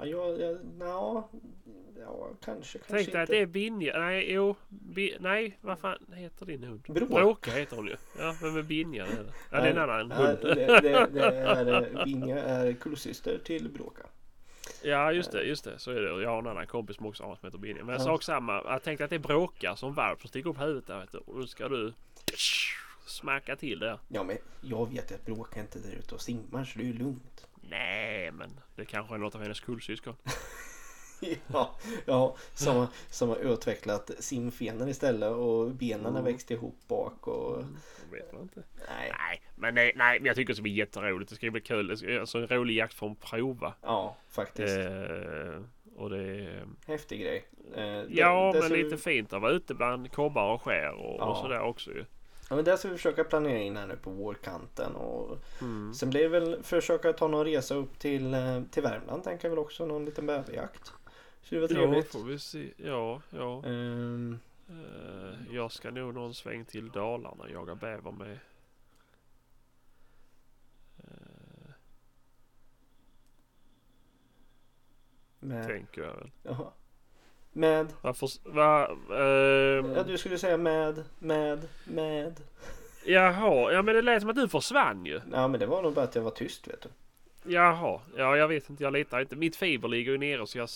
Ja, 0.00 0.06
jag, 0.06 0.40
jag, 0.40 0.58
ja, 0.80 1.28
ja, 2.00 2.28
kanske, 2.44 2.78
kanske 2.78 2.78
Tänk 2.78 2.90
dig 2.90 3.00
inte. 3.04 3.22
att 3.22 3.28
det 3.28 3.38
är 3.38 3.46
Binja. 3.46 3.98
Nej, 3.98 4.32
jo. 4.32 4.54
Bi, 4.68 5.16
nej, 5.20 5.58
vad 5.60 5.78
fan 5.78 5.98
heter 6.14 6.46
din 6.46 6.62
hund? 6.62 6.82
Bråk. 6.88 7.08
Bråka 7.08 7.50
heter 7.50 7.76
hon 7.76 7.86
ju. 7.86 7.96
Ja, 8.18 8.34
men 8.42 8.54
med 8.54 8.64
Binja 8.66 9.06
är 9.06 9.10
det. 9.24 9.32
Ja, 9.50 9.60
det 9.60 9.68
är 9.68 9.70
en 9.70 9.78
annan 9.78 10.10
hund. 10.12 10.38
Det, 10.42 10.54
det, 10.54 10.80
det 11.12 11.20
är, 11.20 12.04
Binja 12.04 12.42
är 12.42 12.72
kullsyster 12.72 13.38
till 13.44 13.68
Bråka. 13.70 14.02
Ja, 14.82 15.12
just 15.12 15.32
det, 15.32 15.42
just 15.42 15.64
det. 15.64 15.78
Så 15.78 15.90
är 15.90 16.00
det. 16.00 16.22
Jag 16.22 16.30
har 16.30 16.38
en 16.38 16.46
annan 16.46 16.66
kompis 16.66 16.96
som 16.96 17.06
också 17.06 17.22
har 17.24 17.36
som 17.36 17.46
heter 17.46 17.58
Binja. 17.58 17.84
Men 17.84 17.94
Ja. 17.94 18.00
sak 18.00 18.22
samma. 18.22 18.62
Jag 18.64 18.82
tänkte 18.82 19.04
att 19.04 19.10
det 19.10 19.16
är 19.16 19.20
bråkar 19.20 19.74
som 19.74 19.94
valp 19.94 20.20
som 20.20 20.28
sticker 20.28 20.50
upp 20.50 20.60
huvudet 20.60 20.86
där 20.86 21.00
vet 21.00 21.12
du. 21.12 21.18
Och 21.18 21.40
då 21.40 21.46
ska 21.46 21.68
du 21.68 21.92
smacka 23.06 23.56
till 23.56 23.78
det. 23.78 23.98
Ja, 24.08 24.22
men 24.22 24.36
jag 24.60 24.90
vet 24.92 25.12
att 25.12 25.24
Bråka 25.26 25.60
inte 25.60 25.78
är 25.78 25.82
där 25.82 25.98
ute 25.98 26.14
och 26.14 26.20
simmar 26.20 26.64
så 26.64 26.78
det 26.78 26.84
är 26.84 26.86
ju 26.86 26.92
lugnt. 26.92 27.37
Nej, 27.70 28.30
men 28.32 28.60
det 28.76 28.84
kanske 28.84 29.14
är 29.14 29.18
något 29.18 29.34
av 29.34 29.42
hennes 29.42 29.60
kullsyskon. 29.60 30.14
Ja, 31.52 31.74
ja 32.06 32.36
som, 32.54 32.76
har- 32.76 32.86
som 33.10 33.28
har 33.28 33.36
utvecklat 33.36 34.10
simfenor 34.18 34.88
istället 34.88 35.30
och 35.32 35.70
benen 35.70 36.04
har 36.04 36.10
Mm. 36.20 36.24
växt 36.24 36.50
ihop 36.50 36.78
bak 36.88 37.26
och 37.26 37.58
Det 38.10 38.16
vet 38.16 38.32
man 38.32 38.42
inte. 38.42 38.62
nej. 38.88 39.12
Nej, 39.18 39.42
men 39.56 39.74
nej, 39.74 39.92
nej, 39.96 40.18
men 40.20 40.26
jag 40.26 40.36
tycker 40.36 40.48
det 40.52 40.54
ska 40.56 40.62
bli 40.62 40.72
jätteroligt. 40.72 41.30
Det 41.30 41.36
ska 41.36 41.50
bli 41.50 41.60
kul. 41.60 41.86
Det 41.86 41.96
ska- 41.96 42.20
Alltså 42.20 42.38
en 42.38 42.46
rolig 42.48 42.76
jakt 42.76 43.02
att 43.02 43.20
prova. 43.20 43.74
Ja, 43.82 44.16
faktiskt. 44.30 44.76
Eh, 44.78 45.62
och 45.96 46.10
det 46.10 46.18
är... 46.18 46.66
Häftig 46.86 47.20
grej. 47.20 47.44
Eh, 47.74 47.82
det- 47.82 48.06
Ja, 48.08 48.50
det 48.54 48.60
men 48.60 48.72
vi- 48.72 48.82
lite 48.82 48.96
fint 48.96 49.32
att 49.32 49.42
vara 49.42 49.52
ute 49.52 49.74
bland 49.74 50.12
kobbar 50.12 50.52
och 50.54 50.62
skär 50.62 50.90
och, 50.92 51.16
Ja. 51.20 51.24
och 51.24 51.36
sådär 51.36 51.60
också 51.60 51.90
ju. 51.90 52.04
Ja, 52.48 52.56
men 52.56 52.64
det 52.64 52.76
ska 52.78 52.88
vi 52.88 52.96
försöka 52.96 53.24
planera 53.24 53.58
in 53.58 53.76
här 53.76 53.86
nu 53.86 53.96
på 53.96 54.10
vårkanten 54.10 54.94
och 54.96 55.38
Mm. 55.60 55.94
sen 55.94 56.10
blir 56.10 56.22
det 56.22 56.28
väl 56.28 56.62
försöka 56.62 57.12
ta 57.12 57.28
någon 57.28 57.44
resa 57.46 57.74
upp 57.74 57.98
till, 57.98 58.34
eh, 58.34 58.62
till 58.70 58.82
Värmland 58.82 59.24
tänker 59.24 59.44
jag 59.48 59.50
väl 59.50 59.58
också. 59.58 59.86
Någon 59.86 60.04
liten 60.04 60.26
bäverjakt. 60.26 60.92
Så 61.42 61.54
det 61.54 61.60
var 61.60 61.68
Ja, 61.68 61.74
trevligt. 61.74 62.12
får 62.12 62.24
vi 62.24 62.38
se. 62.38 62.72
Ja, 62.76 63.22
ja. 63.30 63.64
Ehm, 63.64 64.38
Eh, 64.70 65.54
jag 65.54 65.72
ska 65.72 65.90
nog 65.90 66.14
någon 66.14 66.34
sväng 66.34 66.64
till 66.64 66.88
Dalarna 66.90 67.42
och 67.44 67.50
jaga 67.50 67.74
bäver 67.74 68.10
med. 68.12 68.38
Med, 75.40 75.66
tänker 75.66 76.02
jag 76.02 76.14
väl. 76.16 76.30
jaha. 76.42 76.72
Med, 77.58 77.86
Varför? 78.00 78.28
Va, 78.44 78.86
ehm, 78.88 79.92
ja 79.96 80.02
du 80.02 80.18
skulle 80.18 80.38
säga 80.38 80.56
med, 80.56 81.04
med, 81.18 81.68
med. 81.84 82.40
Jaha, 83.04 83.72
ja 83.72 83.82
men 83.82 83.94
det 83.94 84.02
lät 84.02 84.20
som 84.20 84.30
att 84.30 84.36
du 84.36 84.48
försvann 84.48 85.06
ju. 85.06 85.20
Ja 85.32 85.48
men 85.48 85.60
det 85.60 85.66
var 85.66 85.82
nog 85.82 85.94
bara 85.94 86.04
att 86.04 86.14
jag 86.14 86.22
var 86.22 86.30
tyst 86.30 86.68
vet 86.68 86.82
du. 86.82 86.88
Jaha, 87.52 88.00
ja 88.16 88.36
jag 88.36 88.48
vet 88.48 88.70
inte, 88.70 88.82
jag 88.82 88.92
litar 88.92 89.20
inte. 89.20 89.36
Mitt 89.36 89.56
fiber 89.56 89.88
ligger 89.88 90.12
ju 90.12 90.18
nere 90.18 90.46
så 90.46 90.58
jag 90.58 90.68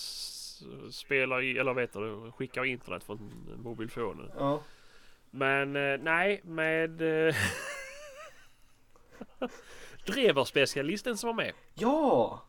spelar 0.92 1.42
i, 1.42 1.58
eller 1.58 1.74
vet 1.74 1.92
du, 1.92 2.32
skickar 2.36 2.64
internet 2.64 3.04
från 3.04 3.32
mobilfonen. 3.62 4.30
Ja. 4.38 4.60
Men 5.30 5.76
eh, 5.76 5.98
nej, 6.02 6.40
med 6.44 7.02
eh, 7.28 7.34
Dreverspecialisten 10.06 11.16
som 11.16 11.26
var 11.26 11.34
med. 11.34 11.52
Ja! 11.74 12.42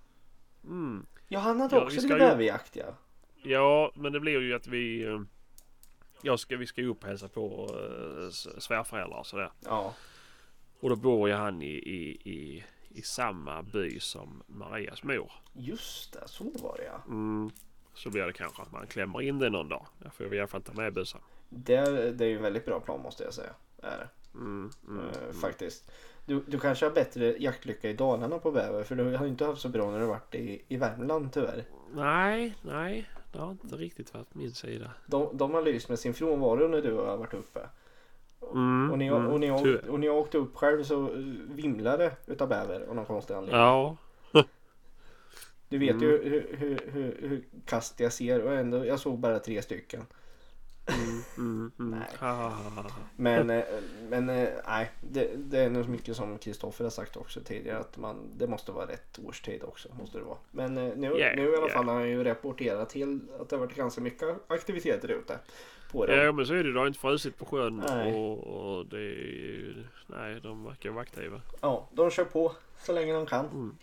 Mm. 0.64 1.06
Ja 1.28 1.40
han 1.40 1.62
hade 1.62 1.76
Ja, 1.76 1.82
också 1.82 1.96
lite 1.96 2.08
ska 2.08 2.14
ju- 2.14 2.20
bäverjakt 2.20 2.76
ja. 2.76 2.86
Ja, 3.44 3.92
men 3.96 4.14
det 4.14 4.20
blir 4.20 4.42
ju 4.42 4.54
att 4.54 4.68
vi... 4.68 5.04
eh, 5.06 5.22
Jag 6.22 6.40
ska, 6.40 6.58
vi 6.58 6.68
ska 6.68 6.82
ju 6.82 6.88
upp 6.88 7.02
och 7.04 7.08
hälsa 7.10 7.28
på 7.28 7.68
uh, 7.76 8.30
svärföräldrar 8.60 9.18
och 9.20 9.26
sådär. 9.28 9.52
Ja. 9.60 9.94
Och 10.80 10.90
då 10.90 10.96
bor 10.96 11.30
ju 11.30 11.36
han 11.36 11.62
i, 11.62 11.66
i, 11.68 12.30
i, 12.32 12.64
i 12.90 13.02
samma 13.02 13.64
by 13.64 14.00
som 14.00 14.44
Marias 14.48 15.04
mor. 15.04 15.32
Just 15.54 16.14
det, 16.14 16.28
så 16.28 16.44
var 16.44 16.76
det 16.78 16.84
ja. 16.86 17.02
Mm. 17.08 17.52
Så 17.94 18.10
blir 18.10 18.24
det 18.26 18.34
kanske 18.34 18.62
att 18.62 18.72
man 18.72 18.88
klämmer 18.88 19.22
in 19.22 19.40
det 19.40 19.50
någon 19.50 19.70
dag. 19.70 19.86
Jag 20.04 20.14
får 20.14 20.34
i 20.34 20.40
alla 20.40 20.48
fall 20.48 20.62
ta 20.62 20.74
med 20.74 20.94
bussen. 20.94 21.22
Det, 21.50 21.76
är- 21.76 22.12
det 22.12 22.26
är 22.26 22.30
ju 22.30 22.36
en 22.38 22.44
väldigt 22.44 22.66
bra 22.66 22.80
plan 22.80 23.02
måste 23.02 23.24
jag 23.24 23.34
säga. 23.34 23.54
Är 23.82 23.98
det. 23.98 24.10
Mm, 24.38 24.72
mm, 24.88 25.00
Eh, 25.10 25.24
mm. 25.24 25.34
Faktiskt. 25.34 25.92
Du, 26.26 26.44
du 26.48 26.60
kanske 26.60 26.86
har 26.86 26.92
bättre 26.94 27.36
jaktlycka 27.40 27.90
i 27.90 27.94
Dalarna 27.94 28.40
på 28.40 28.52
bäver 28.52 28.84
för 28.84 28.96
du 28.96 29.16
har 29.18 29.26
inte 29.28 29.46
haft 29.46 29.62
så 29.62 29.70
bra 29.70 29.92
när 29.92 30.00
du 30.00 30.06
varit 30.06 30.36
i, 30.36 30.62
i 30.68 30.78
Värmland 30.78 31.34
tyvärr. 31.34 31.64
Nej, 31.94 32.56
nej. 32.62 33.10
Det 33.34 33.40
har 33.40 33.52
inte 33.52 33.76
riktigt 33.76 34.14
varit 34.14 34.36
min 34.36 34.54
sida. 34.54 34.92
De, 35.06 35.38
de 35.38 35.54
har 35.54 35.62
lyst 35.62 35.90
med 35.90 36.00
sin 36.00 36.14
frånvaro 36.14 36.68
när 36.68 36.82
du 36.82 36.94
har 36.94 37.18
varit 37.18 37.34
uppe. 37.34 37.60
Mm, 38.54 38.92
Och, 38.92 38.98
ni, 38.98 39.08
mm, 39.08 39.28
och, 39.28 39.40
ni, 39.40 39.60
tyvärr. 39.64 39.90
och 39.90 40.00
ni 40.00 40.10
åkte 40.10 40.38
upp 40.38 40.56
själv 40.56 40.84
så 40.84 41.04
eh, 41.08 41.18
vimlade 41.50 42.12
utav 42.26 42.50
bäver 42.50 42.82
av 42.90 42.96
någon 42.96 43.06
konstig 43.06 43.34
anledning. 43.34 43.60
Ja, 43.62 43.98
Du 45.70 45.78
vet 45.80 45.90
Mm. 45.96 46.04
ju 46.04 46.10
hur, 46.30 46.58
hur, 46.58 46.80
hur, 46.92 47.18
hur 47.30 47.44
kast 47.66 48.00
jag 48.00 48.14
ser 48.14 48.42
och 48.44 48.54
ändå, 48.54 48.86
jag 48.86 49.00
såg 49.00 49.20
bara 49.20 49.40
tre 49.40 49.62
stycken. 49.62 50.06
Mm, 50.86 51.24
mm, 51.38 51.72
mm. 51.80 52.00
Nej. 52.00 52.08
Ha. 52.20 52.54
Men, 53.16 53.50
eh, 53.50 53.64
men 54.10 54.30
eh, 54.30 54.50
nej, 54.68 54.92
det, 55.02 55.30
det 55.36 55.60
är 55.60 55.70
nog 55.70 55.90
mycket 55.90 56.16
som 56.16 56.38
Kristoffer 56.38 56.84
har 56.84 56.92
sagt 56.92 57.18
också 57.18 57.40
tidigare 57.42 57.80
att 57.80 57.98
man, 57.98 58.30
det 58.38 58.48
måste 58.48 58.72
vara 58.72 58.88
rätt 58.88 59.20
årstid 59.20 59.64
också. 59.64 59.90
Måste 60.00 60.18
det 60.18 60.24
vara. 60.24 60.38
Men 60.52 60.78
eh, 60.78 60.96
nu, 60.96 61.08
Ja, 61.08 61.34
nu 61.36 61.44
i 61.44 61.56
alla 61.56 61.68
ja. 61.68 61.74
fall 61.74 61.86
har 61.86 61.96
han 61.96 62.10
ju 62.10 62.24
rapporterat 62.24 62.90
till 62.90 63.20
att 63.40 63.50
det 63.50 63.56
har 63.56 63.66
varit 63.66 63.76
ganska 63.76 64.02
mycket 64.02 64.52
aktiviteter 64.52 65.12
ute. 65.12 65.40
På. 65.92 66.12
Ja 66.12 66.32
men 66.32 66.46
så 66.46 66.54
är 66.54 66.64
det. 66.64 66.74
Det 66.74 66.80
har 66.80 66.88
inte 66.88 67.00
frusit 67.00 67.38
på 67.38 67.46
sjön 67.46 67.84
Nej. 67.90 68.14
och, 68.14 68.38
och 68.38 68.86
det 68.86 68.98
är 68.98 69.02
ju... 69.02 69.84
Nej, 70.08 70.40
de 70.42 70.64
verkar 70.64 70.90
vara 70.90 71.02
aktiva. 71.02 71.42
Ja, 71.62 71.88
de 71.92 72.12
kör 72.12 72.26
på 72.26 72.52
så 72.80 72.94
länge 72.94 73.14
de 73.14 73.26
kan. 73.26 73.46
Mm. 73.46 73.78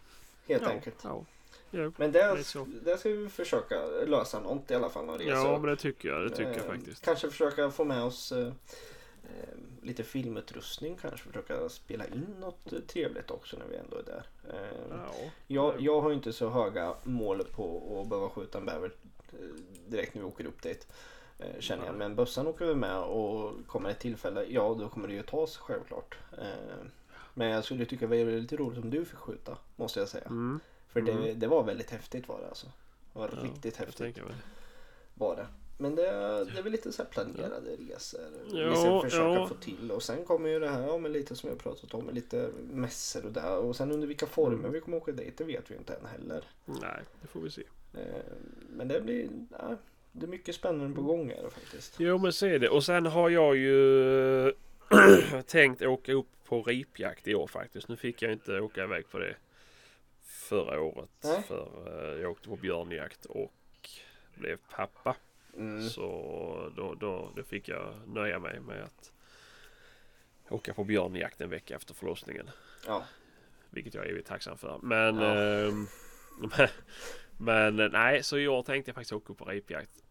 Helt 0.49 0.63
ja, 0.63 0.69
enkelt. 0.69 0.97
Ja. 1.05 1.25
Ja. 1.71 1.93
Men 1.97 2.13
det 2.13 2.19
det, 2.19 2.21
är 2.25 2.43
så. 2.43 2.67
det 2.85 2.99
ska 2.99 3.09
vi 3.09 3.29
försöka 3.29 3.87
lösa 4.07 4.41
något 4.41 4.71
i 4.71 4.75
alla 4.75 4.91
fall. 4.91 5.09
Resa. 5.09 5.31
ja, 5.31 5.59
men 5.59 5.71
det 5.71 5.77
tycker 5.77 6.09
jag. 6.09 6.23
Det 6.23 6.31
tycker 6.31 6.51
jag 6.51 6.57
Eh, 6.61 6.67
faktiskt. 6.67 7.05
Kanske 7.05 7.31
försöka 7.31 7.71
få 7.71 7.85
med 7.85 8.03
oss 8.03 8.33
eh, 8.33 8.47
eh, 8.47 8.53
lite 9.83 10.03
filmutrustning. 10.05 10.97
Kanske 11.03 11.27
försöka 11.27 11.69
spela 11.69 12.07
in 12.07 12.27
något 12.41 12.73
eh, 12.73 12.79
trevligt 12.79 13.31
också 13.31 13.57
när 13.57 13.67
vi 13.67 13.77
ändå 13.77 13.97
är 13.97 14.03
där. 14.03 14.27
Eh, 14.53 14.87
Ja. 14.91 15.15
jag, 15.47 15.81
jag 15.81 16.01
har 16.01 16.13
inte 16.13 16.33
så 16.33 16.49
höga 16.49 16.95
mål 17.05 17.45
på 17.45 18.01
att 18.03 18.09
behöva 18.09 18.29
skjuta 18.31 18.59
en 18.59 18.67
bäver 18.67 18.93
eh, 19.33 19.39
direkt 19.89 20.15
när 20.15 20.23
vi 20.23 20.29
åker 20.29 20.45
upp 20.47 20.63
dit. 20.63 20.87
Känner 21.59 21.87
jag. 21.87 21.95
Men 21.95 22.15
bössan 22.17 22.47
åker 22.47 22.67
vi 22.67 22.75
med 22.75 22.99
och 22.99 23.67
kommer 23.67 23.91
ett 23.91 23.99
tillfälle, 24.01 24.45
ja 24.49 24.77
då 24.79 24.89
kommer 24.89 25.09
det 25.09 25.15
ju 25.15 25.23
tas 25.23 25.57
självklart. 25.57 26.19
Men 27.35 27.49
jag 27.49 27.65
skulle 27.65 27.85
tycka 27.87 28.07
det 28.07 28.25
var 28.25 28.33
lite 28.33 28.57
roligt 28.57 28.79
om 28.79 28.91
du 28.91 29.05
fick 29.05 29.19
skjuta, 29.19 29.59
måste 29.77 30.01
jag 30.01 30.09
säga. 30.09 30.25
Mm. 30.25 30.61
För 30.93 31.01
det, 31.01 31.13
Mm. 31.13 31.39
det 31.39 31.47
var 31.47 31.63
väldigt 31.63 31.91
häftigt 31.91 32.29
var 32.29 32.41
det 32.41 32.49
alltså. 32.49 32.67
Det 33.13 33.19
var 33.19 33.31
Ja, 33.37 33.43
riktigt 33.45 33.77
häftigt 33.77 34.19
var 35.15 35.37
det. 35.37 35.47
Men 35.79 35.95
det, 35.95 36.03
det 36.45 36.59
är 36.59 36.63
väl 36.63 36.73
lite 36.73 36.93
så 36.93 37.05
planerade 37.05 37.71
resor. 37.77 38.21
vi 38.53 38.61
Ja, 38.63 38.75
ska 38.75 39.01
försöka 39.01 39.25
ja. 39.35 39.47
få 39.49 39.55
till. 39.55 39.91
Och 39.93 40.03
sen 40.03 40.25
kommer 40.25 40.49
ju 40.49 40.59
det 40.61 40.69
här 40.69 40.83
ja, 40.87 40.99
med 40.99 41.11
lite 41.11 41.37
som 41.37 41.49
jag 41.49 41.59
pratat 41.59 41.95
om 41.95 42.05
med 42.05 42.15
lite 42.15 42.51
mässor 42.73 43.25
och 43.27 43.33
där. 43.33 43.57
Och 43.57 43.77
sen 43.77 43.93
under 43.93 44.07
vilka 44.07 44.27
former 44.27 44.59
Mm. 44.59 44.73
vi 44.73 44.81
kommer 44.81 44.97
åka 44.97 45.13
dit 45.13 45.39
det 45.39 45.45
vet 45.45 45.71
vi 45.71 45.75
inte 45.77 45.95
än 45.95 46.07
heller. 46.07 46.45
Nej, 46.65 47.03
det 47.23 47.29
får 47.29 47.41
vi 47.41 47.51
se. 47.51 47.63
Eh, 47.95 48.01
Men 48.71 48.89
det 48.89 49.01
blir, 49.01 49.29
ja, 49.59 49.77
det 50.13 50.27
är 50.27 50.31
mycket 50.31 50.55
spännande 50.55 50.97
på 50.97 51.03
gång 51.03 51.29
här 51.29 51.49
faktiskt. 51.51 51.95
Jo 51.99 52.19
men 52.19 52.33
så 52.33 52.47
är 52.47 52.59
det. 52.59 52.69
Och 52.69 52.85
sen 52.85 53.07
har 53.07 53.31
jag 53.31 53.57
ju 53.57 54.53
tänkt 55.47 55.83
åka 55.83 56.13
upp 56.13 56.27
på 56.45 56.63
ripjakt 56.63 57.29
i 57.29 57.35
år 57.35 57.47
faktiskt. 57.47 57.89
Nu 57.89 57.97
fick 57.97 58.23
jag 58.23 58.33
inte 58.33 58.61
åka 58.61 58.85
iväg 58.85 59.11
på 59.11 59.19
det 59.19 59.35
förra 60.51 60.81
året. 60.81 61.11
Nej. 61.25 61.43
För 61.43 61.69
eh, 61.87 62.21
jag 62.23 62.31
åkte 62.31 62.49
på 62.49 62.57
björnjakt 62.57 63.25
och 63.27 63.91
blev 64.35 64.59
pappa. 64.71 65.17
Mm. 65.57 65.89
Så 65.89 66.03
då, 66.77 66.95
då, 66.95 67.31
då 67.37 67.43
fick 67.43 67.69
jag 67.69 67.95
nöja 68.07 68.39
mig 68.39 68.61
med 68.61 68.83
att 68.83 69.13
åka 70.49 70.75
på 70.75 70.85
björnjakt 70.85 71.41
en 71.41 71.51
vecka 71.51 71.77
efter 71.77 71.95
förlossningen. 71.95 72.51
Ja. 72.87 73.05
Vilket 73.71 73.95
jag 73.95 74.07
är 74.07 74.11
evigt 74.11 74.29
tacksam 74.29 74.59
för. 74.59 74.79
Men, 74.83 75.17
Ja. 75.19 75.35
ehm, 75.35 75.87
men, 76.41 76.69
men 77.77 77.93
nej, 77.93 78.23
så 78.23 78.39
i 78.39 78.49
år 78.49 78.63
tänkte 78.63 78.89
jag 78.89 78.95
faktiskt 78.95 79.13
åka 79.13 79.35
på 79.35 79.45
ripjakt. 79.45 80.05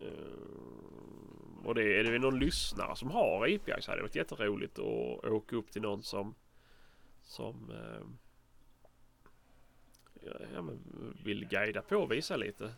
Ehm, 0.00 1.66
och 1.66 1.74
det 1.74 1.98
är 1.98 2.04
det 2.04 2.18
någon 2.18 2.38
lyssnare 2.38 2.96
som 2.96 3.10
har 3.10 3.40
ripjakt 3.40 3.84
så 3.84 3.90
hade 3.90 3.98
det 3.98 4.02
varit 4.04 4.16
jätteroligt 4.16 4.78
att 4.78 5.24
åka 5.24 5.56
upp 5.56 5.70
till 5.70 5.82
någon 5.82 6.02
som 6.02 6.34
som 7.22 7.70
ehm, 7.70 8.18
ja, 10.54 10.62
vill 11.24 11.48
guida 11.48 11.82
på 11.82 11.96
och 11.96 12.12
visa 12.12 12.36
lite. 12.36 12.72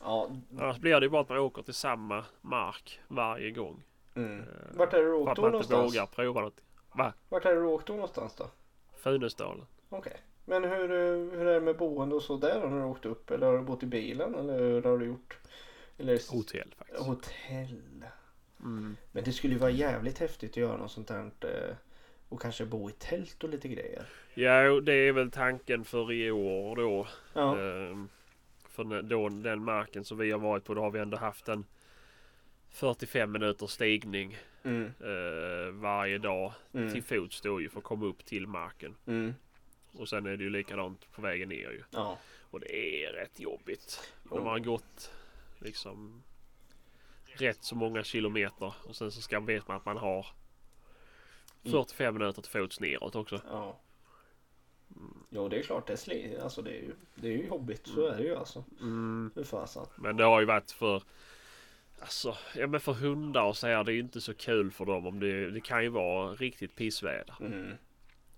ja. 0.00 0.30
Annars 0.58 0.78
blir 0.78 1.00
det 1.00 1.06
ju 1.06 1.10
bara 1.10 1.22
att 1.22 1.28
man 1.28 1.38
åker 1.38 1.62
till 1.62 1.74
samma 1.74 2.24
mark 2.40 3.00
varje 3.08 3.50
gång. 3.50 3.82
Mm. 4.14 4.38
Eh, 4.40 4.44
Vart 4.74 4.92
är 4.92 4.98
det 4.98 5.04
du 5.04 5.10
För 5.10 5.14
åkt 5.20 5.30
att 5.30 5.36
då 5.36 5.42
man 5.42 5.54
inte 5.54 5.72
någonstans? 5.72 5.92
vågar 5.94 6.06
prova 6.06 6.40
något. 6.40 6.60
Va? 6.92 7.12
Vart 7.28 7.44
är 7.44 7.54
det 7.54 7.60
du 7.60 7.66
åkt 7.66 7.86
då 7.86 7.92
någonstans 7.92 8.34
då? 8.34 8.50
Funäsdalen. 8.96 9.66
Okej. 9.88 10.16
Men 10.44 10.64
hur, 10.64 10.88
hur 11.36 11.46
är 11.46 11.54
det 11.54 11.60
med 11.60 11.76
boende 11.76 12.14
och 12.14 12.22
så 12.22 12.36
där? 12.36 12.60
Har 12.60 12.78
du 12.78 12.84
åkt 12.84 13.06
upp 13.06 13.30
eller 13.30 13.46
har 13.46 13.58
du 13.58 13.62
bott 13.64 13.82
i 13.82 13.86
bilen 13.86 14.34
eller 14.34 14.58
hur 14.58 14.82
har 14.82 14.98
du 14.98 15.06
gjort? 15.06 15.38
Eller 15.98 16.32
Hotell 16.32 16.74
faktiskt. 16.78 17.02
hotell. 17.06 17.82
Mm. 18.60 18.96
Men 19.12 19.24
det 19.24 19.32
skulle 19.32 19.52
ju 19.52 19.58
vara 19.60 19.70
jävligt 19.70 20.18
häftigt 20.18 20.50
att 20.50 20.56
göra 20.56 20.76
något 20.76 20.90
sånt 20.90 21.10
här 21.10 21.30
eh, 21.40 21.76
och 22.30 22.40
kanske 22.42 22.66
bo 22.66 22.90
i 22.90 22.92
tält 22.92 23.44
och 23.44 23.50
lite 23.50 23.68
grejer. 23.68 24.02
Ja, 24.34 24.80
det 24.80 24.92
är 24.92 25.12
väl 25.12 25.30
tanken 25.30 25.84
för 25.84 26.12
i 26.12 26.30
år 26.30 26.76
då. 26.76 27.06
Ja. 27.32 27.58
Ehm, 27.60 28.08
för 28.68 29.02
då 29.02 29.28
den 29.28 29.64
marken 29.64 30.04
som 30.04 30.18
vi 30.18 30.30
har 30.30 30.38
varit 30.38 30.64
på, 30.64 30.74
då 30.74 30.80
har 30.82 30.90
vi 30.90 30.98
ändå 30.98 31.16
haft 31.16 31.48
en 31.48 31.64
45 32.70 33.32
minuters 33.32 33.70
stigning 33.70 34.38
Mm. 34.62 34.84
eh, 35.00 35.72
varje 35.72 36.18
dag 36.18 36.52
Mm. 36.74 36.92
till 36.92 37.02
fots 37.02 37.40
då 37.40 37.60
ju 37.60 37.68
för 37.68 37.78
att 37.78 37.84
komma 37.84 38.06
upp 38.06 38.24
till 38.24 38.46
marken. 38.46 38.96
Mm. 39.06 39.34
Och 39.92 40.08
sen 40.08 40.26
är 40.26 40.36
det 40.36 40.44
ju 40.44 40.50
likadant 40.50 41.12
på 41.12 41.22
vägen 41.22 41.48
ner 41.48 41.56
ju. 41.70 41.82
Ja. 41.90 42.18
Och 42.50 42.60
det 42.60 43.04
är 43.04 43.12
rätt 43.12 43.40
jobbigt. 43.40 44.10
Jo. 44.24 44.34
När 44.36 44.42
man 44.44 44.52
har 44.52 44.58
gått 44.58 45.12
liksom 45.58 46.22
rätt 47.24 47.64
så 47.64 47.74
många 47.74 48.02
kilometer 48.04 48.74
och 48.84 48.96
sen 48.96 49.10
så 49.12 49.20
ska 49.20 49.40
vet 49.40 49.68
man 49.68 49.76
att 49.76 49.84
man 49.84 49.96
har 49.96 50.26
45 51.62 52.14
minuter 52.14 52.42
till 52.42 52.50
fots 52.50 52.80
neråt 52.80 53.14
också. 53.14 53.40
Ja. 53.50 53.80
Jo 55.30 55.48
det 55.48 55.58
är 55.58 55.62
klart 55.62 55.86
det 55.86 55.92
är 55.92 55.96
sli- 55.96 56.42
alltså 56.42 56.62
det 56.62 56.70
är 56.70 56.82
ju, 56.82 56.94
det 57.14 57.28
är 57.28 57.32
ju 57.32 57.46
jobbigt 57.46 57.86
så 57.86 58.06
är 58.06 58.16
det 58.16 58.22
ju 58.22 58.36
alltså. 58.36 58.64
Mm. 58.80 59.30
Hur 59.34 59.44
fasen. 59.44 59.86
Men 59.96 60.16
det 60.16 60.24
har 60.24 60.40
ju 60.40 60.46
varit 60.46 60.70
för 60.70 61.02
Alltså, 62.00 62.36
ja 62.56 62.66
men 62.66 62.80
för 62.80 62.92
hundar 62.92 63.42
och 63.42 63.56
så 63.56 63.66
här, 63.66 63.84
det 63.84 63.92
är 63.92 63.94
ju 63.94 64.00
inte 64.00 64.20
så 64.20 64.34
kul 64.34 64.70
för 64.70 64.84
dem 64.84 65.06
om 65.06 65.20
det, 65.20 65.50
det 65.50 65.60
kan 65.60 65.82
ju 65.82 65.88
vara 65.88 66.32
riktigt 66.32 66.76
pissväder. 66.76 67.34
Mm. 67.40 67.72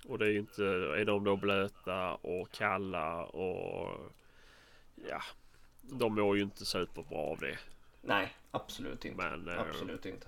Och 0.09 0.19
det 0.19 0.27
är 0.27 0.31
ju 0.31 0.39
inte, 0.39 0.65
är 0.65 1.05
de 1.05 1.25
då 1.25 1.37
blöta 1.37 2.15
och 2.15 2.51
kalla 2.51 3.25
och 3.25 4.13
ja, 5.09 5.23
de 5.81 6.15
mår 6.15 6.37
ju 6.37 6.43
inte 6.43 6.65
superbra 6.65 7.19
av 7.19 7.39
det. 7.39 7.59
Nej 8.01 8.37
absolut 8.51 9.05
inte. 9.05 9.17
Men, 9.17 9.49
eh, 9.49 9.61
Absolut 9.61 10.07
inte. 10.07 10.27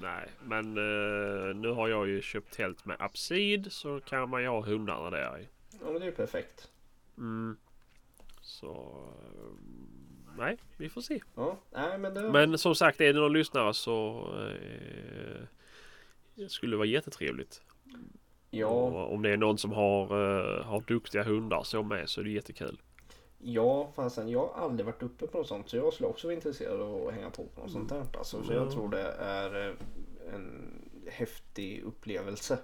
Nej, 0.00 0.28
men 0.44 0.76
eh, 0.76 1.56
nu 1.56 1.68
har 1.68 1.88
jag 1.88 2.08
ju 2.08 2.22
köpt 2.22 2.52
tält 2.52 2.84
med 2.84 2.96
Absid 3.00 3.72
så 3.72 4.00
kan 4.00 4.30
man 4.30 4.42
ju 4.42 4.48
ha 4.48 4.60
hundarna 4.60 5.10
där 5.10 5.38
i. 5.38 5.48
Ja 5.80 5.86
men 5.86 5.94
det 5.94 6.00
är 6.00 6.10
ju 6.10 6.12
perfekt. 6.12 6.68
Mm. 7.18 7.56
Så, 8.40 8.68
eh, 9.34 9.50
nej, 10.38 10.56
vi 10.76 10.88
får 10.88 11.00
se. 11.00 11.20
Ja. 11.34 11.58
Nej 11.72 11.98
men 11.98 12.14
det. 12.14 12.30
Men 12.30 12.58
som 12.58 12.74
sagt, 12.74 13.00
är 13.00 13.12
det 13.12 13.20
någon 13.20 13.32
lyssnare 13.32 13.74
så 13.74 14.28
eh, 14.40 15.42
det 16.34 16.48
skulle 16.48 16.76
vara 16.76 16.86
jättetrevligt. 16.86 17.62
Ja. 18.50 18.66
Och 18.66 19.14
om 19.14 19.22
det 19.22 19.30
är 19.30 19.36
någon 19.36 19.58
som 19.58 19.72
har, 19.72 20.02
eh, 20.02 20.64
har 20.64 20.80
duktiga 20.80 21.22
hundar 21.22 21.62
så 21.62 21.82
med 21.82 22.08
så 22.08 22.20
är 22.20 22.24
det 22.24 22.30
jättekul. 22.30 22.78
Ja, 23.38 23.92
fasen 23.96 24.28
jag 24.28 24.46
har 24.46 24.62
aldrig 24.64 24.86
varit 24.86 25.02
uppe 25.02 25.26
på 25.26 25.38
något 25.38 25.46
sånt 25.48 25.68
så 25.68 25.76
jag 25.76 25.92
skulle 25.92 26.08
också 26.08 26.26
vara 26.26 26.34
intresserad 26.34 26.80
av 26.80 27.08
att 27.08 27.14
hänga 27.14 27.30
på 27.30 27.44
på 27.44 27.60
något 27.60 27.70
sånt 27.70 27.88
där. 27.88 28.04
Alltså, 28.18 28.42
så 28.44 28.52
jag 28.52 28.62
Mm. 28.62 28.74
tror 28.74 28.88
det 28.88 29.02
är 29.18 29.68
eh, 29.68 29.74
en 30.34 30.72
häftig 31.10 31.82
upplevelse. 31.82 32.58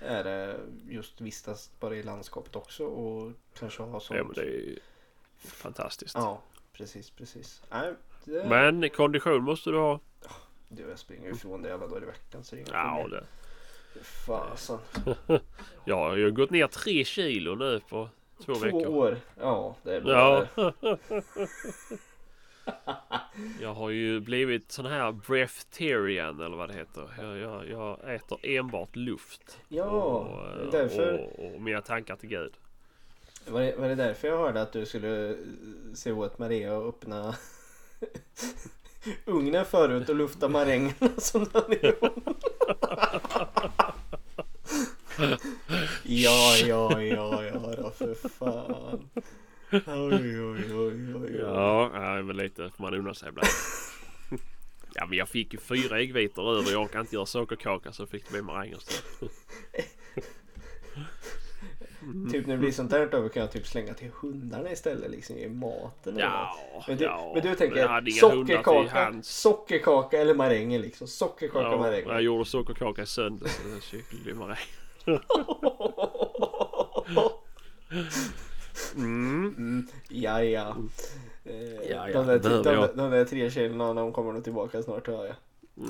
Är 0.00 0.24
det 0.24 0.60
just 0.88 1.20
vistas 1.20 1.70
bara 1.80 1.96
i 1.96 2.02
landskapet 2.02 2.56
också 2.56 2.84
och 2.84 3.32
kanske 3.58 3.82
ha 3.82 4.00
sånt. 4.00 4.18
Ja, 4.18 4.24
men 4.24 4.32
det 4.34 4.40
är 4.40 4.44
ju 4.44 4.78
fantastiskt. 5.38 6.14
Ja, 6.14 6.42
precis, 6.72 7.10
precis. 7.10 7.62
Nej, 7.70 7.94
det... 8.24 8.48
Men 8.48 8.90
kondition 8.90 9.42
måste 9.44 9.70
du 9.70 9.78
ha. 9.78 10.00
Du, 10.68 10.82
jag 10.88 10.98
springer 10.98 11.30
ifrån 11.30 11.62
det 11.62 11.74
alla 11.74 11.86
dagar 11.86 12.02
i 12.02 12.06
veckan 12.06 12.44
så 12.44 12.56
det 12.56 12.62
är 12.62 12.66
inga 12.68 12.76
Ja, 12.78 12.98
problem. 13.02 13.24
det. 13.94 14.04
Fasen. 14.04 14.78
Ja, 15.84 16.16
jag 16.16 16.26
har 16.26 16.30
gått 16.30 16.50
ner 16.50 16.66
tre 16.66 17.04
kilo 17.04 17.54
nu 17.54 17.80
på 17.88 18.08
två, 18.44 18.54
Två 18.54 18.64
veckor. 18.64 18.86
år. 18.86 19.16
Ja, 19.40 19.76
det 19.82 19.96
är 19.96 20.00
bra. 20.00 20.46
Ja. 20.54 20.72
jag 23.60 23.74
har 23.74 23.90
ju 23.90 24.20
blivit 24.20 24.72
sån 24.72 24.86
här 24.86 25.12
breatharian 25.12 26.40
eller 26.40 26.56
vad 26.56 26.68
det 26.68 26.74
heter. 26.74 27.08
Jag, 27.18 27.38
jag, 27.38 27.68
jag 27.68 28.14
äter 28.14 28.38
enbart 28.42 28.96
luft. 28.96 29.58
Ja, 29.68 29.84
och, 29.84 30.62
är 30.62 30.70
därför. 30.72 31.18
och, 31.18 31.54
och 31.54 31.62
mina 31.62 31.80
tankar 31.80 32.16
till 32.16 32.28
Gud. 32.28 32.52
Var 33.46 33.60
det, 33.60 33.76
var 33.76 33.88
det 33.88 33.94
därför 33.94 34.28
jag 34.28 34.38
hörde 34.38 34.62
att 34.62 34.72
du 34.72 34.86
skulle 34.86 35.36
se 35.94 36.12
åt 36.12 36.38
Maria 36.38 36.76
och 36.76 36.88
öppna 36.88 37.34
ugnen 39.24 39.64
förut 39.64 40.08
och 40.08 40.14
lufta 40.14 40.48
marängerna 40.48 41.10
som 41.18 41.44
den 41.52 41.72
är 41.72 41.94
ja, 46.02 46.56
ja, 46.66 47.02
ja 47.02 47.74
då 47.76 47.90
för 47.90 48.28
fan. 48.28 49.08
Oj, 49.72 49.82
oj, 49.86 50.42
oj, 50.42 50.74
oj, 50.74 51.14
oj. 51.14 51.36
Ja, 51.40 51.90
ja 51.94 52.22
men 52.22 52.36
lite 52.36 52.70
får 52.70 52.82
man 52.82 52.94
unna 52.94 53.07
sig 53.18 53.28
ibland. 53.28 53.48
ja, 54.94 55.06
men 55.06 55.18
jag 55.18 55.28
fick 55.28 55.52
ju 55.52 55.58
fyra 55.60 56.00
äggvitor 56.00 56.52
över. 56.52 56.72
Jag 56.72 56.82
orkar 56.82 57.00
inte 57.00 57.14
göra 57.14 57.26
sockerkaka 57.26 57.92
så 57.92 58.06
fick 58.06 58.24
det 58.24 58.32
bli 58.32 58.42
maränger 58.42 58.76
istället. 58.76 59.32
Typ 62.32 62.46
när 62.46 62.54
det 62.54 62.60
blir 62.60 62.72
sånt 62.72 62.90
där 62.90 63.14
över 63.14 63.28
kan 63.28 63.40
jag 63.42 63.52
typ 63.52 63.66
slänga 63.66 63.94
till 63.94 64.10
hundarna 64.20 64.70
istället 64.72 65.10
liksom 65.10 65.36
i 65.36 65.48
maten 65.48 66.12
eller 66.14 66.24
Ja, 66.24 66.56
något. 66.74 66.88
Men 66.88 66.96
du, 66.96 67.04
ja. 67.04 67.30
men 67.34 67.42
du 67.42 67.48
jag 67.48 67.58
tänker 67.58 68.10
sockerkaka, 68.10 69.14
sockerkaka 69.22 70.18
eller 70.18 70.34
maränger 70.34 70.78
liksom. 70.78 71.08
Sockerkaka 71.08 71.60
Ja, 71.70 71.78
maränger. 71.78 72.12
jag 72.12 72.22
gjorde 72.22 72.44
sockerkaka 72.44 73.02
i 73.02 73.06
söndags. 73.06 73.60
så 73.80 73.96
det 74.10 74.22
bli 74.22 74.34
maräng. 74.34 74.56
Mm. 78.96 79.54
Mm, 79.58 79.86
ja, 80.08 80.42
ja. 80.42 80.76
Eh, 81.48 81.90
Ja, 81.90 82.08
ja, 82.10 82.12
de, 82.22 82.26
där, 82.26 82.38
de, 82.38 82.62
de, 82.62 82.88
de 82.96 83.10
där 83.10 83.24
tre 83.24 83.50
kilona 83.50 83.94
de 84.00 84.12
kommer 84.12 84.32
nog 84.32 84.44
tillbaka 84.44 84.82
snart 84.82 85.06
hör 85.06 85.26
jag. 85.26 85.34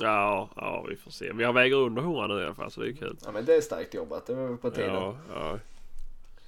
Ja, 0.01 0.49
ja, 0.57 0.87
vi 0.89 0.97
får 0.97 1.11
se. 1.11 1.33
Men 1.33 1.45
jag 1.45 1.53
väger 1.53 1.77
under 1.77 2.03
100 2.03 2.27
nu 2.27 2.41
i 2.41 2.45
alla 2.45 2.55
fall 2.55 2.71
så 2.71 2.81
det 2.81 2.89
är 2.89 2.93
kul. 2.93 3.17
Ja 3.25 3.33
men 3.33 3.45
det 3.45 3.55
är 3.57 3.61
starkt 3.61 3.95
jobbat, 3.95 4.27
det 4.27 4.35
var 4.35 4.57
på 4.57 4.71
tiden. 4.71 4.95
Ja, 4.95 5.17
ja. 5.35 5.59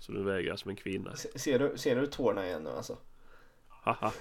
Så 0.01 0.13
nu 0.13 0.23
väger 0.23 0.49
jag 0.49 0.59
som 0.59 0.71
en 0.71 0.77
kvinna. 0.77 1.17
Se- 1.17 1.39
Ser, 1.39 1.59
du, 1.59 1.79
ser 1.79 1.97
du 1.97 2.07
tårna 2.07 2.47
igen 2.47 2.63
nu 2.63 2.71
alltså? 2.71 2.97
ja. 3.85 4.13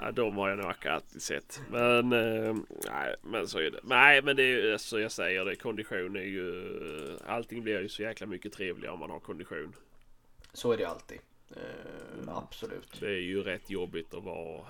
ja, 0.00 0.10
de 0.12 0.36
har 0.36 0.48
jag 0.48 0.58
nog 0.58 0.86
alltid 0.86 1.22
sett. 1.22 1.60
Men 1.70 2.12
eh, 2.12 2.54
nej, 2.90 3.14
men 3.22 3.48
så 3.48 3.58
är 3.58 3.70
det. 3.70 3.80
Nej, 3.82 4.22
men 4.22 4.36
det 4.36 4.42
är 4.42 4.46
ju 4.70 4.78
så 4.78 4.98
jag 5.00 5.12
säger 5.12 5.44
det. 5.44 5.56
Kondition 5.56 6.16
är 6.16 6.20
ju... 6.20 6.78
Allting 7.26 7.62
blir 7.62 7.80
ju 7.80 7.88
så 7.88 8.02
jäkla 8.02 8.26
mycket 8.26 8.52
trevligare 8.52 8.92
om 8.94 9.00
man 9.00 9.10
har 9.10 9.18
kondition. 9.20 9.72
Så 10.52 10.72
är 10.72 10.76
det 10.76 10.84
alltid. 10.84 11.18
Eh, 11.50 12.36
absolut. 12.36 13.00
Det 13.00 13.06
är 13.06 13.20
ju 13.20 13.42
rätt 13.42 13.70
jobbigt 13.70 14.14
att 14.14 14.24
vara 14.24 14.66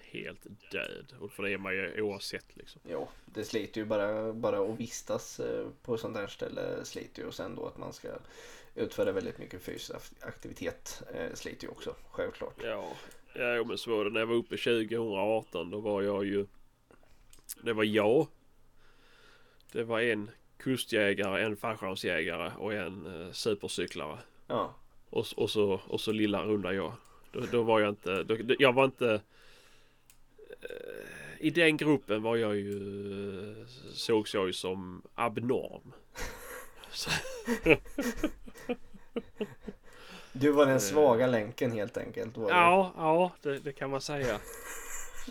helt 0.00 0.46
död. 0.70 1.14
Och 1.20 1.32
för 1.32 1.42
det 1.42 1.52
är 1.52 1.58
man 1.58 1.72
ju 1.72 2.02
oavsett 2.02 2.56
liksom. 2.56 2.80
Jo, 2.84 3.08
det 3.24 3.44
sliter 3.44 3.80
ju 3.80 3.86
bara, 3.86 4.32
bara 4.32 4.58
att 4.58 4.80
vistas 4.80 5.40
eh, 5.40 5.66
på 5.82 5.98
sånt 5.98 6.14
där 6.14 6.26
ställe 6.26 6.84
sliter 6.84 7.22
ju 7.22 7.28
och 7.28 7.34
sen 7.34 7.54
då 7.54 7.66
att 7.66 7.78
man 7.78 7.92
ska 7.92 8.08
utföra 8.74 9.12
väldigt 9.12 9.38
mycket 9.38 9.62
fysisk 9.62 9.92
aktivitet 10.20 11.02
eh, 11.14 11.34
sliter 11.34 11.64
ju 11.64 11.70
också, 11.70 11.94
självklart. 12.10 12.54
Ja, 12.64 12.92
ja 13.34 13.64
men 13.64 13.78
så 13.78 13.96
var 13.96 14.04
det 14.04 14.10
när 14.10 14.20
jag 14.20 14.26
var 14.26 14.34
uppe 14.34 14.56
2018. 14.56 15.70
Då 15.70 15.80
var 15.80 16.02
jag 16.02 16.24
ju... 16.24 16.46
Det 17.62 17.72
var 17.72 17.84
jag. 17.84 18.26
Det 19.72 19.84
var 19.84 20.00
en 20.00 20.30
kustjägare, 20.56 21.44
en 21.44 21.56
fallskärmsjägare 21.56 22.52
och 22.58 22.74
en 22.74 23.06
eh, 23.06 23.32
supercyklare. 23.32 24.18
Ja, 24.46 24.74
Och, 25.10 25.26
och, 25.36 25.50
så, 25.50 25.80
och 25.88 26.00
så 26.00 26.12
lilla 26.12 26.44
runda 26.44 26.72
jag. 26.72 26.92
Då, 27.30 27.40
då 27.52 27.62
var 27.62 27.80
jag 27.80 27.88
inte... 27.88 28.22
Då, 28.22 28.36
jag 28.58 28.72
var 28.72 28.84
inte... 28.84 29.20
eh, 30.46 31.38
I 31.38 31.50
den 31.50 31.76
gruppen 31.76 32.22
var 32.22 32.36
jag 32.36 32.56
ju... 32.56 33.66
Sågs 33.92 34.34
jag 34.34 34.46
ju 34.46 34.52
som 34.52 35.02
abnorm. 35.14 35.92
Du 40.32 40.50
var 40.50 40.66
den 40.66 40.80
svaga 40.80 41.26
länken 41.26 41.72
helt 41.72 41.96
enkelt. 41.96 42.36
Ja, 42.36 42.92
ja 42.96 43.32
det, 43.42 43.58
det 43.58 43.72
kan 43.72 43.90
man 43.90 44.00
säga. 44.00 44.38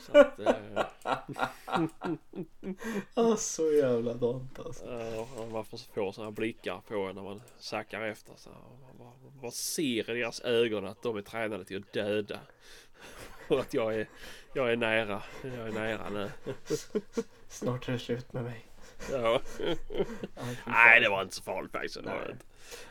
Så 0.02 0.18
att, 0.18 0.40
eh, 0.40 0.86
Ah, 3.14 3.36
så 3.36 3.72
jävla 3.72 4.14
dant 4.14 4.60
alltså. 4.60 4.86
Man 5.52 5.66
får 5.66 5.78
få 5.94 6.12
sådana 6.12 6.32
blickar 6.32 6.82
på 6.88 6.96
en 6.96 7.16
när 7.16 7.24
man 7.24 7.42
sackar 7.58 8.02
efter. 8.02 8.34
Så, 8.38 8.50
vad, 9.00 9.12
vad 9.42 9.54
ser 9.54 10.10
i 10.12 10.20
deras 10.20 10.42
ögon 10.42 10.86
att 10.86 11.02
de 11.02 11.18
är 11.18 11.22
tränade 11.22 11.66
till 11.66 11.78
att 11.78 11.94
döda? 11.94 12.40
Och 13.48 13.60
att 13.60 13.74
jag 13.74 13.96
är, 13.96 14.08
jag 14.54 14.72
är 14.72 14.76
nära. 14.76 15.24
Jag 15.44 15.68
är 15.68 15.72
nära 15.72 16.10
nu. 16.10 16.32
Snart 17.48 17.88
är 17.88 17.94
det 17.94 18.00
slut 18.00 18.34
med 18.34 18.44
mig. 18.44 18.66
Ja. 19.12 19.42
Nej, 20.66 21.02
det 21.02 21.10
var 21.10 21.22
inte 21.22 21.36
så 21.36 21.44
farligt 21.44 21.72
faktiskt. 21.72 21.96
Det 21.96 22.02
det. 22.04 22.38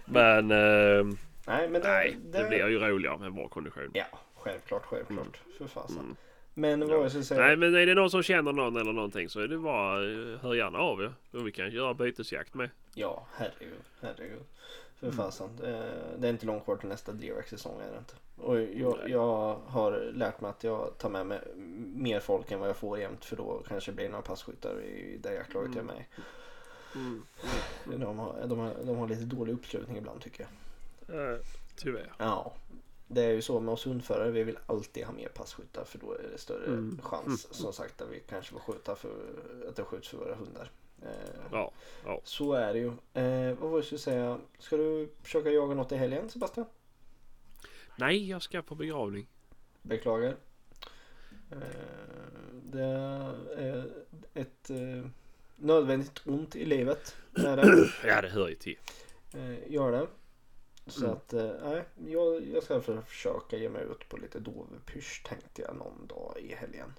Men 0.04 0.50
eh, 0.50 1.16
Nej, 1.46 1.68
men 1.68 1.82
det, 1.82 1.88
nej, 1.88 2.16
det 2.24 2.44
blir 2.44 2.68
ju 2.68 2.78
roligare 2.78 3.18
med 3.18 3.34
bra 3.34 3.48
kondition. 3.48 3.90
Ja, 3.94 4.04
självklart, 4.34 4.84
självklart. 4.84 5.40
För 5.58 5.66
fasen. 5.66 5.98
Mm. 5.98 6.16
Men 6.58 6.80
vad 6.80 6.90
Ja. 6.90 7.02
jag 7.02 7.24
säga. 7.24 7.40
Nej, 7.40 7.56
men 7.56 7.74
är 7.74 7.86
det 7.86 7.94
någon 7.94 8.10
som 8.10 8.22
känner 8.22 8.52
någon 8.52 8.76
eller 8.76 8.92
någonting 8.92 9.28
så 9.28 9.40
är 9.40 9.48
det 9.48 9.58
bara 9.58 10.04
eh, 10.04 10.38
hör 10.40 10.54
gärna 10.54 10.78
av 10.78 11.00
er. 11.02 11.14
Och 11.32 11.46
vi 11.46 11.52
kan 11.52 11.70
göra 11.70 11.94
bytesjakt 11.94 12.54
med. 12.54 12.70
Ja, 12.94 13.26
herregud. 13.34 13.80
Herregud. 14.00 14.42
För 14.96 15.06
Mm. 15.06 15.16
fasen. 15.16 15.48
Det, 15.60 15.92
det 16.18 16.26
är 16.28 16.30
inte 16.32 16.46
långt 16.46 16.64
kvar 16.64 16.76
till 16.76 16.88
nästa 16.88 17.12
DRX-säsong 17.12 17.80
är 17.80 17.92
det 17.92 17.98
inte. 17.98 18.14
Och 18.36 18.60
jag, 18.60 18.98
jag 19.10 19.58
har 19.66 20.10
lärt 20.14 20.40
mig 20.40 20.48
att 20.50 20.64
jag 20.64 20.98
tar 20.98 21.10
med 21.10 21.26
mig 21.26 21.40
mer 21.96 22.20
folk 22.20 22.50
än 22.52 22.60
vad 22.60 22.68
jag 22.68 22.76
får 22.76 22.98
jämt. 22.98 23.24
För 23.24 23.36
då 23.36 23.62
kanske 23.68 23.90
det 23.90 23.94
blir 23.96 24.08
några 24.08 24.22
passkyttar 24.22 24.80
i 24.82 25.18
det 25.22 25.34
jaktlaget 25.34 25.70
jag 25.74 25.82
är 25.82 25.86
med 25.86 25.96
i. 25.96 26.04
Mm. 26.98 27.22
De 27.84 28.18
har, 28.18 28.46
de, 28.46 28.58
har, 28.58 28.74
de 28.84 28.96
har 28.96 29.08
lite 29.08 29.24
dålig 29.24 29.52
uppslutning 29.52 29.96
ibland 29.96 30.20
tycker 30.20 30.46
jag. 31.08 31.32
Eh, 31.32 31.38
tyvärr. 31.76 32.12
Ja. 32.18 32.52
Det 33.08 33.22
är 33.24 33.30
ju 33.32 33.42
så 33.42 33.60
med 33.60 33.72
oss 33.72 33.86
hundförare. 33.86 34.30
Vi 34.30 34.42
vill 34.42 34.58
alltid 34.66 35.04
ha 35.04 35.12
mer 35.12 35.28
passkyttar 35.28 35.84
för 35.84 35.98
då 35.98 36.12
är 36.12 36.22
det 36.32 36.38
större 36.38 36.66
Mm. 36.66 36.98
chans 37.02 37.46
som 37.54 37.72
sagt 37.72 38.02
att 38.02 38.08
vi 38.10 38.20
kanske 38.20 38.52
får 38.52 38.60
skjuta 38.60 38.96
för 38.96 39.10
att 39.68 39.76
det 39.76 39.82
skjuts 39.84 40.08
för 40.08 40.16
våra 40.18 40.34
hundar. 40.34 40.70
Eh, 41.02 41.08
Ja, 41.52 41.72
ja. 42.04 42.20
Så 42.24 42.52
är 42.52 42.72
det 42.72 42.78
ju. 42.78 42.86
Eh, 43.22 43.54
vad 43.58 43.70
var 43.70 43.70
det 43.70 43.76
jag 43.76 43.84
skulle 43.84 43.98
säga? 43.98 44.38
Ska 44.58 44.76
du 44.76 45.08
försöka 45.22 45.50
jaga 45.50 45.74
något 45.74 45.92
i 45.92 45.96
helgen 45.96 46.30
Sebastian? 46.30 46.66
Nej, 47.96 48.28
jag 48.30 48.42
ska 48.42 48.62
på 48.62 48.74
begravning. 48.74 49.26
Beklagar. 49.82 50.36
Eh, 51.50 51.58
det 52.62 52.82
är 53.56 53.90
ett 54.34 54.70
eh, 54.70 55.06
nödvändigt 55.56 56.22
ont 56.24 56.56
i 56.56 56.64
livet. 56.64 57.16
Det. 57.30 57.86
Ja, 58.06 58.22
det 58.22 58.28
hör 58.28 58.48
ju 58.48 58.54
till. 58.54 58.78
Eh, 59.34 59.72
gör 59.72 59.92
det. 59.92 60.06
Så 60.86 61.04
Mm. 61.04 61.16
att, 61.16 61.32
eh, 61.32 61.80
jag, 62.06 62.46
jag 62.54 62.62
ska 62.62 62.80
för- 62.80 63.00
försöka 63.00 63.56
ge 63.56 63.68
mig 63.68 63.82
ut 63.84 64.08
på 64.08 64.16
lite 64.16 64.38
dovpysch 64.40 65.22
tänkte 65.28 65.62
jag 65.62 65.76
någon 65.76 66.06
dag 66.06 66.36
i 66.40 66.54
helgen. 66.54 66.92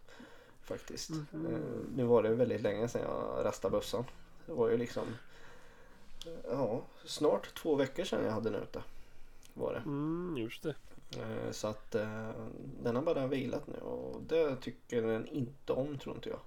Faktiskt. 0.62 1.10
Mhm. 1.10 1.46
Eh, 1.46 1.60
nu 1.96 2.04
var 2.04 2.24
det 2.24 2.30
väldigt 2.36 2.62
länge 2.62 2.88
sedan 2.88 3.02
jag 3.02 3.46
rastade 3.46 3.72
bössan. 3.72 4.04
Det 4.46 4.54
var 4.54 4.70
ju 4.70 4.78
liksom, 4.78 5.04
eh, 6.26 6.32
ja, 6.52 6.82
snart 7.06 7.56
två 7.62 7.76
veckor 7.76 8.04
sedan 8.04 8.26
jag 8.26 8.32
hade 8.32 8.50
den 8.50 8.62
ute. 8.64 8.84
Var 9.54 9.74
det. 9.74 9.80
Mm, 9.80 10.36
just 10.38 10.64
det. 10.64 10.76
Eh, 11.18 11.52
så 11.52 11.68
att 11.68 11.96
eh, 11.96 12.32
den 12.84 12.96
har 12.96 13.04
bara 13.04 13.28
vilat 13.28 13.68
nu 13.68 13.78
och 13.80 14.22
det 14.22 14.56
tycker 14.56 15.02
den 15.02 15.28
inte 15.28 15.74
om 15.74 15.98
tror 16.00 16.16
inte 16.16 16.30
jag. 16.30 16.40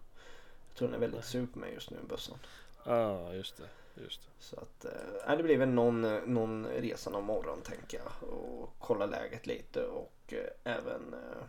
Jag 0.69 0.77
tror 0.79 0.89
den 0.89 0.95
är 0.95 1.01
väldigt 1.01 1.25
sur 1.25 1.47
på 1.47 1.59
mig 1.59 1.75
just 1.75 1.91
nu 1.91 1.97
bössan. 2.09 2.39
Ja, 2.85 2.93
ah, 2.95 3.35
just 3.35 3.57
det. 3.57 3.69
Just 3.95 4.23
det. 4.23 4.29
Så 4.39 4.57
att, 4.61 4.85
eh, 4.85 5.37
det 5.37 5.43
blir 5.43 5.59
väl 5.59 5.69
någon, 5.69 6.01
någon 6.35 6.67
resa 6.67 7.11
någon 7.11 7.25
morgon 7.25 7.61
tänker 7.63 7.99
jag. 7.99 8.29
Och 8.33 8.75
kolla 8.79 9.07
läget 9.07 9.47
lite 9.47 9.87
och 9.87 10.13
eh, 10.33 10.73
även 10.77 11.15
eh, 11.15 11.45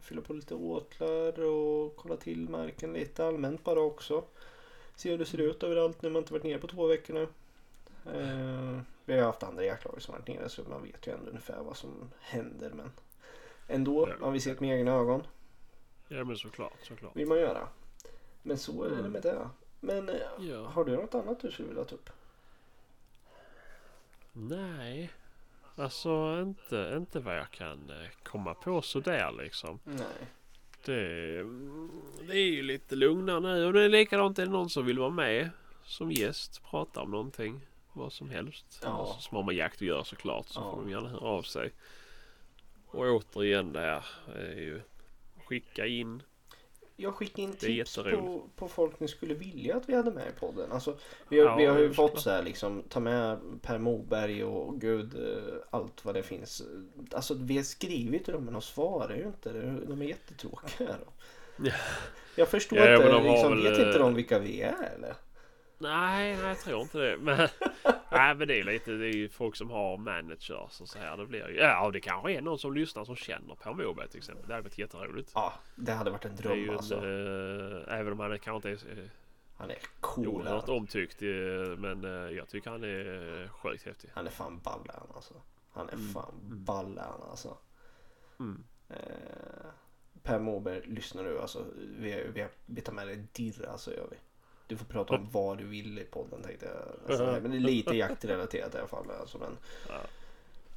fylla 0.00 0.22
på 0.22 0.32
lite 0.32 0.54
åtlar 0.54 1.40
och 1.44 1.96
kolla 1.96 2.16
till 2.16 2.48
marken 2.48 2.92
lite 2.92 3.26
allmänt 3.26 3.64
bara 3.64 3.80
också. 3.80 4.24
Se 4.96 5.10
hur 5.10 5.18
det 5.18 5.26
ser 5.26 5.38
ut 5.40 5.62
överallt 5.62 6.02
nu. 6.02 6.08
Man 6.08 6.14
har 6.14 6.20
inte 6.22 6.32
varit 6.32 6.44
nere 6.44 6.58
på 6.58 6.66
två 6.66 6.86
veckor 6.86 7.14
nu. 7.14 7.28
Eh, 8.14 8.80
vi 9.04 9.14
har 9.18 9.22
haft 9.26 9.42
andra 9.42 9.64
jaktlag 9.64 10.02
som 10.02 10.14
varit 10.14 10.28
nere 10.28 10.48
så 10.48 10.62
man 10.62 10.82
vet 10.82 11.06
ju 11.06 11.12
ändå 11.12 11.28
ungefär 11.28 11.62
vad 11.62 11.76
som 11.76 12.10
händer. 12.20 12.70
Men 12.70 12.90
ändå, 13.68 14.08
Ja. 14.08 14.24
har 14.26 14.32
vi 14.32 14.40
sett 14.40 14.60
med 14.60 14.78
egna 14.78 14.92
ögon. 14.92 15.22
Ja, 16.08 16.24
men 16.24 16.36
såklart, 16.36 16.72
såklart. 16.82 17.16
vill 17.16 17.26
man 17.28 17.38
göra. 17.38 17.68
Men 18.42 18.58
så 18.58 18.82
är 18.82 18.90
det 18.90 18.96
Mm. 18.98 19.10
med 19.12 19.22
det. 19.22 19.48
Men 19.86 20.08
eh, 20.08 20.14
Ja. 20.38 20.66
har 20.68 20.84
du 20.84 20.96
något 20.96 21.14
annat 21.14 21.40
du 21.40 21.50
skulle 21.50 21.68
vilja 21.68 21.84
ta 21.84 21.94
upp? 21.94 22.10
Nej. 24.32 25.10
Alltså 25.76 26.38
inte, 26.42 26.94
inte 26.96 27.20
vad 27.20 27.38
jag 27.38 27.50
kan 27.50 27.90
eh, 27.90 28.08
komma 28.22 28.54
på 28.54 28.82
sådär 28.82 29.32
liksom. 29.32 29.78
Nej. 29.84 30.06
Det, 30.84 31.38
mm, 31.40 31.90
det 32.26 32.32
är 32.32 32.46
ju 32.50 32.62
lite 32.62 32.96
lugnare 32.96 33.40
nu 33.40 33.64
och 33.66 33.72
det 33.72 33.82
är 33.82 33.88
likadant. 33.88 34.38
Är 34.38 34.46
det 34.46 34.52
någon 34.52 34.70
som 34.70 34.86
vill 34.86 34.98
vara 34.98 35.10
med 35.10 35.50
som 35.84 36.12
gäst, 36.12 36.62
prata 36.70 37.00
om 37.02 37.10
någonting, 37.10 37.60
vad 37.92 38.12
som 38.12 38.30
helst. 38.30 38.80
Ja. 38.82 38.88
Alltså, 38.88 39.20
som 39.20 39.36
har 39.36 39.42
med 39.44 39.54
jakt 39.54 39.74
att 39.76 39.82
göra 39.82 40.04
såklart 40.04 40.48
så 40.48 40.60
Ja. 40.60 40.70
får 40.70 40.82
de 40.82 40.90
gärna 40.90 41.08
höra 41.08 41.20
av 41.28 41.42
sig. 41.42 41.72
Och 42.86 43.00
återigen 43.04 43.72
det 43.72 43.80
här 43.80 44.04
är 44.34 44.54
ju 44.60 44.80
skicka 45.44 45.86
in. 45.86 46.22
Jag 46.96 47.14
skickar 47.14 47.42
in 47.42 47.52
tips 47.52 47.96
på, 47.96 48.42
på 48.56 48.68
folk 48.68 49.00
ni 49.00 49.08
skulle 49.08 49.34
vilja 49.34 49.76
att 49.76 49.88
vi 49.88 49.94
hade 49.94 50.10
med 50.10 50.28
i 50.36 50.40
podden. 50.40 50.72
Alltså, 50.72 50.96
vi, 51.28 51.40
har, 51.40 51.46
Ja, 51.46 51.56
vi 51.56 51.64
har 51.64 51.78
ju 51.78 51.92
fått 51.92 52.20
så 52.20 52.30
här 52.30 52.42
liksom 52.42 52.82
ta 52.88 53.00
med 53.00 53.38
Per 53.62 53.78
Moberg 53.78 54.44
och 54.44 54.80
gud 54.80 55.14
eh, 55.14 55.54
allt 55.70 56.04
vad 56.04 56.14
det 56.14 56.22
finns. 56.22 56.62
Alltså 57.12 57.34
vi 57.34 57.56
har 57.56 57.64
skrivit 57.64 58.24
till 58.24 58.34
dem 58.34 58.44
men 58.44 58.52
de 58.52 58.62
svarar 58.62 59.16
ju 59.16 59.24
inte. 59.24 59.52
De 59.88 60.02
är 60.02 60.06
jättetråkiga. 60.06 60.96
Då. 61.04 61.12
Ja. 61.66 61.72
Jag 62.34 62.48
förstår 62.48 62.78
Ja, 62.78 62.96
inte, 62.96 63.22
liksom, 63.22 63.52
väl, 63.52 63.62
vet 63.62 63.78
inte 63.78 63.98
eh, 63.98 63.98
de 63.98 64.14
vilka 64.14 64.38
vi 64.38 64.62
är 64.62 64.90
eller? 64.96 65.14
Nej, 65.78 66.36
nej 66.36 66.44
jag 66.48 66.58
tror 66.60 66.82
inte 66.82 66.98
det. 66.98 67.16
Men, 67.20 67.48
nej, 68.10 68.34
men 68.34 68.48
det 68.48 68.60
är 68.60 68.64
lite 68.64 68.90
det 68.92 69.06
är 69.06 69.12
ju 69.16 69.28
folk 69.28 69.56
som 69.56 69.70
har 69.70 69.96
managers 69.96 70.50
och 70.80 70.88
så 70.88 70.98
här. 70.98 71.16
Det 71.16 71.26
blir 71.26 71.48
ju, 71.48 71.56
ja, 71.56 71.90
det 71.92 72.00
kanske 72.00 72.32
är 72.32 72.40
någon 72.40 72.58
som 72.58 72.74
lyssnar 72.74 73.04
som 73.04 73.16
känner 73.16 73.54
Per 73.54 73.72
Moberg 73.72 74.08
till 74.08 74.18
exempel. 74.18 74.44
Det 74.48 74.54
hade 74.54 74.62
varit 74.64 74.78
jätteroligt. 74.78 75.30
Ja, 75.34 75.52
det 75.76 75.92
hade 75.92 76.10
varit 76.10 76.24
en 76.24 76.36
Det 76.36 76.48
är 76.48 76.54
ju 76.54 76.64
dröm 76.64 76.70
en, 76.72 76.76
alltså. 76.76 76.94
eh, 76.94 77.98
även 77.98 78.12
om 78.12 78.20
han 78.20 78.38
kanske 78.38 78.70
inte 78.70 78.90
är 78.90 78.98
eh, 78.98 79.04
Han 79.56 79.70
är 79.70 79.78
cool. 80.00 80.26
oerhört 80.28 80.66
han. 80.68 80.76
omtyckt. 80.76 81.22
eh, 81.22 81.28
Men 81.78 82.02
jag 82.34 82.48
tycker 82.48 82.70
han 82.70 82.84
är 82.84 83.48
sjukt 83.48 83.86
häftig. 83.86 84.10
Han 84.14 84.26
är 84.26 84.30
fan 84.30 84.58
ball 84.64 84.90
han 84.94 85.08
alltså. 85.14 85.34
Han 85.72 85.88
är 85.88 85.92
Mm. 85.92 86.08
fan 86.08 86.34
ball 86.42 86.98
han 86.98 87.30
alltså. 87.30 87.56
Mm. 88.40 88.64
Eh, 88.88 88.96
per 90.22 90.38
Moberg, 90.38 90.82
lyssnar 90.86 91.24
du 91.24 91.40
alltså. 91.40 91.64
Vi, 91.98 92.26
vi, 92.34 92.46
vi 92.66 92.80
tar 92.80 92.92
med 92.92 93.06
dig 93.06 93.24
Dirra 93.32 93.78
så 93.78 93.90
gör 93.90 94.06
vi. 94.10 94.16
Du 94.66 94.76
får 94.76 94.84
prata 94.84 95.14
om 95.14 95.28
vad 95.32 95.58
du 95.58 95.64
vill 95.64 95.98
i 95.98 96.04
podden 96.04 96.42
tänkte 96.42 96.66
jag. 96.66 97.10
Alltså, 97.10 97.40
men 97.42 97.50
det 97.50 97.56
är 97.56 97.60
lite 97.60 97.96
jaktrelaterat 97.96 98.74
i 98.74 98.78
alla 98.78 98.88
fall. 98.88 99.10
Alltså, 99.20 99.38
men, 99.38 99.56
Ja. 99.88 99.94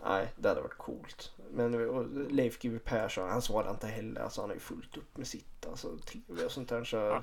nej, 0.05 0.27
det 0.35 0.49
hade 0.49 0.61
varit 0.61 0.77
coolt. 0.77 1.31
Men 1.51 1.89
och 1.89 2.05
Leif 2.31 2.59
GW 2.59 2.79
Persson, 2.79 3.29
han 3.29 3.41
svarar 3.41 3.71
inte 3.71 3.87
heller. 3.87 4.21
Alltså, 4.21 4.41
han 4.41 4.49
har 4.49 4.55
ju 4.55 4.59
fullt 4.59 4.97
upp 4.97 5.17
med 5.17 5.27
sitt. 5.27 5.65
Alltså, 5.69 5.97
tv 5.97 6.45
och 6.45 6.51
sånt 6.51 6.69
där. 6.69 6.83
Så, 6.83 7.11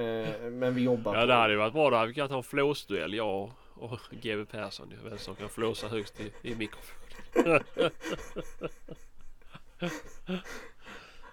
eh, 0.00 0.50
men 0.50 0.74
vi 0.74 0.82
jobbar 0.82 1.16
Ja 1.16 1.26
det 1.26 1.34
hade 1.34 1.52
ju 1.52 1.58
varit 1.58 1.72
bra. 1.72 1.90
Då 1.90 1.96
hade 1.96 2.08
vi 2.08 2.14
kunnat 2.14 2.30
ha 2.30 2.38
en 2.38 2.42
flåsduell 2.42 3.14
jag 3.14 3.50
och 3.74 4.00
GW 4.10 4.44
Persson. 4.44 4.94
Vem 5.04 5.18
som 5.18 5.34
kan 5.34 5.48
flåsa 5.48 5.88
högst 5.88 6.20
i, 6.20 6.32
i 6.42 6.54
mikrofon. 6.54 6.96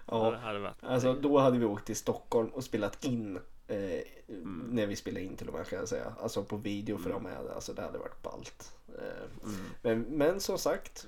Ja, 0.06 0.30
det 0.30 0.36
hade 0.38 0.58
varit 0.58 0.74
Alltså 0.84 1.14
då 1.14 1.38
hade 1.38 1.58
vi 1.58 1.64
åkt 1.64 1.86
till 1.86 1.96
Stockholm 1.96 2.48
och 2.48 2.64
spelat 2.64 3.04
in. 3.04 3.38
Eh, 3.68 4.00
Mm. 4.28 4.66
När 4.70 4.86
vi 4.86 4.96
spelade 4.96 5.24
in 5.24 5.36
till 5.36 5.48
och 5.48 5.54
med 5.54 5.66
kan 5.66 5.78
jag 5.78 5.88
säga. 5.88 6.14
Alltså 6.20 6.42
på 6.44 6.56
video 6.56 6.98
för 6.98 7.10
dem 7.10 7.22
med. 7.22 7.46
Alltså 7.54 7.72
det 7.72 7.82
hade 7.82 7.98
varit 7.98 8.22
ballt. 8.22 8.72
Eh, 8.88 9.48
Mm. 9.48 9.60
men, 9.82 10.00
men 10.18 10.40
som 10.40 10.58
sagt. 10.58 11.06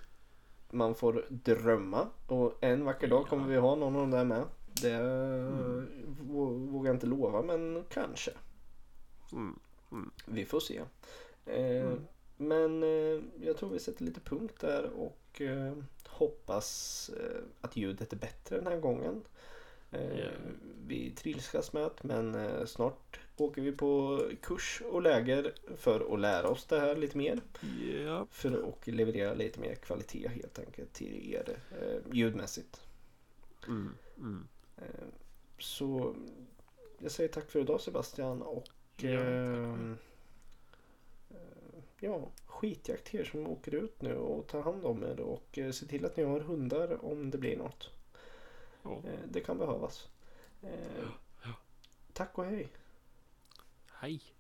Man 0.71 0.95
får 0.95 1.25
drömma. 1.29 2.07
Och 2.27 2.55
en 2.61 2.85
vacker 2.85 3.09
dag 3.09 3.27
kommer 3.27 3.49
vi 3.49 3.57
ha 3.57 3.75
någon 3.75 3.95
av 3.95 4.01
dem 4.01 4.11
där 4.11 4.25
med. 4.25 4.43
Det 4.83 4.93
Mm. 4.95 5.89
vå- 6.21 6.71
vågar 6.71 6.89
jag 6.89 6.97
inte 6.97 7.07
lova 7.07 7.43
men 7.43 7.85
kanske. 7.91 8.31
Mm. 9.33 9.59
Vi 10.27 10.45
får 10.45 10.61
se. 10.61 10.81
Eh, 11.47 11.87
Mm. 11.87 12.01
Men 12.37 12.83
eh, 12.83 13.23
jag 13.41 13.57
tror 13.57 13.71
vi 13.71 13.79
sätter 13.79 14.05
lite 14.05 14.21
punkt 14.21 14.55
där 14.61 14.91
och 14.97 15.41
eh, 15.41 15.73
hoppas 16.15 17.11
eh, 17.21 17.43
att 17.61 17.77
ljudet 17.77 18.13
är 18.13 18.17
bättre 18.17 18.57
den 18.57 18.67
här 18.67 18.81
gången. 18.81 19.23
Ja. 19.91 20.31
Vi 20.87 21.11
trilskas 21.11 21.73
med 21.73 21.83
det 21.83 22.09
men 22.09 22.35
eh, 22.35 22.65
snart 22.65 23.21
åker 23.37 23.63
vi 23.63 23.73
på 23.73 24.21
kurs 24.43 24.83
och 24.91 25.03
läger 25.03 25.53
för 25.77 26.15
att 26.15 26.21
lära 26.21 26.49
oss 26.49 26.65
det 26.67 26.81
här 26.81 26.97
lite 26.97 27.19
mer. 27.19 27.41
Ja. 28.05 28.27
För 28.31 28.69
att 28.69 28.87
leverera 28.87 29.35
lite 29.35 29.61
mer 29.61 29.75
kvalitet 29.75 30.29
helt 30.29 30.59
enkelt 30.59 30.93
till 30.93 31.35
er 31.35 31.59
eh, 31.81 32.13
ljudmässigt. 32.13 32.81
Mm, 33.67 33.95
mm. 34.19 34.49
Så 35.59 36.15
jag 36.99 37.11
säger 37.11 37.29
tack 37.29 37.51
för 37.51 37.61
idag 37.61 37.81
Sebastian 37.81 38.43
och 38.43 38.69
Ja, 38.97 39.77
ja, 42.05 42.29
skitjakt 42.47 43.05
till 43.05 43.21
er 43.21 43.25
som 43.25 43.47
åker 43.47 43.75
ut 43.75 44.03
nu 44.03 44.17
och 44.17 44.47
tar 44.47 44.63
hand 44.63 44.85
om 44.85 45.03
er 45.03 45.21
och 45.21 45.59
eh, 45.59 45.71
se 45.71 45.87
till 45.87 46.05
att 46.05 46.17
ni 46.17 46.23
har 46.23 46.41
hundar 46.41 47.05
om 47.05 47.31
det 47.31 47.39
blir 47.39 47.57
något. 47.57 47.91
Ja. 48.83 49.03
Eh, 49.07 49.29
det 49.29 49.41
kan 49.41 49.59
behövas. 49.59 50.09
Eh, 50.63 51.09
tack 52.13 52.39
och 52.39 52.45
hej. 52.45 52.69
Hej. 53.93 54.34